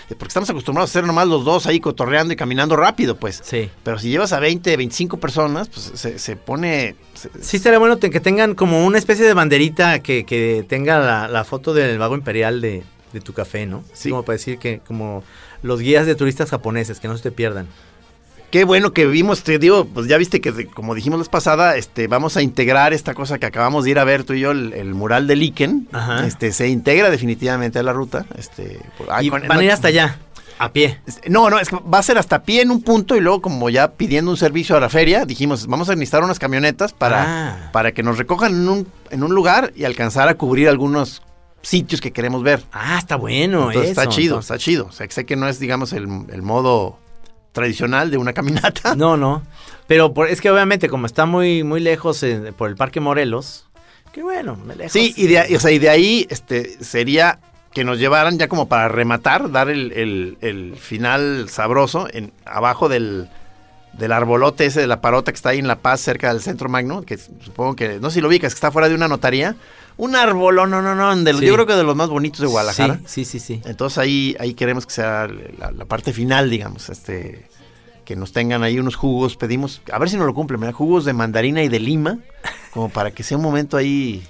porque 0.10 0.28
estamos 0.28 0.50
acostumbrados 0.50 0.90
a 0.90 0.92
hacer 0.92 1.06
nomás 1.08 1.28
los 1.28 1.44
dos 1.46 1.66
ahí 1.68 1.80
cotorreando 1.80 2.34
y 2.34 2.36
caminando 2.38 2.76
rápido, 2.76 3.16
pues. 3.18 3.42
Sí. 3.44 3.70
Pero 3.84 4.00
si 4.00 4.10
llevas 4.10 4.34
a 4.34 4.40
20, 4.40 4.76
25 4.78 5.18
personas, 5.18 5.70
pues 5.70 5.92
se, 5.96 6.20
se 6.20 6.36
pone... 6.36 6.96
se- 7.14 7.30
Sí, 7.42 7.58
estaría 7.58 7.80
bueno 7.80 7.98
que 8.00 8.20
tengan 8.20 8.56
como 8.56 8.86
una 8.86 8.98
especie 8.98 9.26
de 9.26 9.34
banderita 9.34 10.00
que, 10.00 10.24
que 10.26 10.66
tenga 10.68 11.00
la, 11.00 11.28
la 11.28 11.44
foto 11.44 11.74
del 11.74 11.98
vago 11.98 12.16
imperial 12.16 12.62
de, 12.62 12.84
de 13.14 13.22
tu 13.22 13.34
café, 13.34 13.66
¿no? 13.66 13.84
Sí. 13.94 14.10
Como 14.10 14.24
para 14.24 14.36
decir 14.38 14.58
que 14.60 14.80
como 14.86 15.24
los 15.64 15.80
guías 15.82 16.06
de 16.06 16.16
turistas 16.16 16.50
japoneses, 16.52 17.00
que 17.00 17.08
no 17.08 17.18
se 17.18 17.24
te 17.24 17.32
pierdan. 17.32 17.68
Qué 18.52 18.64
bueno 18.64 18.94
que 18.94 19.06
vimos, 19.06 19.44
te 19.44 19.60
digo, 19.60 19.86
pues 19.86 20.08
ya 20.08 20.18
viste 20.18 20.40
que 20.40 20.68
como 20.68 20.96
dijimos 20.96 21.20
la 21.20 21.26
pasada, 21.26 21.76
este, 21.76 22.08
vamos 22.08 22.38
a 22.38 22.42
integrar 22.42 22.94
esta 22.94 23.14
cosa 23.14 23.40
que 23.40 23.46
acabamos 23.46 23.84
de 23.84 23.92
ir 23.92 24.00
a 24.00 24.06
ver 24.06 24.24
tú 24.24 24.34
y 24.34 24.40
yo, 24.40 24.52
el, 24.52 24.72
el 24.74 24.94
mural 24.94 25.28
de 25.28 25.36
Liken. 25.36 25.90
Ajá. 25.92 26.26
Este, 26.26 26.54
se 26.54 26.70
integra 26.70 27.10
definitivamente 27.10 27.78
a 27.80 27.84
la 27.84 27.92
ruta. 27.92 28.26
Este, 28.38 28.80
ah, 29.10 29.22
y 29.22 29.30
con- 29.30 29.46
van 29.48 29.60
a 29.60 29.64
ir 29.66 29.72
hasta 29.72 29.90
allá, 29.90 30.18
a 30.60 30.72
pie. 30.72 30.98
No, 31.28 31.50
no, 31.50 31.60
es 31.60 31.68
que 31.68 31.76
va 31.76 32.00
a 32.00 32.04
ser 32.04 32.18
hasta 32.18 32.44
pie 32.44 32.62
en 32.62 32.72
un 32.72 32.82
punto 32.82 33.18
y 33.18 33.20
luego 33.20 33.42
como 33.42 33.70
ya 33.70 33.92
pidiendo 33.92 34.32
un 34.32 34.38
servicio 34.38 34.78
a 34.78 34.80
la 34.80 34.88
feria, 34.88 35.26
dijimos, 35.26 35.68
vamos 35.68 35.90
a 35.90 35.96
necesitar 35.96 36.24
unas 36.24 36.40
camionetas 36.40 36.94
para, 36.94 37.26
Ah. 37.28 37.70
para 37.74 37.92
que 37.92 38.02
nos 38.02 38.18
recojan 38.18 38.54
en 38.54 38.70
un, 38.70 38.88
en 39.12 39.24
un 39.24 39.36
lugar 39.36 39.74
y 39.76 39.84
alcanzar 39.84 40.30
a 40.30 40.36
cubrir 40.36 40.70
algunos 40.70 41.22
sitios 41.64 42.00
que 42.00 42.14
queremos 42.14 42.44
ver. 42.44 42.64
Ah, 42.72 42.96
está 42.98 43.18
bueno 43.18 43.68
Entonces, 43.72 43.92
eso. 43.92 44.02
está 44.02 44.08
chido, 44.10 44.40
está 44.40 44.58
chido. 44.58 44.86
O 44.86 44.92
sea, 44.94 45.06
que 45.06 45.14
sé 45.14 45.26
que 45.26 45.36
no 45.36 45.50
es, 45.50 45.60
digamos, 45.60 45.92
el, 45.92 46.08
el 46.32 46.42
modo 46.44 46.98
tradicional 47.52 48.12
de 48.12 48.18
una 48.18 48.34
caminata. 48.34 48.96
No, 48.96 49.18
no. 49.18 49.44
Pero 49.88 50.14
por- 50.14 50.28
es 50.30 50.42
que 50.42 50.50
obviamente 50.52 50.90
como 50.90 51.06
está 51.06 51.26
muy, 51.26 51.64
muy 51.64 51.80
lejos 51.80 52.22
eh, 52.24 52.54
por 52.58 52.70
el 52.70 52.76
Parque 52.76 53.00
Morelos, 53.00 53.66
que 54.12 54.22
bueno, 54.24 54.56
me 54.58 54.76
lejos. 54.76 54.92
Sí, 54.94 55.14
y 55.16 55.28
de, 55.28 55.40
ahí- 55.40 55.56
o 55.56 55.60
sea, 55.60 55.72
y 55.72 55.80
de 55.80 55.90
ahí 55.90 56.28
este, 56.30 56.84
sería 56.84 57.40
que 57.74 57.84
nos 57.84 58.00
llevaran 58.00 58.38
ya 58.40 58.48
como 58.48 58.68
para 58.68 58.88
rematar, 58.90 59.52
dar 59.52 59.70
el, 59.70 59.92
el- 59.94 60.38
el 60.42 60.76
final 60.78 61.48
sabroso 61.50 62.08
en, 62.12 62.34
abajo 62.46 62.90
del, 62.90 63.30
del 63.94 64.12
arbolote 64.12 64.66
ese 64.66 64.82
de 64.82 64.88
la 64.88 65.00
parota 65.02 65.32
que 65.32 65.36
está 65.36 65.50
ahí 65.50 65.60
en 65.60 65.68
La 65.68 65.78
Paz, 65.78 66.02
cerca 66.02 66.34
del 66.34 66.42
centro 66.42 66.70
magno, 66.70 67.04
que 67.04 67.18
supongo 67.18 67.76
que, 67.76 68.00
no 68.00 68.10
sé 68.10 68.16
si 68.16 68.22
lo 68.22 68.28
ubicas, 68.30 68.54
que 68.54 68.58
está 68.58 68.72
fuera 68.72 68.90
de 68.90 68.96
una 68.96 69.08
notaría. 69.08 69.56
Un 69.98 70.16
árbol, 70.16 70.56
no, 70.56 70.68
no, 70.68 70.82
no, 70.96 71.16
de 71.16 71.34
Sí. 71.34 71.46
yo 71.46 71.54
creo 71.54 71.66
que 71.66 71.74
de 71.74 71.84
los 71.84 71.96
más 71.96 72.10
bonitos 72.10 72.40
de 72.42 72.48
Guadalajara. 72.48 73.00
Sí, 73.06 73.26
sí, 73.26 73.40
sí, 73.40 73.56
sí. 73.56 73.62
Entonces 73.66 73.98
ahí, 73.98 74.36
ahí 74.40 74.54
queremos 74.54 74.86
que 74.86 74.94
sea 74.94 75.28
la, 75.60 75.72
la 75.72 75.86
parte 75.86 76.14
final, 76.14 76.50
digamos, 76.50 76.90
este 76.90 77.48
que 78.06 78.16
nos 78.16 78.32
tengan 78.32 78.64
ahí 78.64 78.80
unos 78.80 78.96
jugos, 78.96 79.36
pedimos, 79.36 79.82
a 79.92 80.00
ver 80.00 80.10
si 80.10 80.16
nos 80.16 80.26
lo 80.28 80.34
cumplen, 80.34 80.60
mira, 80.62 80.72
jugos 80.72 81.04
de 81.04 81.12
mandarina 81.12 81.62
y 81.64 81.68
de 81.68 81.80
lima, 81.82 82.20
como 82.72 82.88
para 82.90 83.12
que 83.12 83.22
sea 83.24 83.36
un 83.38 83.44
momento 83.44 83.76
ahí 83.76 84.24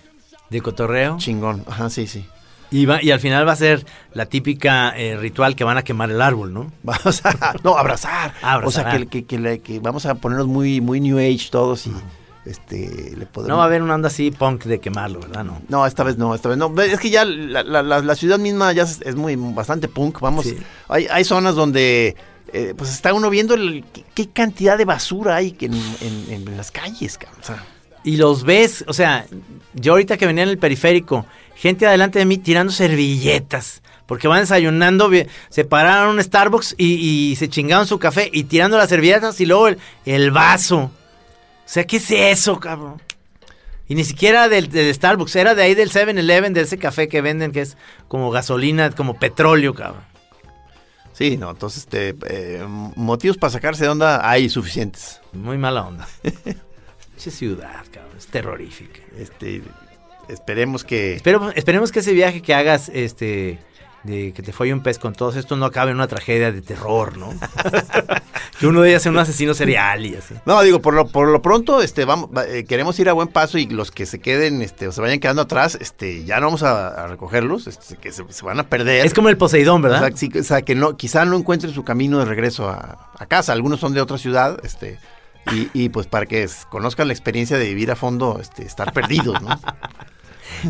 De 0.50 0.62
cotorreo. 0.62 1.18
chingón. 1.20 1.64
Ajá, 1.68 1.90
sí, 1.92 2.08
sí. 2.08 2.26
Y, 2.72 2.86
va- 2.86 3.04
y 3.04 3.12
al 3.12 3.20
final 3.20 3.48
va 3.48 3.52
a 3.52 3.56
ser 3.56 3.86
la 4.14 4.26
típica 4.26 4.98
eh, 4.98 5.16
ritual 5.16 5.56
que 5.56 5.64
van 5.64 5.78
a 5.78 5.84
quemar 5.84 6.10
el 6.10 6.22
árbol, 6.24 6.54
¿no? 6.54 6.72
Vamos 6.84 7.22
a, 7.24 7.54
no, 7.64 7.78
abrazar. 7.78 8.34
Abrazar. 8.42 8.66
O 8.66 8.72
sea, 8.72 8.98
que, 8.98 9.06
que, 9.08 9.26
que 9.26 9.38
le- 9.38 9.60
que 9.60 9.80
vamos 9.80 10.06
a 10.08 10.16
ponernos 10.16 10.48
muy, 10.48 10.82
muy 10.82 11.00
New 11.00 11.18
Age 11.20 11.50
todos 11.52 11.86
y 11.88 11.92
este 12.50 13.14
le 13.18 13.26
podemos... 13.26 13.50
No 13.50 13.58
va 13.58 13.64
a 13.64 13.66
haber 13.68 13.82
una 13.82 13.96
onda 13.96 14.08
así 14.08 14.32
punk 14.32 14.64
de 14.64 14.80
quemarlo, 14.80 15.20
¿verdad? 15.20 15.44
No. 15.44 15.62
No, 15.70 15.86
esta 15.86 16.04
vez 16.04 16.18
no, 16.18 16.34
esta 16.36 16.50
vez 16.50 16.58
no. 16.58 16.74
Es 16.82 17.00
que 17.00 17.10
ya 17.10 17.26
la, 17.26 17.64
la- 17.64 17.84
la- 17.84 18.02
la 18.02 18.16
ciudad 18.16 18.40
misma 18.40 18.72
ya 18.74 18.84
es, 18.84 19.16
muy 19.16 19.36
bastante 19.36 19.88
punk. 19.88 20.20
Vamos, 20.20 20.46
Sí. 20.46 20.58
hay, 20.88 21.08
hay 21.10 21.24
zonas 21.24 21.56
donde 21.56 22.16
eh, 22.54 22.74
pues 22.78 22.92
está 22.92 23.14
uno 23.14 23.30
viendo 23.30 23.54
el- 23.54 23.84
qué, 24.16 24.30
cantidad 24.30 24.78
de 24.78 24.86
basura 24.86 25.36
hay 25.36 25.56
en, 25.60 25.74
en- 25.74 26.26
en 26.48 26.58
las 26.58 26.72
calles, 26.72 27.18
cabrón. 27.18 27.40
O 27.42 27.46
sea, 27.46 27.64
Y 28.04 28.16
los 28.18 28.44
ves, 28.44 28.86
o 28.88 28.94
sea, 28.94 29.26
yo 29.74 29.92
ahorita 29.94 30.18
que 30.18 30.26
venía 30.26 30.44
en 30.44 30.50
el 30.50 30.58
periférico, 30.58 31.26
gente 31.56 31.86
adelante 31.86 32.20
de 32.20 32.26
mí 32.26 32.38
tirando 32.38 32.72
servilletas. 32.72 33.82
Porque 34.06 34.30
van 34.30 34.40
desayunando, 34.40 35.12
se 35.50 35.66
pararon 35.66 36.12
en 36.12 36.16
un 36.16 36.24
Starbucks 36.24 36.76
y, 36.78 36.94
y 37.32 37.36
se 37.36 37.50
chingaron 37.50 37.86
su 37.86 38.00
café 38.00 38.30
y 38.32 38.46
tirando 38.46 38.78
las 38.78 38.88
servilletas 38.88 39.42
y 39.42 39.46
luego 39.46 39.68
el, 39.68 39.78
el 40.06 40.32
vaso. 40.32 40.92
O 41.68 41.70
sea, 41.70 41.86
¿qué 41.86 41.98
es 41.98 42.10
eso, 42.12 42.60
cabrón? 42.60 43.02
Y 43.90 43.96
ni 43.96 44.04
siquiera 44.04 44.50
del, 44.50 44.70
del 44.70 44.94
Starbucks, 44.94 45.36
era 45.36 45.54
de 45.54 45.64
ahí 45.64 45.76
del 45.76 45.92
7-Eleven, 45.92 46.54
de 46.54 46.62
ese 46.62 46.78
café 46.78 47.08
que 47.08 47.22
venden 47.22 47.52
que 47.52 47.62
es 47.62 47.78
como 48.08 48.32
gasolina, 48.32 48.92
como 48.92 49.14
petróleo, 49.20 49.74
cabrón. 49.74 50.04
sí, 51.14 51.38
no, 51.38 51.52
entonces 51.52 51.84
este, 51.84 52.16
eh, 52.28 52.66
motivos 52.68 53.38
para 53.38 53.52
sacarse 53.52 53.84
de 53.84 53.90
onda 53.90 54.30
hay 54.30 54.50
suficientes. 54.50 55.22
Muy 55.34 55.58
mala 55.58 55.84
onda. 55.86 56.08
Esa 57.18 57.32
ciudad, 57.32 57.84
cabrón, 57.92 58.16
es 58.18 58.28
terrorífica. 58.28 59.00
Este, 59.18 59.62
esperemos 60.30 60.84
que... 60.84 61.16
Espero- 61.16 61.52
esperemos 61.56 61.92
que 61.92 62.00
ese 62.00 62.14
viaje 62.14 62.42
que 62.42 62.54
hagas, 62.54 62.90
este, 62.94 63.60
de 64.04 64.32
que 64.34 64.42
te 64.42 64.54
fue 64.54 64.72
un 64.72 64.82
pez 64.82 65.00
con 65.00 65.14
todos 65.14 65.36
estos 65.36 65.58
no 65.58 65.66
acabe 65.66 65.92
en 65.92 65.98
una 65.98 66.08
tragedia 66.08 66.52
de 66.52 66.62
terror, 66.62 67.18
¿no? 67.18 67.34
que 68.60 68.68
uno 68.68 68.82
de 68.82 68.90
ellos 68.90 69.02
sea 69.04 69.12
un 69.12 69.18
asesino 69.18 69.54
serial 69.54 70.06
y 70.06 70.16
así. 70.16 70.34
No, 70.46 70.62
digo, 70.62 70.82
por 70.82 70.94
lo, 70.94 71.08
por 71.08 71.28
lo 71.28 71.42
pronto, 71.42 71.82
este, 71.82 72.06
vamos, 72.06 72.30
va- 72.36 72.48
eh, 72.48 72.64
queremos 72.66 72.98
ir 73.00 73.10
a 73.10 73.14
buen 73.14 73.28
paso 73.28 73.58
y 73.58 73.68
los 73.68 73.92
que 73.92 74.06
se 74.06 74.20
queden, 74.20 74.62
este, 74.62 74.88
o 74.88 74.92
se 74.92 75.02
vayan 75.02 75.20
quedando 75.20 75.42
atrás, 75.42 75.78
este, 75.82 76.24
ya 76.26 76.40
no 76.40 76.48
vamos 76.48 76.64
a, 76.64 76.88
a 77.04 77.08
recogerlos, 77.08 77.68
este, 77.68 77.98
que 77.98 78.12
se, 78.12 78.24
se 78.30 78.46
van 78.46 78.60
a 78.60 78.64
perder. 78.64 79.06
Es 79.06 79.14
como 79.14 79.30
el 79.30 79.38
Poseidón, 79.38 79.82
¿verdad? 79.82 80.04
O 80.04 80.08
sea, 80.08 80.18
sí, 80.18 80.30
o 80.40 80.44
sea, 80.44 80.62
que 80.62 80.76
no, 80.76 80.96
quizá 80.96 81.26
no 81.26 81.36
encuentren 81.36 81.74
su 81.74 81.84
camino 81.84 82.20
de 82.20 82.26
regreso 82.26 82.70
a, 82.70 83.12
a 83.18 83.26
casa. 83.26 83.54
Algunos 83.54 83.80
son 83.80 83.94
de 83.94 84.02
otra 84.02 84.18
ciudad, 84.18 84.58
este, 84.64 85.00
y, 85.52 85.70
y, 85.74 85.90
pues 85.90 86.08
para 86.08 86.26
que 86.26 86.48
conozcan 86.70 87.08
la 87.08 87.14
experiencia 87.14 87.58
de 87.58 87.66
vivir 87.66 87.92
a 87.92 87.96
fondo, 87.96 88.40
este, 88.42 88.64
estar 88.64 88.92
perdidos, 88.94 89.42
¿no? 89.42 89.50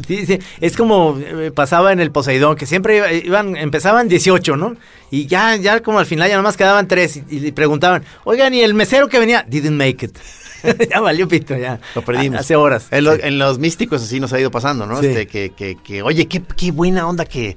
Sí, 0.08 0.26
sí, 0.26 0.40
es 0.62 0.76
como 0.78 1.18
eh, 1.20 1.52
pasaba 1.54 1.92
en 1.94 2.00
el 2.00 2.12
Poseidón, 2.12 2.56
que 2.56 2.66
siempre 2.66 2.98
iba- 2.98 3.12
iban, 3.14 3.56
empezaban 3.56 4.08
18, 4.08 4.58
¿no? 4.58 4.76
Y 5.12 5.28
ya, 5.28 5.56
ya 5.56 5.82
como 5.82 6.00
al 6.00 6.06
final 6.06 6.30
ya 6.30 6.36
nomás 6.38 6.58
quedaban 6.58 6.88
tres 6.88 7.22
y, 7.30 7.52
preguntaban, 7.52 8.04
oigan, 8.26 8.54
¿y 8.54 8.62
el 8.62 8.74
mesero 8.74 9.08
que 9.08 9.20
venía? 9.20 9.46
Didn't 9.48 9.78
make 9.78 10.06
it. 10.06 10.18
ya 10.92 11.00
valió 11.00 11.28
pito, 11.28 11.56
ya. 11.56 11.80
Lo 11.96 12.02
perdimos. 12.04 12.40
Hace 12.40 12.56
horas. 12.56 12.88
En, 12.92 13.04
lo- 13.04 13.16
Sí. 13.16 13.22
en 13.24 13.38
los 13.40 13.60
místicos 13.60 14.02
así 14.04 14.20
nos 14.20 14.34
ha 14.34 14.40
ido 14.40 14.52
pasando, 14.52 14.86
¿no? 14.86 15.00
Sí. 15.00 15.08
Este, 15.08 15.28
que, 15.28 15.52
que, 15.52 15.78
que, 15.84 16.02
oye, 16.02 16.28
qué, 16.28 16.42
qué 16.58 16.72
buena 16.72 17.08
onda 17.08 17.26
que, 17.26 17.56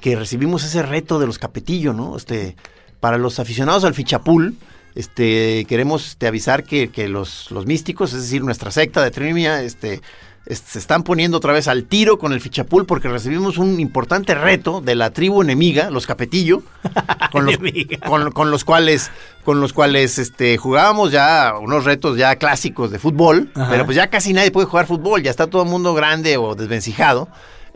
que 0.00 0.16
recibimos 0.16 0.64
ese 0.64 0.82
reto 0.82 1.18
de 1.18 1.26
los 1.26 1.38
Capetillo, 1.38 1.92
¿no? 1.92 2.16
Este, 2.16 2.56
para 3.00 3.18
los 3.18 3.38
aficionados 3.38 3.84
al 3.84 3.94
fichapul, 3.94 4.56
este, 4.94 5.64
queremos 5.68 6.08
este, 6.08 6.26
avisar 6.26 6.64
que, 6.64 6.88
que 6.88 7.08
los, 7.08 7.50
los 7.50 7.66
místicos, 7.66 8.12
es 8.14 8.22
decir, 8.22 8.42
nuestra 8.42 8.70
secta 8.72 9.02
de 9.04 9.10
Trimia, 9.10 9.62
este, 9.62 9.94
es- 9.94 10.02
se 10.46 10.78
están 10.78 11.02
poniendo 11.02 11.36
otra 11.36 11.52
vez 11.52 11.68
al 11.68 11.84
tiro 11.84 12.18
con 12.18 12.32
el 12.32 12.40
fichapul 12.40 12.86
porque 12.86 13.08
recibimos 13.08 13.58
un 13.58 13.80
importante 13.80 14.34
reto 14.34 14.80
de 14.80 14.94
la 14.94 15.10
tribu 15.10 15.42
enemiga, 15.42 15.90
los 15.90 16.06
Capetillo, 16.06 16.62
con 17.32 17.44
los, 17.44 17.58
con, 18.06 18.32
con 18.32 18.50
los 18.50 18.64
cuales 18.64 19.10
con 19.44 19.60
los 19.60 19.72
cuales 19.72 20.18
este 20.18 20.56
jugábamos 20.58 21.10
ya 21.10 21.54
unos 21.60 21.84
retos 21.84 22.18
ya 22.18 22.36
clásicos 22.36 22.90
de 22.90 22.98
fútbol, 22.98 23.50
Ajá. 23.54 23.68
pero 23.70 23.84
pues 23.84 23.96
ya 23.96 24.08
casi 24.08 24.32
nadie 24.32 24.50
puede 24.50 24.66
jugar 24.66 24.86
fútbol, 24.86 25.22
ya 25.22 25.30
está 25.30 25.46
todo 25.46 25.62
el 25.62 25.68
mundo 25.68 25.94
grande 25.94 26.36
o 26.36 26.54
desvencijado. 26.54 27.28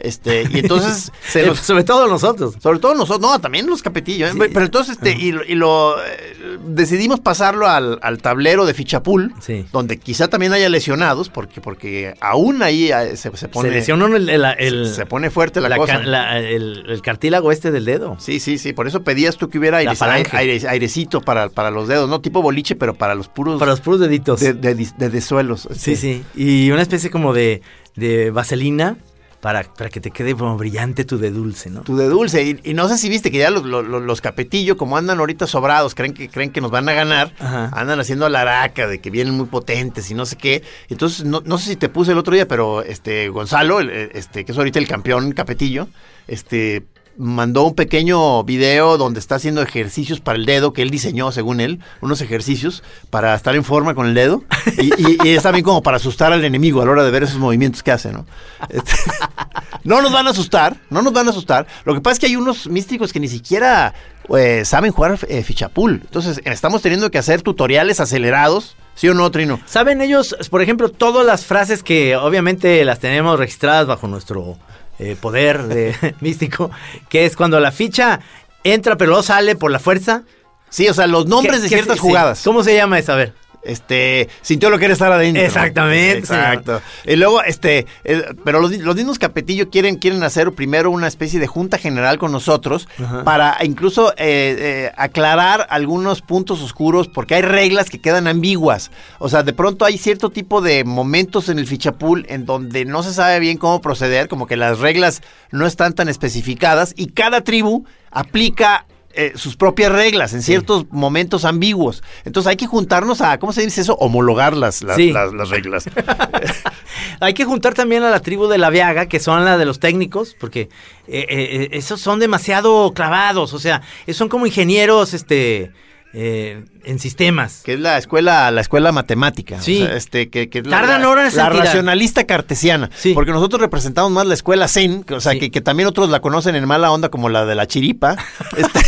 Este, 0.03 0.43
y 0.53 0.59
entonces 0.59 1.13
se 1.29 1.47
nos 1.47 1.61
Sobre 1.61 1.85
todo 1.85 2.09
nosotros. 2.09 2.57
sobre 2.61 2.79
todo 2.81 2.95
nosotros, 2.95 3.21
no, 3.31 3.41
también 3.41 3.67
los 3.67 3.83
capetillos. 3.83 4.33
Sí. 4.33 4.39
pero 4.53 4.65
entonces 4.65 4.97
este, 4.97 5.13
y, 5.13 5.31
lo- 5.33 5.45
y 5.45 5.55
lo 5.55 5.95
eh, 6.05 6.59
decidimos 6.67 7.21
pasarlo 7.21 7.69
al, 7.69 7.99
al 8.03 8.19
tablero 8.21 8.67
de 8.67 8.75
fichapul, 8.75 9.33
Sí. 9.41 9.65
donde 9.73 9.99
quizá 9.99 10.29
también 10.29 10.53
haya 10.53 10.69
lesionados, 10.69 11.29
porque, 11.29 11.61
porque 11.61 12.15
aún 12.21 12.63
ahí 12.63 12.91
eh, 12.91 13.17
se, 13.17 13.35
se 13.37 13.49
pone 13.49 13.69
Se 13.69 13.75
lesionó 13.77 14.07
el, 14.07 14.29
el- 14.29 14.45
el- 14.59 14.89
se, 14.89 14.95
se 14.97 15.07
pone 15.07 15.31
fuerte 15.31 15.61
la, 15.61 15.69
la 15.69 15.77
cosa. 15.77 15.99
la- 16.03 16.39
el, 16.41 16.85
el 16.89 17.01
cartílago 17.03 17.53
este 17.53 17.71
del 17.71 17.85
dedo. 17.85 18.17
Sí, 18.19 18.41
sí, 18.41 18.59
sí, 18.59 18.73
por 18.73 18.89
eso 18.89 19.03
pedías 19.05 19.37
tú 19.37 19.49
que 19.49 19.59
hubiera 19.59 19.79
aire- 19.79 20.67
airecito 20.69 21.21
para, 21.21 21.49
para 21.49 21.71
los 21.71 21.87
dedos, 21.89 22.09
no 22.09 22.21
tipo 22.21 22.43
boliche, 22.43 22.75
pero 22.75 22.95
para 22.95 23.15
los 23.15 23.29
puros 23.29 23.59
Para 23.59 23.71
los 23.71 23.81
puros 23.81 24.01
deditos. 24.01 24.41
de, 24.41 24.53
de, 24.55 24.75
de 24.75 25.09
desuelos. 25.11 25.69
Sí, 25.77 25.93
este. 25.93 25.97
sí. 25.97 26.25
Y 26.35 26.71
una 26.71 26.83
especie 26.83 27.11
como 27.11 27.33
de, 27.33 27.63
de 27.95 28.31
vaselina 28.31 28.97
para, 29.43 29.65
para 29.65 29.91
que 29.91 30.01
te 30.01 30.13
quede 30.13 30.37
como 30.37 30.57
brillante 30.57 31.05
tu 31.05 31.19
de 31.19 31.33
dulce, 31.33 31.69
¿no? 31.69 31.81
Tu 31.81 31.97
de 31.97 32.07
dulce. 32.07 32.45
Y, 32.45 32.61
y 32.63 32.75
no 32.75 32.89
sé 32.89 32.97
si 32.97 33.09
viste 33.09 33.33
que 33.33 33.39
ya 33.39 33.51
los, 33.51 33.65
los, 33.65 33.85
los 33.85 34.21
capetillo, 34.21 34.77
como 34.77 34.97
andan 34.97 35.19
ahorita 35.19 35.49
sobrados, 35.49 35.97
creen 35.97 36.15
que, 36.15 36.29
creen 36.29 36.53
que 36.53 36.61
nos 36.61 36.71
van 36.71 36.89
a 36.89 36.93
ganar, 36.93 37.35
Ajá. 37.41 37.69
andan 37.73 37.99
haciendo 37.99 38.29
la 38.29 38.43
araca 38.43 38.87
de 38.87 39.01
que 39.01 39.11
vienen 39.11 39.35
muy 39.35 39.47
potentes 39.47 40.09
y 40.13 40.15
no 40.15 40.27
sé 40.27 40.37
qué. 40.37 40.63
Entonces, 40.89 41.25
no, 41.25 41.43
no 41.45 41.59
sé 41.59 41.71
si 41.71 41.77
te 41.77 41.89
puse 41.89 42.13
el 42.13 42.19
otro 42.19 42.33
día, 42.33 42.47
pero 42.47 42.83
este 42.83 43.31
Gonzalo, 43.31 43.81
el, 43.81 43.91
eh, 43.91 44.11
este, 44.15 44.45
que 44.45 44.53
es 44.53 44.59
ahorita 44.59 44.79
el 44.79 44.87
campeón 44.87 45.33
capetillo, 45.33 45.89
este 46.29 46.85
mandó 47.19 47.65
un 47.65 47.75
pequeño 47.75 48.43
video 48.45 48.97
donde 48.99 49.21
está 49.21 49.35
haciendo 49.37 49.63
ejercicios 49.63 50.21
para 50.21 50.39
el 50.39 50.47
dedo 50.47 50.73
que 50.73 50.83
él 50.83 50.91
diseñó, 50.91 51.31
según 51.33 51.61
él, 51.61 51.81
unos 52.01 52.21
ejercicios 52.21 52.83
para 53.11 53.35
estar 53.35 53.55
en 53.55 53.65
forma 53.65 53.95
con 53.95 54.07
el 54.07 54.15
dedo 54.15 54.45
y, 54.79 54.87
y- 54.95 55.19
y 55.25 55.29
es 55.31 55.43
también 55.43 55.65
como 55.65 55.83
para 55.83 55.99
asustar 55.99 56.33
al 56.33 56.45
enemigo 56.45 56.81
a 56.83 56.85
la 56.87 56.93
hora 56.93 57.05
de 57.05 57.11
ver 57.11 57.23
esos 57.23 57.39
movimientos 57.39 57.83
que 57.83 57.93
hace, 57.93 58.13
¿no? 58.13 58.27
Este, 58.69 58.93
no 59.85 60.01
nos 60.03 60.13
van 60.13 60.27
a 60.27 60.31
asustar, 60.31 60.77
no 60.91 61.03
nos 61.03 61.13
van 61.13 61.27
a 61.27 61.31
asustar. 61.31 61.67
Lo 61.85 61.95
que 61.95 62.01
pasa 62.01 62.15
es 62.15 62.19
que 62.21 62.27
hay 62.27 62.37
unos 62.37 62.67
místicos 62.69 63.13
que 63.13 63.21
ni 63.21 63.29
siquiera 63.29 63.95
eh, 64.37 64.65
saben 64.65 64.93
jugar 64.93 65.19
eh, 65.29 65.43
fichapul. 65.43 66.01
Entonces, 66.05 66.41
estamos 66.45 66.83
teniendo 66.83 67.11
que 67.11 67.19
hacer 67.19 67.43
tutoriales 67.43 68.01
acelerados, 68.01 68.77
¿sí 68.95 69.09
o 69.09 69.15
no, 69.15 69.31
Trino? 69.31 69.61
¿Saben 69.67 70.01
ellos, 70.01 70.37
por 70.51 70.63
ejemplo, 70.63 70.89
todas 70.91 71.27
las 71.27 71.45
frases 71.45 71.83
que 71.83 72.17
obviamente 72.17 72.85
las 72.85 73.01
tenemos 73.01 73.39
registradas 73.39 73.87
bajo 73.87 74.07
nuestro 74.09 74.57
eh, 74.99 75.17
poder 75.21 75.65
de 75.65 75.95
místico, 76.21 76.71
que 77.09 77.25
es 77.27 77.37
cuando 77.37 77.59
la 77.61 77.73
ficha 77.73 78.21
entra 78.65 78.97
pero 78.97 79.11
luego 79.11 79.23
sale 79.23 79.57
por 79.57 79.71
la 79.71 79.79
fuerza? 79.79 80.23
Sí, 80.71 80.89
o 80.89 80.95
sea, 80.95 81.07
los 81.07 81.27
nombres 81.27 81.57
¿Qué- 81.57 81.63
de 81.65 81.69
ciertas 81.69 81.97
sí, 81.97 82.01
jugadas. 82.01 82.43
¿Cómo 82.45 82.63
se 82.63 82.75
llama 82.75 82.99
esa? 82.99 83.13
A 83.13 83.17
ver. 83.17 83.35
Este, 83.65 84.29
sintió 84.41 84.71
lo 84.71 84.79
que 84.79 84.87
era 84.87 84.95
estar 84.95 85.13
adentro. 85.13 85.43
Exactamente, 85.43 86.19
Exacto. 86.19 86.83
Y 87.05 87.17
luego, 87.17 87.43
este, 87.43 87.87
eh, 88.05 88.25
pero 88.45 88.61
los, 88.61 88.77
los 88.79 88.97
mismos 88.97 89.19
Capetillo 89.19 89.71
quieren, 89.71 89.97
quieren 89.97 90.23
hacer 90.25 90.51
primero 90.53 90.91
una 90.91 91.07
especie 91.07 91.39
de 91.39 91.47
junta 91.47 91.79
general 91.79 92.19
con 92.19 92.33
nosotros 92.33 92.89
para 93.25 93.57
incluso 93.63 94.13
eh, 94.13 94.15
eh, 94.19 94.93
aclarar 94.97 95.67
algunos 95.71 96.23
puntos 96.23 96.61
oscuros 96.61 97.09
porque 97.09 97.37
hay 97.37 97.43
reglas 97.43 97.89
que 97.89 98.01
quedan 98.01 98.27
ambiguas. 98.27 98.91
O 99.19 99.29
sea, 99.29 99.43
de 99.43 99.53
pronto 99.53 99.85
hay 99.85 99.99
cierto 99.99 100.31
tipo 100.31 100.61
de 100.61 100.85
momentos 100.85 101.49
en 101.49 101.59
el 101.59 101.67
fichapool 101.67 102.27
en 102.29 102.45
donde 102.47 102.85
no 102.85 103.03
se 103.03 103.13
sabe 103.13 103.39
bien 103.39 103.59
cómo 103.59 103.81
proceder, 103.81 104.29
como 104.29 104.47
que 104.47 104.57
las 104.57 104.81
reglas 104.81 105.23
no 105.51 105.67
están 105.67 105.93
tan 105.93 106.09
especificadas 106.09 106.95
y 106.97 107.07
cada 107.09 107.43
tribu 107.43 107.85
aplica 108.11 108.87
eh, 109.15 109.33
sus 109.37 109.57
propias 109.57 109.93
reglas 109.93 110.33
en 110.35 110.43
ciertos 110.43 110.87
momentos 110.91 111.45
ambiguos. 111.45 112.03
Entonces 112.25 112.49
hay 112.51 112.57
que 112.57 112.67
juntarnos 112.67 113.21
a, 113.21 113.39
¿cómo 113.39 113.53
se 113.53 113.63
dice 113.63 113.81
eso? 113.83 113.95
Homologar 113.97 114.57
las, 114.57 114.83
las, 114.83 114.97
Sí. 114.97 115.13
las- 115.13 115.33
las 115.33 115.51
reglas. 115.51 115.85
Hay 117.21 117.35
que 117.35 117.45
juntar 117.45 117.75
también 117.75 118.03
a 118.03 118.11
la 118.11 118.21
tribu 118.21 118.49
de 118.49 118.59
la 118.59 118.69
Viaga, 118.71 119.07
que 119.07 119.21
son 119.21 119.45
la 119.45 119.57
de 119.57 119.65
los 119.65 119.79
técnicos, 119.79 120.37
porque 120.39 120.63
eh, 121.07 121.27
eh, 121.29 121.69
esos 121.73 122.01
son 122.01 122.19
demasiado 122.19 122.93
clavados, 122.95 123.53
o 123.55 123.59
sea, 123.59 123.83
son 124.13 124.29
como 124.29 124.47
ingenieros 124.47 125.15
este, 125.15 125.71
eh, 126.15 126.65
en 126.85 126.99
sistemas. 126.99 127.63
que 127.65 127.75
es 127.75 127.81
la 127.81 127.97
escuela, 127.99 128.51
la 128.51 128.61
escuela 128.61 128.93
matemática. 128.93 129.57
o 129.57 129.63
Sí. 129.63 129.79
sea, 129.79 129.97
este, 129.97 130.29
que, 130.31 130.49
que 130.51 130.59
es 130.61 130.67
la- 130.67 130.81
Tardan 130.81 131.03
la, 131.03 131.09
horas 131.09 131.33
en 131.33 131.39
La 131.39 131.51
tirar. 131.51 131.67
racionalista 131.67 132.25
cartesiana. 132.25 132.91
Sí. 132.95 133.13
Porque 133.15 133.31
nosotros 133.33 133.61
representamos 133.61 134.11
más 134.13 134.27
la 134.27 134.35
escuela 134.35 134.69
Zen, 134.69 135.05
que, 135.05 135.15
o 135.15 135.21
sea, 135.21 135.33
Sí. 135.33 135.39
que, 135.41 135.51
que 135.51 135.61
también 135.61 135.89
otros 135.89 136.11
la 136.11 136.21
conocen 136.21 136.55
en 136.55 136.67
mala 136.67 136.91
onda 136.93 137.09
como 137.09 137.29
la 137.29 137.45
de 137.47 137.55
la 137.55 137.67
chiripa. 137.67 138.17
Este, 138.57 138.81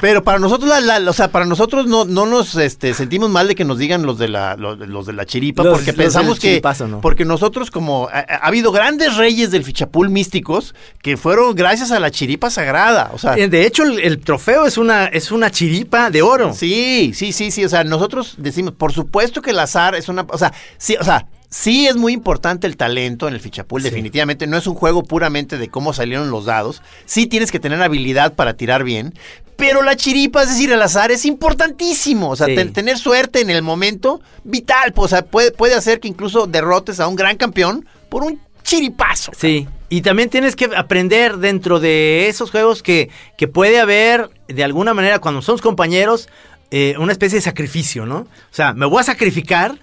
Pero 0.00 0.22
para 0.24 0.38
nosotros, 0.38 0.68
la, 0.68 0.80
la- 1.00 1.10
o 1.10 1.12
sea, 1.12 1.30
para 1.32 1.44
nosotros 1.46 1.86
no, 1.86 2.04
no 2.04 2.26
nos 2.26 2.54
este, 2.56 2.92
sentimos 2.94 3.30
mal 3.30 3.48
de 3.48 3.54
que 3.54 3.64
nos 3.64 3.78
digan 3.78 4.04
los 4.04 4.18
de 4.18 4.28
la, 4.28 4.56
los, 4.56 4.78
los 4.78 5.06
de 5.06 5.12
la 5.12 5.24
chiripa, 5.26 5.62
Los- 5.62 5.78
porque 5.78 5.92
los 5.92 5.96
pensamos 5.96 6.38
que, 6.38 6.60
¿no? 6.88 7.00
porque 7.00 7.24
nosotros 7.24 7.70
como, 7.70 8.08
ha, 8.12 8.18
ha 8.20 8.46
habido 8.46 8.72
grandes 8.72 9.16
reyes 9.16 9.50
del 9.50 9.64
fichapul 9.64 10.10
místicos 10.10 10.74
que 11.02 11.16
fueron 11.16 11.54
gracias 11.54 11.90
a 11.90 12.00
la 12.00 12.10
chiripa 12.10 12.50
sagrada, 12.50 13.10
o 13.14 13.18
sea, 13.18 13.34
De 13.36 13.66
hecho, 13.66 13.84
el, 13.84 13.98
el 14.00 14.18
trofeo 14.20 14.66
es 14.66 14.76
una, 14.78 15.06
es 15.06 15.32
una 15.32 15.50
chiripa 15.50 16.10
de 16.10 16.22
oro. 16.22 16.52
Sí, 16.54 17.12
sí, 17.14 17.32
sí, 17.32 17.50
sí. 17.50 17.64
O 17.64 17.68
sea, 17.68 17.84
nosotros 17.84 18.34
decimos, 18.38 18.72
por 18.74 18.92
supuesto 18.92 19.40
que 19.42 19.50
el 19.50 19.58
azar 19.58 19.94
es 19.94 20.08
una. 20.08 20.26
O 20.30 20.38
sea, 20.38 20.52
sí, 20.78 20.96
o 21.00 21.04
sea. 21.04 21.26
Sí 21.48 21.86
es 21.86 21.94
muy 21.96 22.12
importante 22.12 22.66
el 22.66 22.76
talento 22.76 23.28
en 23.28 23.34
el 23.34 23.40
fichapul, 23.40 23.80
definitivamente. 23.80 24.48
No 24.48 24.56
es 24.56 24.66
un 24.66 24.74
juego 24.74 25.04
puramente 25.04 25.58
de 25.58 25.68
cómo 25.68 25.92
salieron 25.92 26.28
los 26.28 26.44
dados. 26.44 26.82
Sí 27.06 27.26
tienes 27.28 27.52
que 27.52 27.60
tener 27.60 27.80
habilidad 27.80 28.34
para 28.34 28.54
tirar 28.54 28.82
bien. 28.82 29.14
Pero 29.56 29.82
la 29.82 29.96
chiripa, 29.96 30.42
es 30.42 30.50
decir, 30.50 30.70
el 30.70 30.82
azar 30.82 31.10
es 31.10 31.24
importantísimo. 31.24 32.30
O 32.30 32.36
sea, 32.36 32.46
Sí. 32.46 32.54
ten- 32.54 32.72
tener 32.72 32.98
suerte 32.98 33.40
en 33.40 33.50
el 33.50 33.62
momento, 33.62 34.20
vital. 34.44 34.92
pues, 34.92 35.06
o 35.12 35.16
sea, 35.16 35.24
puede, 35.24 35.50
puede 35.50 35.74
hacer 35.74 35.98
que 36.00 36.08
incluso 36.08 36.46
derrotes 36.46 37.00
a 37.00 37.08
un 37.08 37.16
gran 37.16 37.36
campeón 37.36 37.86
por 38.10 38.22
un 38.22 38.40
chiripazo. 38.62 39.32
Sí, 39.36 39.66
y 39.88 40.00
también 40.02 40.28
tienes 40.28 40.56
que 40.56 40.68
aprender 40.76 41.38
dentro 41.38 41.80
de 41.80 42.28
esos 42.28 42.50
juegos 42.50 42.82
que, 42.82 43.10
que 43.38 43.48
puede 43.48 43.78
haber, 43.80 44.30
de 44.48 44.64
alguna 44.64 44.92
manera, 44.92 45.20
cuando 45.20 45.40
somos 45.40 45.60
compañeros, 45.62 46.28
eh, 46.70 46.94
una 46.98 47.12
especie 47.12 47.38
de 47.38 47.42
sacrificio, 47.42 48.06
¿no? 48.06 48.16
O 48.18 48.26
sea, 48.50 48.72
me 48.74 48.86
voy 48.86 49.00
a 49.00 49.04
sacrificar 49.04 49.78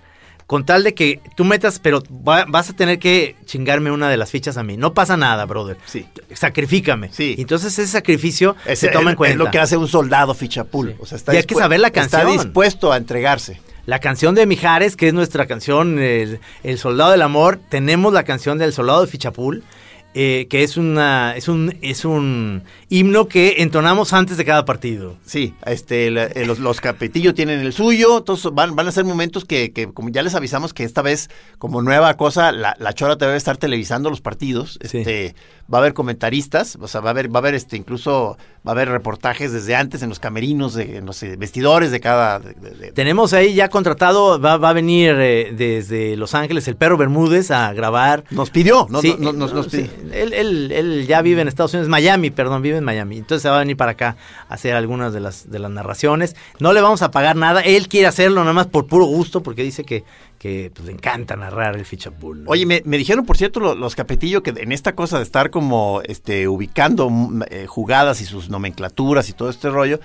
con 0.47 0.65
tal 0.65 0.83
de 0.83 0.93
que 0.93 1.19
tú 1.35 1.45
metas, 1.45 1.79
pero 1.79 2.03
va- 2.27 2.45
vas 2.47 2.69
a 2.69 2.73
tener 2.75 2.99
que 2.99 3.35
chingarme 3.45 3.91
una 3.91 4.09
de 4.09 4.17
las 4.17 4.29
fichas 4.31 4.57
a 4.57 4.63
mí. 4.63 4.77
No 4.77 4.93
pasa 4.93 5.17
nada, 5.17 5.45
brother. 5.45 5.77
Sí. 5.85 6.05
Sacrifícame. 6.33 7.09
Sí. 7.11 7.35
Entonces 7.37 7.77
ese 7.79 7.87
sacrificio 7.91 8.55
Es, 8.65 8.79
se 8.79 8.89
toma 8.89 9.11
en 9.11 9.17
hay 9.23 9.31
es 9.31 9.37
lo 9.37 9.49
que 9.49 9.59
hace 9.59 9.77
un 9.77 9.87
soldado 9.87 10.33
fichapul. 10.33 10.95
O 10.99 11.05
sea, 11.05 11.15
está 11.17 11.33
Y 11.33 11.37
hay 11.37 11.43
que 11.43 11.55
saber 11.55 11.79
la 11.79 11.87
Está 11.87 12.01
canción. 12.19 12.31
dispuesto 12.43 12.91
a 12.91 12.97
entregarse. 12.97 13.59
La 13.85 13.99
canción 13.99 14.33
de 14.35 14.45
Mijares, 14.45 14.95
que 14.95 15.07
es 15.07 15.13
nuestra 15.13 15.45
canción, 15.45 15.99
el, 15.99 16.39
El 16.63 16.77
Soldado 16.77 17.11
del 17.11 17.21
Amor. 17.21 17.59
Tenemos 17.69 18.13
la 18.13 18.23
canción 18.23 18.57
del 18.57 18.71
Soldado 18.73 19.01
de 19.01 19.07
Fichapul, 19.07 19.63
eh, 20.13 20.47
que 20.49 20.63
es 20.63 20.77
una 20.77 21.35
es 21.35 21.47
un 21.47 21.75
es 21.81 22.05
un 22.05 22.63
himno 22.97 23.27
que 23.27 23.55
entonamos 23.59 24.13
antes 24.13 24.37
de 24.37 24.45
cada 24.45 24.65
partido. 24.65 25.15
Sí, 25.25 25.53
este, 25.65 26.11
la- 26.11 26.25
eh, 26.25 26.45
los, 26.45 26.59
los 26.59 26.79
capetillos 26.79 27.33
tienen 27.33 27.59
el 27.59 27.73
suyo, 27.73 28.19
entonces 28.19 28.51
van, 28.53 28.75
van 28.75 28.87
a 28.87 28.91
ser 28.91 29.03
momentos 29.05 29.45
que, 29.45 29.71
que, 29.71 29.91
como 29.91 30.09
ya 30.09 30.21
les 30.21 30.35
avisamos 30.35 30.73
que 30.73 30.83
esta 30.83 31.01
vez, 31.01 31.29
como 31.57 31.81
nueva 31.81 32.15
cosa, 32.17 32.51
la, 32.51 32.75
la 32.79 32.93
Chora 32.93 33.17
te 33.17 33.25
debe 33.25 33.37
estar 33.37 33.57
televisando 33.57 34.09
los 34.09 34.21
partidos, 34.21 34.77
Sí. 34.83 34.99
este, 34.99 35.35
va 35.73 35.77
a 35.77 35.81
haber 35.81 35.93
comentaristas, 35.93 36.77
o 36.79 36.87
sea, 36.87 37.01
va 37.01 37.09
a 37.09 37.11
haber, 37.11 37.33
va 37.33 37.39
a 37.39 37.41
haber 37.41 37.55
este, 37.55 37.77
incluso, 37.77 38.37
va 38.67 38.71
a 38.71 38.75
haber 38.75 38.89
reportajes 38.89 39.51
desde 39.53 39.75
antes 39.75 40.03
en 40.03 40.09
los 40.09 40.19
camerinos, 40.19 40.73
de, 40.73 40.97
en 40.97 41.05
los 41.05 41.23
eh, 41.23 41.35
vestidores 41.37 41.89
de 41.89 41.99
cada... 41.99 42.39
de- 42.39 42.53
de- 42.53 42.71
de- 42.75 42.91
Tenemos 42.91 43.33
ahí 43.33 43.53
ya 43.55 43.69
contratado, 43.69 44.39
va, 44.39 44.57
va 44.57 44.69
a 44.69 44.73
venir 44.73 45.15
eh, 45.17 45.53
desde 45.55 46.15
Los 46.17 46.35
Ángeles 46.35 46.67
el 46.67 46.75
perro 46.75 46.97
Bermúdez 46.97 47.49
a 47.49 47.73
grabar. 47.73 48.23
nos 48.29 48.49
pidió, 48.51 48.85
no, 48.89 49.01
Sí, 49.01 49.15
no- 49.17 49.31
no- 49.33 49.47
nos, 49.47 49.65
sí. 49.71 49.89
pidió. 49.89 50.13
Él, 50.13 50.33
él- 50.33 50.71
él 50.71 51.07
ya 51.07 51.21
vive 51.21 51.41
en 51.41 51.47
Estados 51.47 51.73
Unidos, 51.73 51.89
Miami, 51.89 52.29
perdón, 52.29 52.61
vive 52.61 52.77
en 52.77 52.82
Miami. 52.83 53.17
Entonces 53.17 53.41
se 53.41 53.49
va 53.49 53.55
a 53.57 53.59
venir 53.59 53.77
para 53.77 53.91
acá 53.91 54.17
a 54.49 54.53
hacer 54.53 54.75
algunas 54.75 55.13
de 55.13 55.19
las, 55.19 55.49
de 55.49 55.59
las 55.59 55.71
narraciones. 55.71 56.35
No 56.59 56.73
le 56.73 56.81
vamos 56.81 57.01
a 57.01 57.11
pagar 57.11 57.35
nada. 57.35 57.61
Él 57.61 57.87
quiere 57.87 58.07
hacerlo 58.07 58.41
nada 58.41 58.53
más 58.53 58.67
por 58.67 58.87
puro 58.87 59.05
gusto 59.05 59.41
porque 59.43 59.63
dice 59.63 59.83
que, 59.83 60.03
que 60.39 60.71
pues, 60.73 60.85
le 60.85 60.91
encanta 60.93 61.35
narrar 61.35 61.75
el 61.75 61.85
fichapul. 61.85 62.43
¿no? 62.43 62.49
Oye, 62.51 62.65
me, 62.65 62.81
me 62.85 62.97
dijeron, 62.97 63.25
por 63.25 63.37
cierto, 63.37 63.59
lo- 63.59 63.75
los, 63.75 63.95
Capetillo, 63.95 64.43
que 64.43 64.53
en 64.55 64.71
esta 64.71 64.93
cosa 64.95 65.17
de 65.17 65.23
estar 65.23 65.49
como 65.49 66.01
este, 66.05 66.47
ubicando 66.47 67.09
mm, 67.09 67.43
eh, 67.49 67.65
jugadas 67.67 68.21
y 68.21 68.25
sus 68.25 68.49
nomenclaturas 68.49 69.29
y 69.29 69.33
todo 69.33 69.49
este 69.49 69.69
rollo, 69.69 69.99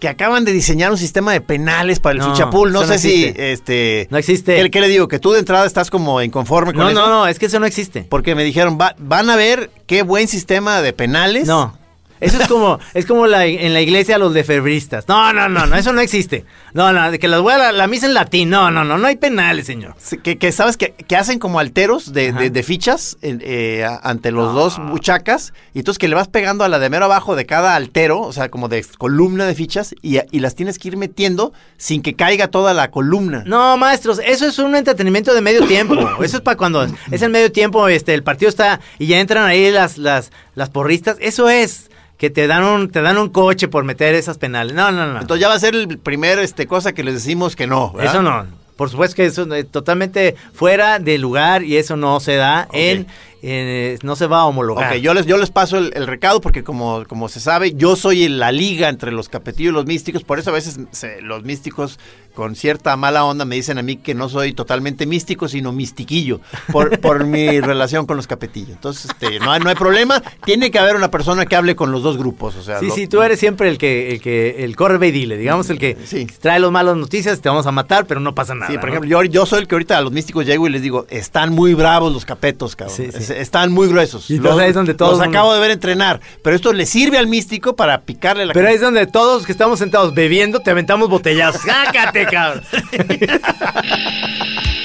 que 0.00 0.08
acaban 0.08 0.44
de 0.44 0.50
diseñar 0.52 0.90
un 0.90 0.98
sistema 0.98 1.30
de 1.32 1.40
penales 1.40 2.00
para 2.00 2.14
el 2.14 2.18
No, 2.18 2.32
fichapul. 2.32 2.72
No 2.72 2.80
no 2.80 2.86
sé 2.88 2.98
si, 2.98 3.32
este... 3.36 4.08
No 4.10 4.18
existe. 4.18 4.60
¿qué, 4.60 4.68
qué 4.68 4.80
le 4.80 4.88
digo? 4.88 5.06
Que 5.06 5.20
tú 5.20 5.30
de 5.30 5.38
entrada 5.38 5.64
estás 5.64 5.90
como 5.90 6.20
inconforme 6.20 6.72
con 6.72 6.82
no, 6.82 6.90
eso. 6.90 7.00
no, 7.00 7.08
no, 7.08 7.26
es 7.28 7.38
que 7.38 7.46
eso 7.46 7.60
no 7.60 7.66
existe. 7.66 8.02
Porque 8.10 8.34
me 8.34 8.42
dijeron, 8.42 8.76
va- 8.80 8.96
van 8.98 9.30
a 9.30 9.36
ver 9.36 9.70
qué 9.86 10.02
buen 10.02 10.26
sistema 10.26 10.82
de 10.82 10.92
penales. 10.92 11.46
No. 11.46 11.78
Eso 12.22 12.40
es 12.40 12.48
como, 12.48 12.78
es 12.94 13.04
como 13.06 13.26
la, 13.26 13.44
en 13.46 13.74
la 13.74 13.80
iglesia 13.80 14.16
los 14.18 14.32
lefebristas. 14.32 15.06
No, 15.08 15.32
no, 15.32 15.48
no, 15.48 15.66
no, 15.66 15.76
eso 15.76 15.92
no 15.92 16.00
existe. 16.00 16.44
No, 16.72 16.92
no, 16.92 17.10
de 17.10 17.18
que 17.18 17.28
las 17.28 17.40
voy 17.40 17.52
a 17.52 17.58
la, 17.58 17.72
la 17.72 17.86
misa 17.86 18.06
en 18.06 18.14
latín. 18.14 18.48
No, 18.48 18.70
no, 18.70 18.84
no, 18.84 18.96
no 18.96 19.06
hay 19.06 19.16
penales, 19.16 19.66
señor. 19.66 19.94
Sí, 19.98 20.16
Que, 20.18 20.38
que 20.38 20.52
sabes 20.52 20.76
que, 20.76 20.92
que 20.92 21.16
hacen 21.16 21.38
como 21.38 21.58
alteros 21.58 22.12
de, 22.12 22.32
de- 22.32 22.50
de 22.50 22.62
fichas 22.62 23.18
eh, 23.22 23.86
ante 24.02 24.30
los 24.30 24.54
dos 24.54 24.78
buchacas 24.78 25.52
y 25.74 25.80
entonces 25.80 25.98
que 25.98 26.08
le 26.08 26.14
vas 26.14 26.28
pegando 26.28 26.64
a 26.64 26.68
la 26.68 26.78
de 26.78 26.88
mero 26.90 27.06
abajo 27.06 27.36
de 27.36 27.44
cada 27.46 27.74
altero, 27.74 28.20
o 28.20 28.32
sea, 28.32 28.48
como 28.50 28.68
de 28.68 28.84
columna 28.98 29.44
de 29.46 29.54
fichas 29.54 29.94
y, 30.02 30.18
y 30.30 30.40
las 30.40 30.54
tienes 30.54 30.78
que 30.78 30.88
ir 30.88 30.96
metiendo 30.96 31.52
sin 31.76 32.02
que 32.02 32.14
caiga 32.14 32.48
toda 32.48 32.72
la 32.74 32.90
columna. 32.90 33.42
No, 33.46 33.76
maestros, 33.76 34.20
eso 34.24 34.46
es 34.46 34.58
un 34.58 34.74
entretenimiento 34.76 35.34
de 35.34 35.40
medio 35.40 35.66
tiempo. 35.66 35.94
Eso 36.22 36.36
es 36.36 36.42
para 36.42 36.56
cuando 36.56 36.84
es 37.10 37.22
el 37.22 37.30
medio 37.30 37.50
tiempo, 37.50 37.88
este, 37.88 38.14
el 38.14 38.22
partido 38.22 38.48
está 38.48 38.80
y 38.98 39.06
ya 39.06 39.18
entran 39.18 39.44
ahí 39.44 39.70
las, 39.70 39.98
las, 39.98 40.30
las 40.54 40.70
porristas. 40.70 41.16
Eso 41.20 41.48
es 41.48 41.90
que 42.22 42.30
te 42.30 42.46
dan 42.46 42.62
un, 42.62 42.88
te 42.88 43.02
dan 43.02 43.18
un 43.18 43.30
coche 43.30 43.66
por 43.66 43.82
meter 43.82 44.14
esas 44.14 44.38
penales. 44.38 44.76
No, 44.76 44.92
no, 44.92 45.12
no. 45.12 45.20
Entonces 45.22 45.40
ya 45.40 45.48
va 45.48 45.54
a 45.54 45.58
ser 45.58 45.74
el 45.74 45.98
primer 45.98 46.38
este, 46.38 46.68
cosa 46.68 46.92
que 46.92 47.02
les 47.02 47.14
decimos 47.14 47.56
que 47.56 47.66
no. 47.66 47.92
¿verdad? 47.94 48.12
Eso 48.14 48.22
no. 48.22 48.46
Por 48.76 48.90
supuesto 48.90 49.16
que 49.16 49.24
eso 49.24 49.52
es 49.52 49.68
totalmente 49.68 50.36
fuera 50.54 51.00
de 51.00 51.18
lugar 51.18 51.64
y 51.64 51.78
eso 51.78 51.96
no 51.96 52.20
se 52.20 52.36
da 52.36 52.68
en, 52.72 53.08
en- 53.42 53.98
no 54.02 54.16
se 54.16 54.26
va 54.26 54.40
a 54.40 54.44
homologar. 54.46 54.92
Ok, 54.92 54.98
yo 55.00 55.14
les, 55.14 55.26
yo 55.26 55.36
les 55.36 55.50
paso 55.50 55.76
el, 55.78 55.92
el 55.94 56.06
recado 56.06 56.40
porque 56.40 56.62
como, 56.64 57.04
como 57.08 57.28
se 57.28 57.40
sabe, 57.40 57.74
yo 57.74 57.96
soy 57.96 58.24
en 58.24 58.38
la 58.38 58.52
liga 58.52 58.88
entre 58.88 59.12
los 59.12 59.28
capetillos 59.28 59.72
y 59.72 59.74
los 59.74 59.86
místicos, 59.86 60.22
por 60.24 60.38
eso 60.38 60.50
a 60.50 60.52
veces 60.54 60.78
se- 60.92 61.20
los 61.22 61.42
místicos 61.44 61.98
con 62.34 62.56
cierta 62.56 62.96
mala 62.96 63.24
onda 63.26 63.44
me 63.44 63.56
dicen 63.56 63.76
a 63.76 63.82
mí 63.82 63.96
que 63.96 64.14
no 64.14 64.30
soy 64.30 64.54
totalmente 64.54 65.04
místico, 65.04 65.48
sino 65.48 65.70
mistiquillo, 65.72 66.40
por, 66.72 66.98
por 67.00 67.26
mi 67.26 67.60
relación 67.60 68.06
con 68.06 68.16
los 68.16 68.26
capetillos. 68.26 68.70
Entonces, 68.70 69.10
este, 69.10 69.38
no, 69.38 69.52
hay, 69.52 69.60
no 69.60 69.68
hay 69.68 69.74
problema, 69.74 70.22
tiene 70.44 70.70
que 70.70 70.78
haber 70.78 70.96
una 70.96 71.10
persona 71.10 71.44
que 71.44 71.56
hable 71.56 71.76
con 71.76 71.92
los 71.92 72.02
dos 72.02 72.16
grupos. 72.16 72.56
O 72.56 72.62
sea, 72.62 72.78
Sí, 72.78 72.86
lo- 72.86 72.94
sí, 72.94 73.06
tú 73.06 73.20
eres 73.22 73.38
siempre 73.38 73.68
el 73.68 73.76
que, 73.76 74.12
el 74.12 74.20
que, 74.22 74.64
el 74.64 74.76
corre 74.76 75.06
y 75.06 75.10
dile, 75.10 75.36
digamos 75.36 75.68
el 75.68 75.78
que 75.78 75.96
Sí. 76.04 76.26
trae 76.40 76.58
las 76.60 76.70
malas 76.70 76.96
noticias, 76.96 77.40
te 77.40 77.48
vamos 77.50 77.66
a 77.66 77.72
matar, 77.72 78.06
pero 78.06 78.20
no 78.20 78.34
pasa 78.34 78.54
nada. 78.54 78.70
Sí, 78.70 78.78
por 78.78 78.84
¿no? 78.86 78.90
ejemplo, 78.94 79.10
yo, 79.10 79.22
yo 79.24 79.44
soy 79.44 79.60
el 79.60 79.68
que 79.68 79.74
ahorita 79.74 79.98
a 79.98 80.00
los 80.00 80.12
místicos 80.12 80.46
llego 80.46 80.66
y 80.66 80.70
les 80.70 80.80
digo, 80.80 81.06
están 81.10 81.52
muy 81.52 81.74
bravos 81.74 82.12
los 82.14 82.24
capetos, 82.24 82.76
cabrón. 82.76 82.96
Sí, 82.96 83.08
sí. 83.12 83.31
Es- 83.32 83.42
están 83.42 83.72
muy 83.72 83.88
gruesos. 83.88 84.30
Y 84.30 84.36
entonces 84.36 84.62
ahí 84.62 84.68
es 84.70 84.74
donde 84.74 84.94
todo 84.94 85.12
Los 85.12 85.20
acabo 85.20 85.52
de 85.54 85.60
ver 85.60 85.70
entrenar, 85.70 86.20
pero 86.42 86.56
esto 86.56 86.72
le 86.72 86.86
sirve 86.86 87.18
al 87.18 87.26
místico 87.26 87.76
para 87.76 88.02
picarle 88.02 88.46
la 88.46 88.52
Pero 88.54 88.68
ahí 88.68 88.74
es 88.76 88.80
donde 88.80 89.06
todos 89.06 89.38
los 89.38 89.46
que 89.46 89.52
estamos 89.52 89.78
sentados 89.78 90.14
bebiendo 90.14 90.60
te 90.60 90.70
aventamos 90.70 91.08
botellazos. 91.08 91.62
¡Sácate, 91.66 92.26
cabrón! 92.26 92.62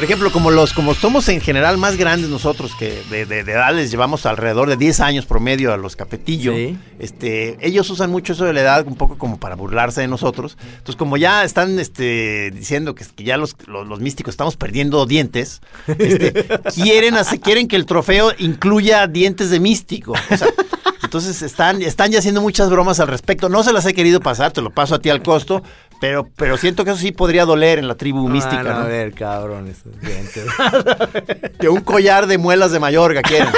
Por 0.00 0.06
ejemplo, 0.06 0.32
como 0.32 0.50
los, 0.50 0.72
como 0.72 0.94
somos 0.94 1.28
en 1.28 1.42
general 1.42 1.76
más 1.76 1.98
grandes 1.98 2.30
nosotros, 2.30 2.72
que 2.74 3.02
de, 3.10 3.26
de, 3.26 3.44
de 3.44 3.52
edad 3.52 3.74
les 3.74 3.90
llevamos 3.90 4.24
alrededor 4.24 4.70
de 4.70 4.78
10 4.78 4.98
años 5.00 5.26
promedio 5.26 5.74
a 5.74 5.76
los 5.76 5.94
capetillo, 5.94 6.54
Sí. 6.54 6.78
este, 6.98 7.58
ellos 7.60 7.90
usan 7.90 8.10
mucho 8.10 8.32
eso 8.32 8.46
de 8.46 8.54
la 8.54 8.62
edad 8.62 8.86
un 8.86 8.94
poco 8.96 9.18
como 9.18 9.38
para 9.38 9.56
burlarse 9.56 10.00
de 10.00 10.08
nosotros. 10.08 10.56
Entonces, 10.70 10.96
como 10.96 11.18
ya 11.18 11.44
están 11.44 11.78
este, 11.78 12.50
diciendo 12.50 12.94
que, 12.94 13.04
que 13.14 13.24
ya 13.24 13.36
los, 13.36 13.54
los, 13.66 13.86
los 13.86 14.00
místicos 14.00 14.32
estamos 14.32 14.56
perdiendo 14.56 15.04
dientes, 15.04 15.60
este, 15.86 16.46
quieren, 16.74 17.16
hacer- 17.18 17.40
quieren 17.40 17.68
que 17.68 17.76
el 17.76 17.84
trofeo 17.84 18.32
incluya 18.38 19.06
dientes 19.06 19.50
de 19.50 19.60
místico. 19.60 20.12
O 20.30 20.36
sea, 20.38 20.48
entonces 21.02 21.42
están, 21.42 21.82
están 21.82 22.10
ya 22.10 22.20
haciendo 22.20 22.40
muchas 22.40 22.70
bromas 22.70 23.00
al 23.00 23.08
respecto. 23.08 23.50
No 23.50 23.62
se 23.62 23.74
las 23.74 23.84
he 23.84 23.92
querido 23.92 24.20
pasar, 24.20 24.50
te 24.52 24.62
lo 24.62 24.70
paso 24.70 24.94
a 24.94 24.98
ti 25.00 25.10
al 25.10 25.22
costo, 25.22 25.62
pero, 26.00 26.28
pero 26.34 26.56
siento 26.56 26.84
que 26.84 26.90
eso 26.90 26.98
sí 26.98 27.12
podría 27.12 27.44
doler 27.44 27.78
en 27.78 27.86
la 27.86 27.94
tribu 27.94 28.26
mística. 28.28 28.62
Van 28.62 28.72
a 28.72 28.80
¿no? 28.80 28.88
ver, 28.88 29.12
cabrón, 29.12 29.68
esos 29.68 30.00
dientes. 30.00 30.46
Que 31.60 31.68
un 31.68 31.82
collar 31.82 32.26
de 32.26 32.38
muelas 32.38 32.72
de 32.72 32.80
Mayorga 32.80 33.20
quieren. 33.20 33.52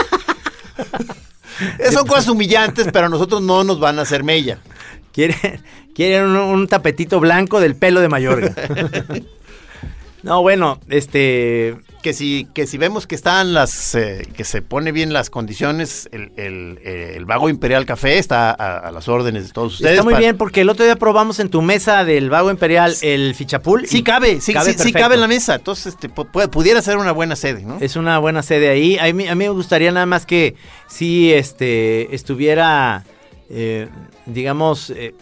Son 1.92 2.06
cosas 2.06 2.28
humillantes, 2.28 2.88
pero 2.92 3.06
a 3.06 3.08
nosotros 3.08 3.42
no 3.42 3.62
nos 3.62 3.78
van 3.78 4.00
a 4.00 4.02
hacer 4.02 4.24
mella. 4.24 4.58
Quieren, 5.12 5.62
quieren 5.94 6.26
un, 6.26 6.36
un 6.36 6.66
tapetito 6.66 7.20
blanco 7.20 7.60
del 7.60 7.76
pelo 7.76 8.00
de 8.00 8.08
Mayorga. 8.08 8.52
no, 10.22 10.42
bueno, 10.42 10.80
este. 10.88 11.76
Que 12.02 12.12
si, 12.12 12.48
que 12.52 12.66
si 12.66 12.78
vemos 12.78 13.06
que 13.06 13.14
están 13.14 13.54
las, 13.54 13.94
eh, 13.94 14.26
que 14.36 14.42
se 14.42 14.60
pone 14.60 14.90
bien 14.90 15.12
las 15.12 15.30
condiciones, 15.30 16.08
el, 16.10 16.32
el, 16.36 16.80
eh, 16.84 17.14
el 17.16 17.24
Vago 17.26 17.48
Imperial 17.48 17.86
Café 17.86 18.18
está 18.18 18.50
a, 18.50 18.78
a 18.78 18.90
las 18.90 19.06
órdenes 19.08 19.46
de 19.46 19.52
todos 19.52 19.74
ustedes. 19.74 19.92
Está 19.92 20.02
muy 20.02 20.14
para- 20.14 20.20
bien 20.22 20.36
porque 20.36 20.62
el 20.62 20.68
otro 20.68 20.84
día 20.84 20.96
probamos 20.96 21.38
en 21.38 21.48
tu 21.48 21.62
mesa 21.62 22.04
del 22.04 22.28
Vago 22.28 22.50
Imperial 22.50 22.92
el 23.02 23.34
fichapul. 23.36 23.86
Sí 23.86 24.02
cabe, 24.02 24.40
sí, 24.40 24.52
sí, 24.64 24.74
sí 24.76 24.92
cabe 24.92 25.14
en 25.14 25.20
la 25.20 25.28
mesa. 25.28 25.54
Entonces, 25.54 25.94
este, 25.94 26.08
pudiera 26.08 26.82
ser 26.82 26.96
una 26.98 27.12
buena 27.12 27.36
sede, 27.36 27.62
¿no? 27.62 27.78
Es 27.80 27.94
una 27.94 28.18
buena 28.18 28.42
sede 28.42 28.68
ahí. 28.70 28.98
A 28.98 29.12
mí, 29.12 29.28
a 29.28 29.34
mí 29.36 29.44
me 29.44 29.50
gustaría 29.50 29.92
nada 29.92 30.06
más 30.06 30.26
que 30.26 30.56
si 30.88 31.32
este 31.32 32.12
estuviera, 32.14 33.04
eh, 33.48 33.88
digamos, 34.26 34.90
eh, 34.90 35.14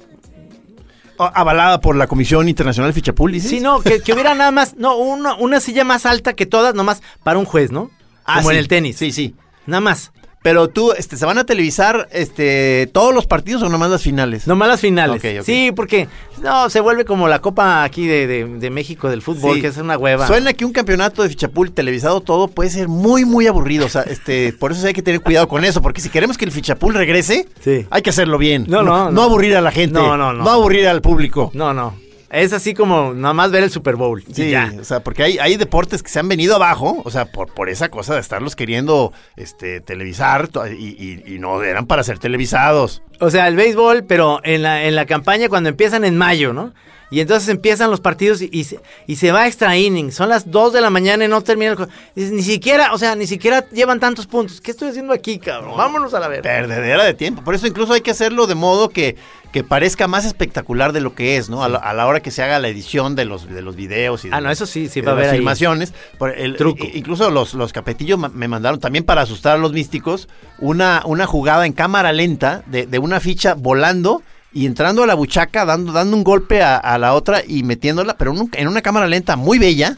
Avalada 1.26 1.80
por 1.80 1.96
la 1.96 2.06
Comisión 2.06 2.48
Internacional 2.48 2.92
Fichapul, 2.92 3.32
¿dices? 3.32 3.50
sí, 3.50 3.60
no, 3.60 3.80
que, 3.80 4.00
que 4.00 4.12
hubiera 4.12 4.34
nada 4.34 4.50
más, 4.50 4.76
no, 4.76 4.96
una, 4.96 5.34
una 5.34 5.60
silla 5.60 5.84
más 5.84 6.06
alta 6.06 6.32
que 6.34 6.46
todas, 6.46 6.74
nomás 6.74 7.02
para 7.22 7.38
un 7.38 7.44
juez, 7.44 7.70
¿no? 7.72 7.90
Ah, 8.24 8.36
Como 8.36 8.50
sí. 8.50 8.54
en 8.54 8.58
el 8.60 8.68
tenis. 8.68 8.96
Sí, 8.96 9.12
sí. 9.12 9.34
Nada 9.66 9.80
más. 9.80 10.12
Pero 10.42 10.68
tú, 10.68 10.92
este, 10.92 11.18
¿se 11.18 11.26
van 11.26 11.36
a 11.36 11.44
televisar 11.44 12.08
este, 12.12 12.88
todos 12.94 13.14
los 13.14 13.26
partidos 13.26 13.62
o 13.62 13.68
nomás 13.68 13.90
las 13.90 14.02
finales? 14.02 14.46
Nomás 14.46 14.68
las 14.68 14.80
finales. 14.80 15.20
Sí, 15.44 15.70
porque 15.76 16.08
no, 16.42 16.70
se 16.70 16.80
vuelve 16.80 17.04
como 17.04 17.28
la 17.28 17.40
Copa 17.40 17.84
aquí 17.84 18.06
de, 18.06 18.26
de- 18.26 18.44
de 18.46 18.70
México 18.70 19.10
del 19.10 19.20
fútbol, 19.20 19.56
Sí. 19.56 19.60
que 19.60 19.66
es 19.66 19.76
una 19.76 19.98
hueva. 19.98 20.26
Suena 20.26 20.54
que 20.54 20.64
un 20.64 20.72
campeonato 20.72 21.22
de 21.22 21.28
Fichapul 21.28 21.72
televisado 21.72 22.22
todo 22.22 22.48
puede 22.48 22.70
ser 22.70 22.88
muy, 22.88 23.26
muy 23.26 23.46
aburrido. 23.48 23.84
O 23.84 23.90
sea, 23.90 24.00
este, 24.02 24.54
por 24.54 24.72
eso 24.72 24.86
hay 24.86 24.94
que 24.94 25.02
tener 25.02 25.20
cuidado 25.20 25.46
con 25.46 25.62
eso, 25.62 25.82
porque 25.82 26.00
si 26.00 26.08
queremos 26.08 26.38
que 26.38 26.46
el 26.46 26.52
Fichapul 26.52 26.94
regrese, 26.94 27.46
Sí. 27.62 27.86
hay 27.90 28.00
que 28.00 28.08
hacerlo 28.08 28.38
bien. 28.38 28.64
No, 28.66 28.82
no, 28.82 29.04
no. 29.04 29.10
no. 29.10 29.22
aburrir 29.22 29.56
a 29.56 29.60
la 29.60 29.72
gente. 29.72 29.92
No, 29.92 30.16
no, 30.16 30.32
no. 30.32 30.42
No 30.42 30.50
aburrir 30.50 30.88
al 30.88 31.02
público. 31.02 31.50
No, 31.52 31.74
no. 31.74 31.94
Es 32.30 32.52
así 32.52 32.74
como 32.74 33.12
nada 33.12 33.34
más 33.34 33.50
ver 33.50 33.64
el 33.64 33.70
Super 33.70 33.96
Bowl. 33.96 34.22
Sí, 34.32 34.50
ya. 34.50 34.72
o 34.80 34.84
sea, 34.84 35.00
porque 35.00 35.22
hay, 35.24 35.38
hay 35.38 35.56
deportes 35.56 36.02
que 36.02 36.10
se 36.10 36.20
han 36.20 36.28
venido 36.28 36.54
abajo, 36.54 37.02
o 37.04 37.10
sea, 37.10 37.24
por, 37.32 37.52
por 37.52 37.68
esa 37.68 37.88
cosa 37.88 38.14
de 38.14 38.20
estarlos 38.20 38.54
queriendo 38.54 39.12
este, 39.36 39.80
televisar 39.80 40.48
y, 40.70 40.72
y- 40.86 41.34
y 41.34 41.38
no 41.40 41.62
eran 41.62 41.86
para 41.86 42.04
ser 42.04 42.18
televisados. 42.20 43.02
O 43.18 43.30
sea, 43.30 43.48
el 43.48 43.56
béisbol, 43.56 44.04
pero 44.04 44.40
en 44.44 44.62
la, 44.62 44.84
en 44.84 44.94
la 44.94 45.06
campaña 45.06 45.48
cuando 45.48 45.68
empiezan 45.68 46.04
en 46.04 46.16
mayo, 46.16 46.52
¿no? 46.52 46.72
Y 47.12 47.18
entonces 47.18 47.48
empiezan 47.48 47.90
los 47.90 48.00
partidos 48.00 48.40
y, 48.40 48.48
y 48.52 48.62
se, 48.62 48.78
y 49.08 49.16
se 49.16 49.32
va 49.32 49.48
extra 49.48 49.76
inning. 49.76 50.12
Son 50.12 50.28
las 50.28 50.48
2 50.48 50.72
de 50.72 50.80
la 50.80 50.90
mañana 50.90 51.24
y 51.24 51.28
no 51.28 51.42
termina 51.42 51.72
el 51.72 51.88
Ni 52.36 52.42
siquiera, 52.44 52.92
o 52.94 52.98
sea, 52.98 53.16
ni 53.16 53.26
siquiera 53.26 53.68
llevan 53.70 53.98
tantos 53.98 54.28
puntos. 54.28 54.60
¿Qué 54.60 54.70
estoy 54.70 54.90
haciendo 54.90 55.12
aquí, 55.12 55.40
cabrón? 55.40 55.76
Vámonos 55.76 56.14
a 56.14 56.20
la 56.20 56.28
verga. 56.28 56.42
Perdedera 56.44 57.02
de 57.02 57.14
tiempo. 57.14 57.42
Por 57.42 57.56
eso 57.56 57.66
incluso 57.66 57.94
hay 57.94 58.00
que 58.02 58.12
hacerlo 58.12 58.46
de 58.46 58.54
modo 58.54 58.90
que, 58.90 59.16
que 59.52 59.64
parezca 59.64 60.06
más 60.06 60.24
espectacular 60.24 60.92
de 60.92 61.00
lo 61.00 61.14
que 61.14 61.36
es, 61.36 61.48
¿no? 61.48 61.64
A 61.64 61.68
la, 61.68 61.78
a 61.78 61.92
la 61.92 62.06
hora 62.06 62.20
que 62.20 62.30
se 62.30 62.42
haga 62.42 62.58
la 62.60 62.68
edición 62.68 63.16
de 63.16 63.24
los, 63.24 63.48
de 63.48 63.62
los 63.62 63.74
videos 63.74 64.24
y 64.24 64.28
de, 64.28 64.34
Ah, 64.36 64.40
no, 64.40 64.50
eso 64.50 64.64
sí, 64.66 64.88
sí 64.88 65.00
va 65.00 65.12
a 65.12 65.14
las 65.14 65.22
haber 65.22 65.30
ahí. 65.32 65.38
filmaciones. 65.38 65.92
Por 66.18 66.38
el- 66.38 66.56
Truco. 66.56 66.86
Incluso 66.94 67.30
los, 67.30 67.54
los 67.54 67.72
capetillos 67.72 68.18
me 68.32 68.46
mandaron 68.48 68.78
también 68.78 69.04
para 69.04 69.22
asustar 69.22 69.56
a 69.56 69.58
los 69.58 69.72
místicos 69.72 70.28
una, 70.58 71.02
una 71.04 71.26
jugada 71.26 71.66
en 71.66 71.72
cámara 71.72 72.12
lenta 72.12 72.62
de, 72.66 72.86
de 72.86 72.98
una 73.00 73.18
ficha 73.18 73.54
volando 73.54 74.22
y 74.52 74.66
entrando 74.66 75.02
a 75.02 75.06
la 75.06 75.14
buchaca, 75.14 75.64
dando, 75.64 75.92
dando 75.92 76.16
un 76.16 76.24
golpe 76.24 76.62
a, 76.62 76.76
a 76.76 76.98
la 76.98 77.14
otra 77.14 77.42
y 77.46 77.62
metiéndola, 77.64 78.16
pero 78.16 78.32
en 78.32 78.38
un- 78.40 78.50
en 78.54 78.68
una 78.68 78.82
cámara 78.82 79.06
lenta 79.08 79.34
muy 79.36 79.58
bella. 79.58 79.96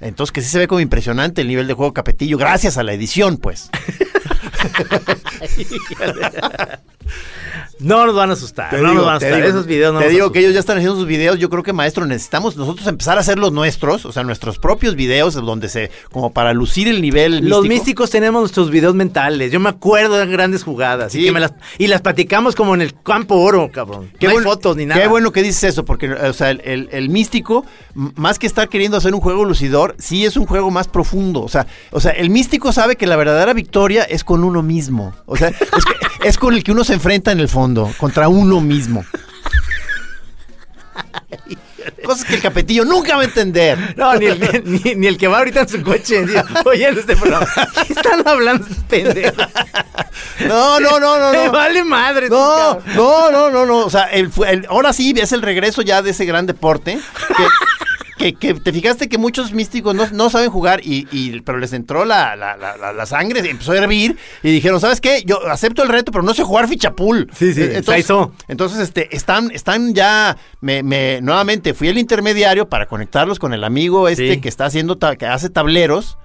Entonces 0.00 0.32
que 0.32 0.40
sí 0.42 0.48
se 0.50 0.58
ve 0.58 0.68
como 0.68 0.80
impresionante 0.80 1.40
el 1.40 1.48
nivel 1.48 1.66
de 1.66 1.74
juego 1.74 1.92
capetillo, 1.94 2.36
gracias 2.38 2.76
a 2.78 2.82
la 2.82 2.92
edición, 2.92 3.38
pues. 3.38 3.70
No 7.78 8.06
nos 8.06 8.14
van 8.14 8.30
a 8.30 8.32
asustar. 8.34 8.70
Te 8.70 8.76
no 8.76 8.82
digo, 8.90 8.94
nos 8.94 9.04
van 9.04 9.14
a 9.14 9.16
asustar. 9.18 9.36
digo, 9.36 9.48
Esos 9.48 9.66
videos 9.66 9.92
no 9.92 9.98
Te 10.00 10.04
nos 10.06 10.12
digo 10.12 10.24
asustan. 10.24 10.32
que 10.32 10.38
ellos 10.40 10.54
ya 10.54 10.60
están 10.60 10.76
haciendo 10.78 10.96
sus 10.96 11.06
videos. 11.06 11.38
Yo 11.38 11.50
creo 11.50 11.62
que, 11.62 11.72
maestro, 11.72 12.06
necesitamos 12.06 12.56
nosotros 12.56 12.86
empezar 12.86 13.18
a 13.18 13.20
hacer 13.20 13.38
los 13.38 13.52
nuestros, 13.52 14.04
o 14.06 14.12
sea, 14.12 14.22
nuestros 14.24 14.58
propios 14.58 14.94
videos, 14.94 15.34
donde 15.34 15.68
se, 15.68 15.90
como 16.10 16.32
para 16.32 16.52
lucir 16.52 16.88
el 16.88 17.02
nivel 17.02 17.32
Los 17.48 17.62
místico. 17.62 17.68
místicos 17.68 18.10
tenemos 18.10 18.40
nuestros 18.40 18.70
videos 18.70 18.94
mentales. 18.94 19.52
Yo 19.52 19.60
me 19.60 19.68
acuerdo 19.68 20.16
de 20.16 20.26
grandes 20.26 20.62
jugadas. 20.62 21.12
Sí. 21.12 21.20
Y, 21.20 21.24
que 21.24 21.32
me 21.32 21.40
las, 21.40 21.52
y 21.78 21.86
las 21.88 22.00
platicamos 22.00 22.54
como 22.54 22.74
en 22.74 22.80
el 22.82 22.94
campo 23.02 23.36
oro, 23.36 23.70
cabrón. 23.72 24.10
Qué 24.18 24.26
no 24.28 24.38
hay 24.38 24.44
fotos 24.44 24.76
ni 24.76 24.86
nada. 24.86 25.00
Qué 25.00 25.08
bueno 25.08 25.32
que 25.32 25.42
dices 25.42 25.64
eso, 25.64 25.84
porque 25.84 26.10
o 26.12 26.32
sea, 26.32 26.50
el, 26.50 26.60
el- 26.64 26.88
el 26.92 27.08
místico, 27.10 27.64
más 27.94 28.38
que 28.38 28.46
estar 28.46 28.68
queriendo 28.68 28.96
hacer 28.96 29.14
un 29.14 29.20
juego 29.20 29.44
lucidor, 29.44 29.94
sí 29.98 30.24
es 30.24 30.36
un 30.36 30.46
juego 30.46 30.70
más 30.70 30.88
profundo. 30.88 31.42
O 31.42 31.48
sea, 31.48 31.66
o 31.90 32.00
sea, 32.00 32.12
el 32.12 32.30
místico 32.30 32.72
sabe 32.72 32.96
que 32.96 33.06
la 33.06 33.16
verdadera 33.16 33.52
victoria 33.52 34.04
es 34.04 34.24
con 34.24 34.44
uno 34.44 34.62
mismo. 34.62 35.12
O 35.26 35.36
sea, 35.36 35.48
es, 35.48 35.56
que- 35.84 36.28
es 36.28 36.38
con 36.38 36.54
el 36.54 36.62
que 36.62 36.72
uno 36.72 36.84
se 36.84 36.94
enfrenta 36.94 37.32
en 37.32 37.40
el 37.40 37.43
fondo, 37.48 37.90
contra 37.98 38.28
uno 38.28 38.60
mismo. 38.60 39.04
Cosas 42.04 42.24
que 42.24 42.34
el 42.36 42.42
capetillo 42.42 42.84
nunca 42.84 43.16
va 43.16 43.22
a 43.22 43.24
entender. 43.24 43.94
No, 43.96 44.14
ni 44.14 44.26
el, 44.26 44.62
ni, 44.64 44.94
ni 44.94 45.06
el 45.06 45.16
que 45.18 45.26
va 45.28 45.38
ahorita 45.38 45.60
en 45.62 45.68
su 45.68 45.82
coche. 45.82 46.24
dice, 46.26 46.42
Oye, 46.64 46.88
este 46.88 47.16
programa. 47.16 47.46
¿Qué 47.86 47.92
están 47.92 48.26
hablando? 48.26 48.66
No, 50.46 50.80
no, 50.80 51.00
no, 51.00 51.18
no, 51.18 51.32
no. 51.32 51.52
vale 51.52 51.84
madre. 51.84 52.28
No, 52.28 52.80
no, 52.94 53.30
no, 53.30 53.50
no, 53.50 53.66
no. 53.66 53.78
O 53.78 53.90
sea, 53.90 54.04
el, 54.04 54.30
fue- 54.30 54.50
el- 54.50 54.66
ahora 54.68 54.92
sí 54.92 55.14
es 55.16 55.32
el 55.32 55.42
regreso 55.42 55.82
ya 55.82 56.02
de 56.02 56.10
ese 56.10 56.24
gran 56.24 56.46
deporte. 56.46 56.98
Que, 57.36 57.46
que, 58.18 58.34
que 58.34 58.54
te 58.54 58.72
fijaste 58.72 59.08
que 59.08 59.18
muchos 59.18 59.52
místicos 59.52 59.94
no, 59.94 60.06
no 60.12 60.30
saben 60.30 60.50
jugar, 60.50 60.80
y, 60.84 61.06
y- 61.10 61.40
pero 61.40 61.58
les 61.58 61.72
entró 61.72 62.04
la, 62.04 62.36
la, 62.36 62.56
la, 62.56 62.76
la- 62.76 62.92
la 62.92 63.06
sangre, 63.06 63.40
empezó 63.48 63.72
a 63.72 63.76
hervir 63.78 64.16
y 64.42 64.50
dijeron, 64.52 64.80
¿sabes 64.80 65.00
qué? 65.00 65.22
Yo 65.26 65.46
acepto 65.48 65.82
el 65.82 65.88
reto, 65.88 66.12
pero 66.12 66.22
no 66.22 66.32
sé 66.34 66.42
jugar 66.44 66.68
fichapul. 66.68 67.28
Sí, 67.36 67.52
sí, 67.54 67.68
hizo. 67.98 68.32
entonces, 68.48 68.78
este, 68.80 69.14
están, 69.16 69.50
están 69.50 69.94
ya, 69.94 70.36
me, 70.60 70.82
me, 70.82 71.20
nuevamente 71.22 71.74
fui 71.74 71.88
el 71.88 71.98
intermediario 71.98 72.68
para 72.68 72.86
conectarlos 72.86 73.38
con 73.38 73.52
el 73.54 73.64
amigo 73.64 74.08
este 74.08 74.34
Sí. 74.34 74.40
que 74.40 74.48
está 74.48 74.66
haciendo, 74.66 74.98
que 74.98 75.26
hace 75.26 75.50
tableros, 75.50 76.16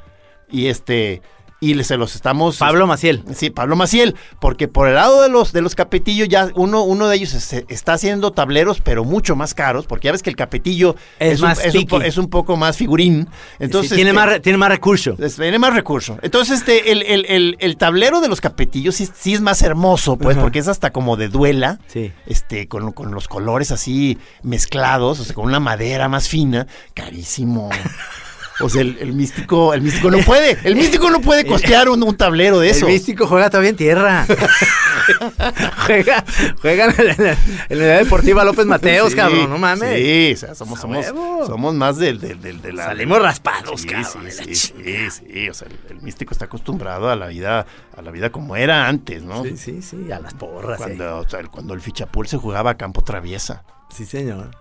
y 0.51 0.67
este, 0.67 1.21
y 1.62 1.84
se 1.84 1.97
los 1.97 2.16
estamos... 2.16 2.57
Pablo 2.57 2.88
Maciel. 2.88 3.24
Sí, 3.36 3.49
Pablo 3.49 3.76
Maciel, 3.76 4.16
porque 4.39 4.68
por 4.68 4.88
el 4.88 4.95
lado 4.95 5.22
de 5.22 5.30
los 5.30 5.51
de 5.51 5.62
los 5.62 5.76
capetillos 5.76 6.28
ya 6.30 6.49
uno 6.55 6.84
uno 6.84 7.07
de 7.07 7.18
ellos 7.18 7.30
se- 7.30 7.66
está 7.70 7.93
haciendo 7.93 8.32
tableros 8.32 8.80
pero 8.82 9.03
mucho 9.03 9.36
más 9.36 9.53
caros, 9.53 9.86
porque 9.86 10.05
ya 10.07 10.12
ves 10.12 10.24
que 10.24 10.30
el 10.30 10.36
capetillo 10.36 10.95
Es 11.20 11.41
un, 11.41 11.47
más 11.49 11.64
es, 11.66 11.76
un, 11.76 12.01
es 12.03 12.18
un 12.18 12.30
poco 12.30 12.55
más 12.57 12.78
figurín, 12.78 13.28
entonces 13.60 13.89
Sí, 13.89 13.95
tiene, 13.95 14.12
este, 14.12 14.26
más, 14.26 14.41
tiene 14.41 14.57
más 14.57 14.70
recurso. 14.70 15.16
tiene 15.16 15.60
más 15.60 15.74
recursos. 15.74 16.18
Entonces, 16.22 16.60
este, 16.60 16.91
el, 16.91 17.03
el- 17.03 17.26
el- 17.28 17.57
el 17.60 17.78
tablero 17.78 18.22
de 18.22 18.28
los 18.30 18.41
capetillos 18.41 18.95
sí, 18.95 19.07
sí 19.14 19.34
es 19.34 19.41
más 19.41 19.62
hermoso, 19.62 20.18
pues, 20.18 20.38
porque 20.38 20.60
es 20.60 20.68
hasta 20.68 20.91
como 20.91 21.18
de 21.18 21.28
duela. 21.28 21.80
Sí. 21.88 22.12
Este, 22.26 22.68
con, 22.68 22.91
con 22.93 23.12
los 23.12 23.28
colores 23.28 23.72
así 23.72 24.18
mezclados, 24.43 25.20
o 25.20 25.24
sea, 25.26 25.36
con 25.36 25.45
una 25.45 25.60
madera 25.60 26.07
más 26.07 26.28
fina, 26.30 26.68
carísimo. 26.93 27.70
O 28.62 28.70
sea, 28.70 28.82
el, 28.82 28.97
el 28.99 29.14
místico, 29.14 29.74
el 29.74 29.82
místico 29.82 30.12
no 30.12 30.20
puede, 30.20 30.57
el 30.64 30.76
místico 30.76 31.10
no 31.10 31.22
puede 31.22 31.45
costear 31.45 31.88
un, 31.89 32.03
un 32.03 32.16
tablero 32.18 32.60
de 32.60 32.70
eso. 32.72 32.88
El 32.88 32.93
místico 32.93 33.26
juega 33.28 33.49
todavía 33.49 33.70
en 33.70 33.76
tierra. 33.78 34.26
juega, 35.86 36.24
juega 36.62 36.86
en 36.86 37.07
la, 37.07 37.14
en 37.14 37.24
la- 37.24 37.32
en 37.70 37.78
la 37.80 37.86
unidad 37.86 37.97
deportiva 37.99 38.43
López 38.43 38.66
Mateos, 38.66 39.12
Sí, 39.12 39.16
cabrón. 39.16 39.49
No 39.49 39.57
mames. 39.57 39.97
Sí, 39.97 40.32
o 40.34 40.38
sea, 40.38 40.55
somos, 40.55 40.80
somos, 40.80 41.05
somos 41.47 41.74
más 41.76 41.97
del, 41.97 42.20
del, 42.20 42.41
del- 42.41 42.62
de 42.62 42.74
la. 42.74 42.86
Salimos 42.86 43.22
raspados, 43.22 43.82
sí, 43.82 43.88
cabrón, 43.88 44.26
Sí, 44.30 44.55
sí, 44.55 44.74
sí, 44.84 45.12
sí, 45.12 45.49
O 45.49 45.53
sea, 45.53 45.68
el, 45.68 45.97
el 45.97 46.01
místico 46.01 46.34
está 46.34 46.45
acostumbrado 46.45 47.10
a 47.10 47.16
la 47.16 47.28
vida, 47.28 47.66
a 47.95 48.01
la 48.01 48.12
vida 48.12 48.30
como 48.32 48.55
era 48.55 48.88
antes, 48.88 49.24
¿no? 49.24 49.43
Sí, 49.43 49.57
sí, 49.57 49.82
sí, 49.82 50.12
a 50.12 50.20
las 50.20 50.34
porras. 50.34 50.78
Cuando, 50.78 51.20
o 51.20 51.28
sea, 51.30 51.39
el- 51.39 51.49
cuando 51.49 51.74
el 51.74 51.82
fichapul 51.82 52.28
se 52.28 52.38
jugaba 52.38 52.72
a 52.72 52.78
campo 52.78 53.01
traviesa. 53.03 53.64
Sí, 53.89 54.05
señor. 54.05 54.51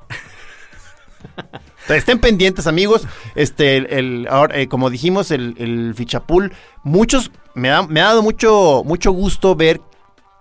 Estén 1.89 2.19
pendientes, 2.19 2.67
amigos. 2.67 3.07
Este, 3.35 3.77
el, 3.79 3.87
el- 3.87 4.29
ahora, 4.31 4.59
eh, 4.59 4.69
como 4.69 4.91
dijimos, 4.91 5.31
el, 5.31 5.55
el 5.59 5.95
fichapul, 5.95 6.53
muchos, 6.85 7.31
me 7.55 7.71
ha, 7.71 7.83
me 7.83 8.01
ha 8.01 8.05
dado 8.07 8.23
mucho, 8.23 8.83
mucho 8.85 9.11
gusto 9.13 9.55
ver 9.55 9.81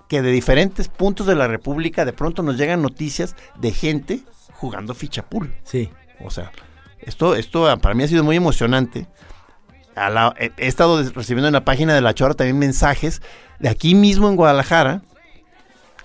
que 0.09 0.21
de 0.21 0.32
diferentes 0.32 0.88
puntos 0.88 1.28
de 1.28 1.36
la 1.36 1.47
República 1.47 2.05
de 2.05 2.13
pronto 2.13 2.43
nos 2.43 2.57
llegan 2.57 2.82
noticias 2.82 3.36
de 3.59 3.71
gente 3.71 4.21
jugando 4.53 4.93
fichapul. 4.93 5.53
Sí. 5.63 5.89
O 6.23 6.32
sea, 6.32 6.51
esto, 6.99 7.36
esto 7.36 7.69
ah, 7.69 7.78
para 7.78 7.93
mí 7.95 8.03
ha 8.03 8.07
sido 8.07 8.23
muy 8.23 8.36
emocionante. 8.36 9.07
A 9.95 10.09
la- 10.09 10.34
he, 10.39 10.51
he 10.57 10.67
estado 10.67 11.01
recibiendo 11.11 11.47
en 11.47 11.53
la 11.53 11.65
página 11.65 11.93
de 11.93 12.01
La 12.01 12.13
Chora 12.13 12.34
también 12.34 12.59
mensajes 12.59 13.21
de 13.59 13.69
aquí 13.69 13.95
mismo 13.95 14.30
en 14.30 14.36
Guadalajara. 14.36 15.01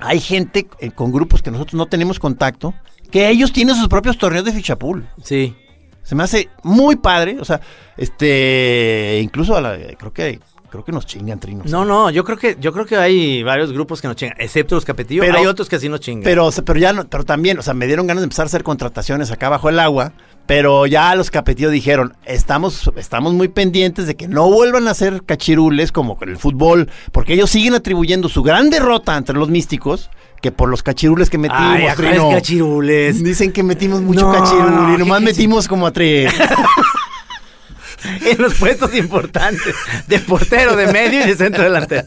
Hay 0.04 0.20
gente 0.20 0.66
eh, 0.80 0.90
con 0.90 1.12
grupos 1.12 1.42
que 1.42 1.50
nosotros 1.50 1.74
no 1.74 1.86
tenemos 1.86 2.18
contacto, 2.18 2.74
que 3.10 3.28
ellos 3.28 3.52
tienen 3.52 3.76
sus 3.76 3.88
propios 3.88 4.18
torneos 4.18 4.44
de 4.44 4.52
fichapul. 4.52 5.06
Sí. 5.22 5.54
Se 6.02 6.14
me 6.14 6.24
hace 6.24 6.48
muy 6.64 6.96
padre, 6.96 7.36
o 7.40 7.44
sea, 7.44 7.60
este, 7.96 9.20
incluso 9.22 9.56
a 9.56 9.60
la- 9.60 9.78
creo 9.98 10.12
que 10.12 10.40
creo 10.70 10.84
que 10.84 10.92
nos 10.92 11.04
chingan 11.06 11.38
trinos. 11.38 11.70
No, 11.70 11.84
no, 11.84 12.10
yo 12.10 12.24
creo 12.24 12.38
que 12.38 12.56
yo 12.58 12.72
creo 12.72 12.86
que 12.86 12.96
hay 12.96 13.42
varios 13.42 13.72
grupos 13.72 14.00
que 14.00 14.08
nos 14.08 14.16
chingan, 14.16 14.36
excepto 14.40 14.74
los 14.74 14.84
capetillos. 14.86 15.24
Pero- 15.26 15.38
hay 15.38 15.46
otros 15.46 15.68
que 15.68 15.78
sí 15.78 15.88
nos 15.88 16.00
chingan. 16.00 16.24
Pero, 16.24 16.48
pero 16.64 16.78
ya 16.80 16.92
no, 16.94 17.06
pero 17.08 17.24
también, 17.24 17.58
o 17.58 17.62
sea, 17.62 17.74
me 17.74 17.86
dieron 17.86 18.06
ganas 18.06 18.22
de 18.22 18.24
empezar 18.24 18.44
a 18.44 18.46
hacer 18.46 18.62
contrataciones 18.62 19.30
acá 19.30 19.48
bajo 19.50 19.68
el 19.68 19.78
agua, 19.78 20.12
pero 20.46 20.86
ya 20.86 21.14
los 21.14 21.30
capetillos 21.30 21.72
dijeron, 21.72 22.16
estamos, 22.24 22.90
estamos 22.96 23.32
muy 23.32 23.48
pendientes 23.48 24.06
de 24.06 24.16
que 24.16 24.28
no 24.28 24.50
vuelvan 24.50 24.88
a 24.88 24.90
hacer 24.90 25.22
cachirules 25.24 25.92
como 25.92 26.16
con 26.16 26.28
el 26.28 26.36
fútbol, 26.36 26.90
porque 27.12 27.34
ellos 27.34 27.50
siguen 27.50 27.74
atribuyendo 27.74 28.28
su 28.28 28.42
gran 28.42 28.70
derrota 28.70 29.16
entre 29.16 29.36
los 29.36 29.48
místicos 29.48 30.10
que 30.40 30.50
por 30.50 30.68
los 30.68 30.82
cachirules 30.82 31.30
que 31.30 31.38
metimos, 31.38 31.62
Ay, 31.62 31.86
¿a 31.86 31.94
cuáles 31.94 32.12
Trino. 32.12 32.30
cachirules? 32.30 33.22
Dicen 33.22 33.52
que 33.52 33.62
metimos 33.62 34.02
mucho 34.02 34.26
No, 34.26 34.32
cachirul 34.32 34.94
y 34.94 34.98
nomás 34.98 35.22
metimos 35.22 35.68
como 35.68 35.86
a 35.86 35.92
tres. 35.92 36.34
en 38.26 38.42
los 38.42 38.54
puestos 38.54 38.94
importantes 38.96 39.74
de 40.08 40.18
portero, 40.18 40.74
de 40.74 40.92
medio 40.92 41.24
y 41.24 41.28
de 41.28 41.36
centro 41.36 41.62
delantero. 41.62 42.06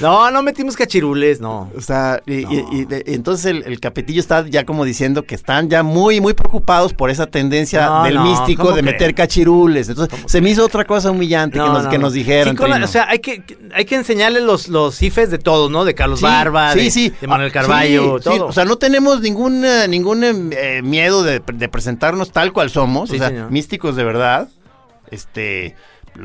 No, 0.00 0.30
no 0.30 0.42
metimos 0.42 0.76
cachirules, 0.76 1.40
no. 1.40 1.70
O 1.76 1.80
sea, 1.80 2.22
y, 2.26 2.34
y- 2.46 2.66
y 2.72 2.84
de- 2.84 3.04
y 3.06 3.14
entonces 3.14 3.46
el, 3.46 3.62
el 3.64 3.80
capetillo 3.80 4.20
está 4.20 4.46
ya 4.46 4.64
como 4.64 4.84
diciendo 4.84 5.24
que 5.24 5.34
están 5.34 5.68
ya 5.68 5.82
muy, 5.82 6.20
muy 6.20 6.32
preocupados 6.34 6.94
por 6.94 7.10
esa 7.10 7.26
tendencia 7.26 7.86
No, 7.86 8.04
del 8.04 8.14
no, 8.14 8.24
místico 8.24 8.62
¿cómo 8.64 8.76
de 8.76 8.82
meter 8.82 9.14
cachirules. 9.14 9.88
Entonces, 9.88 10.18
se 10.26 10.40
me 10.40 10.50
hizo 10.50 10.64
otra 10.64 10.84
cosa 10.84 11.10
humillante 11.10 11.54
que 11.54 11.58
No, 11.58 11.72
nos, 11.72 11.84
no, 11.84 11.90
que 11.90 11.98
no. 11.98 12.02
nos 12.04 12.12
dijeron. 12.14 12.56
Sí, 12.56 12.66
la- 12.66 12.84
o 12.84 12.88
sea, 12.88 13.08
hay 13.08 13.18
que, 13.18 13.42
hay 13.74 13.84
que 13.84 13.94
enseñarle 13.96 14.40
los, 14.40 14.68
los 14.68 14.94
cifes 14.94 15.30
de 15.30 15.38
todos, 15.38 15.70
¿no? 15.70 15.84
De 15.84 15.94
Carlos 15.94 16.20
Sí, 16.20 16.24
Barba, 16.24 16.72
sí, 16.74 17.12
de, 17.20 17.26
Manuel 17.26 17.50
Ah, 17.50 17.52
Carballo, 17.52 18.20
todo. 18.20 18.46
O 18.46 18.52
sea, 18.52 18.64
no 18.64 18.76
tenemos 18.76 19.20
ningún, 19.20 19.64
eh, 19.64 19.86
ningún 19.88 20.24
eh, 20.24 20.80
miedo 20.82 21.22
de, 21.22 21.40
de 21.40 21.68
presentarnos 21.68 22.32
tal 22.32 22.52
cual 22.52 22.70
somos. 22.70 23.10
O 23.10 23.14
sea, 23.16 23.28
señor. 23.28 23.50
místicos 23.50 23.96
de 23.96 24.04
verdad. 24.04 24.48
Este, 25.10 25.74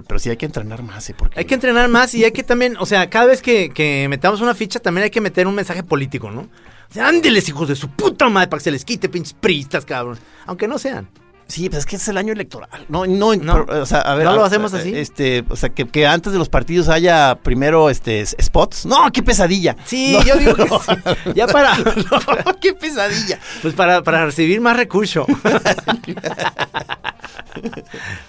pero 0.07 0.19
sí 0.19 0.29
hay 0.29 0.37
que 0.37 0.45
entrenar 0.45 0.81
más, 0.81 1.09
¿eh? 1.09 1.15
Porque 1.17 1.39
hay 1.39 1.45
que 1.45 1.53
entrenar 1.53 1.87
más 1.89 2.13
y 2.15 2.23
hay 2.23 2.31
que 2.31 2.43
también, 2.43 2.75
o 2.79 2.85
sea, 2.85 3.09
cada 3.09 3.27
vez 3.27 3.41
que, 3.41 3.69
que 3.69 4.07
metamos 4.09 4.41
una 4.41 4.55
ficha 4.55 4.79
también 4.79 5.03
hay 5.03 5.09
que 5.11 5.21
meter 5.21 5.45
un 5.45 5.55
mensaje 5.55 5.83
político, 5.83 6.31
¿no? 6.31 6.41
O 6.41 6.93
sea, 6.93 7.07
ándeles, 7.07 7.47
hijos 7.49 7.67
de 7.67 7.75
su 7.75 7.89
puta 7.89 8.29
madre, 8.29 8.49
para 8.49 8.59
que 8.59 8.65
se 8.65 8.71
les 8.71 8.85
quite, 8.85 9.09
pinches 9.09 9.33
pristas, 9.33 9.85
cabrón. 9.85 10.17
Aunque 10.45 10.67
no 10.67 10.77
sean. 10.77 11.07
Sí, 11.47 11.69
pues 11.69 11.79
es 11.79 11.85
que 11.85 11.97
es 11.97 12.07
el 12.07 12.17
año 12.17 12.33
electoral. 12.33 12.69
No, 12.89 13.05
no, 13.05 13.35
No. 13.35 13.65
pero, 13.65 13.81
o 13.83 13.85
sea, 13.85 13.99
a 14.01 14.15
ver, 14.15 14.25
¿No 14.25 14.33
lo 14.35 14.43
a- 14.43 14.47
hacemos 14.47 14.73
a- 14.73 14.77
así? 14.77 14.95
Este, 14.95 15.43
o 15.49 15.55
sea, 15.55 15.69
que, 15.69 15.85
que 15.87 16.07
antes 16.07 16.31
de 16.33 16.39
los 16.39 16.49
partidos 16.49 16.89
haya 16.89 17.35
primero 17.43 17.89
este 17.89 18.25
spots. 18.25 18.85
No, 18.85 19.11
qué 19.11 19.21
pesadilla. 19.21 19.75
Sí, 19.85 20.13
No. 20.17 20.23
yo 20.23 20.35
digo 20.37 20.55
que 20.55 20.63
sí. 20.67 21.33
Ya 21.35 21.45
para, 21.47 21.77
No, 21.77 22.55
qué 22.61 22.73
pesadilla. 22.73 23.39
pues 23.61 23.73
para, 23.75 24.01
para 24.03 24.25
recibir 24.25 24.61
más 24.61 24.75
recurso. 24.77 25.25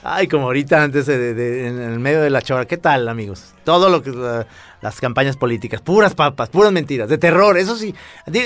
Ay, 0.02 0.28
como 0.28 0.44
ahorita 0.46 0.82
antes 0.82 1.06
de, 1.06 1.34
de- 1.34 1.68
en 1.68 1.80
el 1.80 1.98
medio 1.98 2.20
de 2.20 2.30
la 2.30 2.42
chora. 2.42 2.66
¿Qué 2.66 2.76
tal, 2.76 3.08
amigos? 3.08 3.54
Todo 3.64 3.88
lo 3.88 4.02
que 4.02 4.10
la- 4.10 4.46
las 4.82 5.00
campañas 5.00 5.36
políticas, 5.36 5.80
puras 5.80 6.14
papas, 6.14 6.50
puras 6.50 6.70
mentiras, 6.72 7.08
de 7.08 7.16
terror, 7.16 7.56
eso 7.56 7.74
sí. 7.76 7.94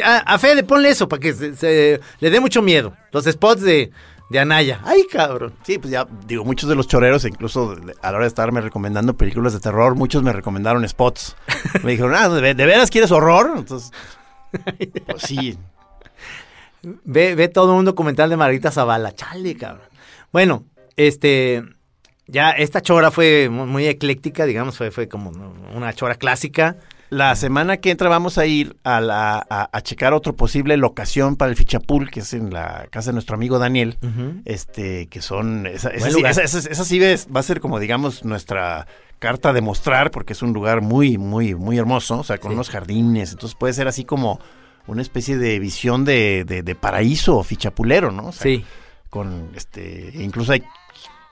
A, 0.04 0.18
a 0.18 0.38
Fede 0.38 0.62
ponle 0.62 0.90
eso 0.90 1.08
para 1.08 1.18
que 1.20 1.32
se- 1.34 1.56
se- 1.56 2.00
le 2.20 2.30
dé 2.30 2.38
mucho 2.40 2.62
miedo. 2.62 2.94
Los 3.12 3.24
spots 3.24 3.62
de, 3.62 3.90
de 4.30 4.38
Anaya. 4.38 4.80
Ay, 4.84 5.04
cabrón. 5.10 5.54
Sí, 5.62 5.78
pues 5.78 5.90
ya 5.90 6.06
digo, 6.26 6.44
muchos 6.44 6.68
de 6.68 6.74
los 6.76 6.86
choreros, 6.86 7.24
incluso 7.24 7.76
a 8.02 8.10
la 8.10 8.16
hora 8.16 8.24
de 8.24 8.28
estarme 8.28 8.60
recomendando 8.60 9.16
películas 9.16 9.52
de 9.52 9.60
terror, 9.60 9.94
muchos 9.94 10.22
me 10.22 10.32
recomendaron 10.32 10.86
spots. 10.88 11.36
Me 11.82 11.92
dijeron, 11.92 12.14
ah, 12.14 12.28
¿de, 12.28 12.54
veras 12.54 12.90
quieres 12.90 13.10
horror? 13.10 13.52
Entonces, 13.56 13.90
pues 15.06 15.22
sí. 15.22 15.58
Ve, 16.82 17.34
ve 17.34 17.48
todo 17.48 17.74
un 17.74 17.84
documental 17.84 18.30
de 18.30 18.36
Margarita 18.36 18.70
Zavala. 18.70 19.12
Chale, 19.14 19.56
cabrón. 19.56 19.86
Bueno, 20.32 20.64
este. 20.96 21.64
Ya 22.30 22.50
esta 22.50 22.82
chora 22.82 23.10
fue 23.10 23.48
mu- 23.50 23.66
muy, 23.66 23.86
ecléctica, 23.86 24.44
digamos, 24.44 24.76
fue, 24.76 24.90
fue 24.90 25.08
como 25.08 25.30
una 25.74 25.92
chora 25.94 26.14
clásica. 26.16 26.76
La 27.10 27.34
semana 27.36 27.78
que 27.78 27.90
entra 27.90 28.08
vamos 28.10 28.36
a 28.36 28.44
ir 28.44 28.76
a, 28.84 29.00
la, 29.00 29.38
a, 29.48 29.70
a 29.72 29.80
checar 29.80 30.12
otro 30.12 30.36
posible 30.36 30.76
locación 30.76 31.36
para 31.36 31.50
el 31.50 31.56
Fichapul, 31.56 32.10
que 32.10 32.20
es 32.20 32.34
en 32.34 32.52
la 32.52 32.86
casa 32.90 33.10
de 33.10 33.14
nuestro 33.14 33.34
amigo 33.36 33.58
Daniel. 33.58 33.96
Este, 34.44 35.06
que 35.06 35.22
son. 35.22 35.66
Esa, 35.66 35.88
esa 35.90 36.10
sí, 36.10 36.22
esa- 36.26 36.42
esa- 36.42 36.70
esa 36.70 36.84
sí 36.84 36.98
ves- 36.98 37.28
va 37.34 37.40
a 37.40 37.42
ser 37.44 37.60
como, 37.60 37.78
digamos, 37.78 38.24
nuestra 38.24 38.86
carta 39.18 39.52
de 39.52 39.60
mostrar, 39.62 40.10
porque 40.10 40.34
es 40.34 40.42
un 40.42 40.52
lugar 40.52 40.80
muy, 40.82 41.18
muy, 41.18 41.54
muy 41.54 41.78
hermoso, 41.78 42.18
o 42.18 42.24
sea, 42.24 42.38
con 42.38 42.50
Sí. 42.50 42.54
unos 42.54 42.70
jardines. 42.70 43.32
Entonces 43.32 43.56
puede 43.58 43.72
ser 43.72 43.88
así 43.88 44.04
como, 44.04 44.38
una 44.86 45.02
especie 45.02 45.36
de 45.38 45.58
visión 45.58 46.04
de, 46.04 46.44
de- 46.46 46.62
de 46.62 46.74
paraíso 46.74 47.42
fichapulero, 47.42 48.10
¿no? 48.10 48.28
O 48.28 48.32
sea, 48.32 48.42
Sí. 48.42 48.64
Con 49.10 49.48
este, 49.54 50.12
incluso 50.14 50.52
hay- 50.52 50.62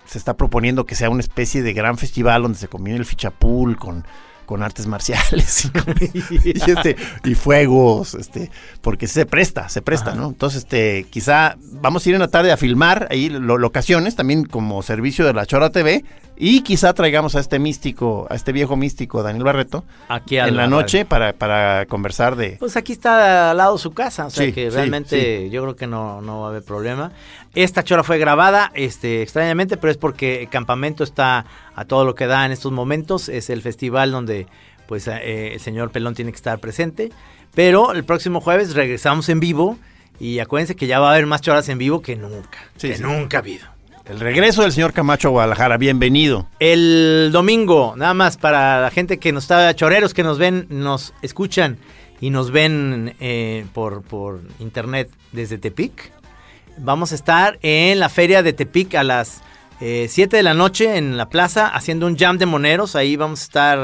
se 0.07 0.17
está 0.19 0.35
proponiendo 0.37 0.87
que 0.87 0.95
sea 0.95 1.11
una 1.11 1.21
especie 1.21 1.63
de 1.63 1.73
gran 1.75 1.99
festival 1.99 2.43
donde 2.43 2.59
se 2.59 2.69
combine 2.69 2.97
el 2.97 3.05
fichapul 3.05 3.77
con, 3.77 4.05
con 4.47 4.63
artes 4.63 4.87
marciales 4.87 5.65
y, 5.67 5.69
con- 5.71 5.95
y, 6.45 6.71
este, 6.71 6.97
y 7.25 7.35
fuegos, 7.35 8.15
este, 8.15 8.51
porque 8.81 9.07
se 9.07 9.27
presta, 9.27 9.69
se 9.69 9.83
presta, 9.83 10.15
¿no? 10.15 10.29
Entonces, 10.29 10.63
este, 10.63 11.07
quizá 11.11 11.57
vamos 11.73 12.07
a 12.07 12.09
ir 12.09 12.15
en 12.15 12.21
la 12.23 12.29
tarde 12.29 12.53
a 12.53 12.57
filmar 12.57 13.09
ahí 13.11 13.29
lo- 13.29 13.59
locaciones, 13.59 14.17
también 14.17 14.45
como 14.45 14.83
servicio 14.83 15.27
de 15.27 15.35
la 15.35 15.45
Chora 15.47 15.71
TV, 15.71 16.05
y 16.37 16.61
quizá 16.61 16.93
traigamos 16.93 17.35
a 17.35 17.41
este 17.41 17.59
místico, 17.59 18.27
a 18.31 18.35
este 18.35 18.53
viejo 18.53 18.77
místico, 18.77 19.23
Daniel 19.23 19.45
Barreto, 19.45 19.85
Aquí 20.09 20.37
en 20.37 20.57
la 20.57 20.67
noche 20.67 21.05
para, 21.05 21.33
para 21.33 21.87
conversar 21.87 22.37
de... 22.37 22.57
Pues 22.59 22.77
aquí 22.77 22.93
está 22.93 23.51
al 23.51 23.57
lado 23.57 23.79
su 23.79 23.93
casa, 23.93 24.27
o 24.27 24.31
sea 24.31 24.47
Sí, 24.47 24.53
que 24.53 24.71
sí, 24.71 24.77
realmente 24.77 25.49
yo 25.51 25.63
creo 25.63 25.77
que 25.77 25.87
no, 25.87 26.21
no 26.21 26.41
va 26.41 26.49
a 26.49 26.51
haber 26.51 26.63
problema. 26.63 27.13
Esta 27.55 27.83
chora 27.83 28.03
fue 28.03 28.19
grabada, 28.19 28.71
este, 28.75 29.23
extrañamente, 29.23 29.77
pero 29.77 29.91
es 29.91 29.97
porque 29.97 30.43
el 30.43 30.49
campamento 30.49 31.05
está 31.05 31.47
a 31.75 31.85
todo 31.87 32.05
lo 32.05 32.15
que 32.15 32.27
da 32.27 32.45
en 32.45 32.53
estos 32.53 32.71
momentos. 32.71 33.29
Es 33.29 33.49
el 33.49 33.63
festival 33.63 34.11
donde 34.11 34.47
pues 34.87 35.09
eh, 35.09 35.55
el 35.55 35.61
señor 35.61 35.91
Pelón 35.91 36.15
tiene 36.15 36.33
que 36.33 36.37
estar 36.37 36.59
presente. 36.59 37.11
Pero 37.55 37.93
el 37.93 38.05
próximo 38.05 38.41
jueves 38.41 38.75
regresamos 38.75 39.29
en 39.31 39.41
vivo 39.41 39.79
y 40.21 40.39
acuérdense 40.39 40.77
que 40.77 40.87
ya 40.87 41.01
va 41.01 41.09
a 41.09 41.13
haber 41.13 41.27
más 41.27 41.41
choras 41.41 41.69
en 41.69 41.79
vivo 41.79 42.03
que 42.03 42.17
nunca. 42.17 42.59
Sí, 42.77 42.89
que 42.89 42.97
sí. 42.97 43.03
nunca 43.03 43.39
ha 43.39 43.41
habido. 43.41 43.76
El 44.09 44.21
regreso 44.21 44.63
del 44.63 44.71
señor 44.71 44.93
Camacho 44.93 45.29
a 45.29 45.31
Guadalajara, 45.33 45.79
bienvenido. 45.79 46.47
El 46.61 47.31
domingo, 47.33 47.95
nada 47.97 48.15
más 48.15 48.37
para 48.37 48.81
la 48.81 48.91
gente 48.93 49.19
que 49.19 49.33
nos 49.33 49.45
está, 49.45 49.75
choreros 49.75 50.15
que 50.15 50.23
nos 50.23 50.39
ven, 50.39 50.67
nos 50.69 51.13
escuchan 51.23 51.77
y 52.21 52.31
nos 52.31 52.53
ven 52.53 53.17
eh, 53.19 53.67
por, 53.75 54.03
por 54.03 54.43
internet 54.61 55.11
desde 55.33 55.59
Tepic. 55.59 56.13
Vamos 56.79 57.11
a 57.11 57.17
estar 57.17 57.59
en 57.63 57.99
la 57.99 58.09
feria 58.09 58.45
de 58.45 58.53
Tepic 58.53 58.95
a 58.95 59.03
las 59.03 59.43
7 59.81 60.37
de 60.37 60.43
la 60.45 60.55
noche 60.55 60.99
en 60.99 61.17
la 61.17 61.29
plaza 61.29 61.67
haciendo 61.67 62.07
un 62.07 62.17
jam 62.17 62.39
de 62.39 62.47
moneros. 62.47 62.95
Ahí 62.95 63.17
vamos 63.17 63.41
a 63.41 63.43
estar, 63.43 63.79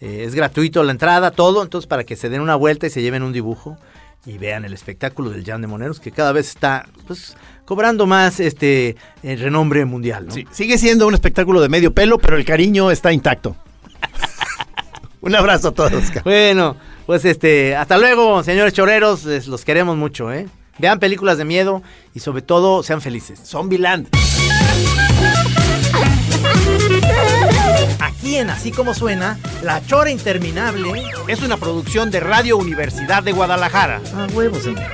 eh, 0.00 0.24
es 0.24 0.34
gratuito 0.34 0.82
la 0.84 0.92
entrada, 0.92 1.32
todo. 1.32 1.62
Entonces 1.62 1.86
para 1.86 2.04
que 2.04 2.16
se 2.16 2.30
den 2.30 2.40
una 2.40 2.56
vuelta 2.56 2.86
y 2.86 2.90
se 2.90 3.02
lleven 3.02 3.22
un 3.22 3.34
dibujo 3.34 3.76
y 4.26 4.38
vean 4.38 4.64
el 4.64 4.72
espectáculo 4.74 5.30
del 5.30 5.44
jam 5.44 5.60
de 5.60 5.66
moneros 5.66 6.00
que 6.00 6.10
cada 6.12 6.32
vez 6.32 6.48
está 6.48 6.86
pues 7.06 7.36
cobrando 7.64 8.06
más 8.06 8.40
este 8.40 8.96
eh, 9.22 9.36
renombre 9.36 9.84
mundial. 9.84 10.26
¿no? 10.26 10.34
Sí, 10.34 10.46
sigue 10.50 10.78
siendo 10.78 11.06
un 11.06 11.14
espectáculo 11.14 11.60
de 11.60 11.68
medio 11.68 11.94
pelo, 11.94 12.18
pero 12.18 12.36
el 12.36 12.44
cariño 12.44 12.90
está 12.90 13.12
intacto. 13.12 13.56
un 15.20 15.34
abrazo 15.34 15.68
a 15.68 15.72
todos. 15.72 16.04
Bueno, 16.24 16.76
pues 17.06 17.24
este, 17.24 17.76
hasta 17.76 17.98
luego, 17.98 18.42
señores 18.42 18.72
choreros, 18.74 19.24
les- 19.24 19.46
los 19.46 19.64
queremos 19.64 19.96
mucho, 19.96 20.32
¿eh? 20.32 20.48
Vean 20.78 20.98
películas 20.98 21.38
de 21.38 21.44
miedo 21.44 21.82
y 22.14 22.20
sobre 22.20 22.42
todo 22.42 22.82
sean 22.82 23.00
felices. 23.00 23.40
Zombieland. 23.44 24.08
Aquí 28.00 28.36
en 28.36 28.50
Así 28.50 28.72
Como 28.72 28.94
Suena, 28.94 29.38
La 29.62 29.84
Chora 29.84 30.10
Interminable. 30.10 31.02
Es 31.28 31.42
una 31.42 31.56
producción 31.56 32.10
de 32.10 32.20
Radio 32.20 32.56
Universidad 32.56 33.22
de 33.22 33.32
Guadalajara. 33.32 34.00
A 34.14 34.26
huevos, 34.32 34.62
señores. 34.62 34.88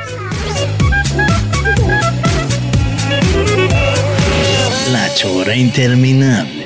La 4.93 5.13
chora 5.15 5.57
interminable. 5.57 6.66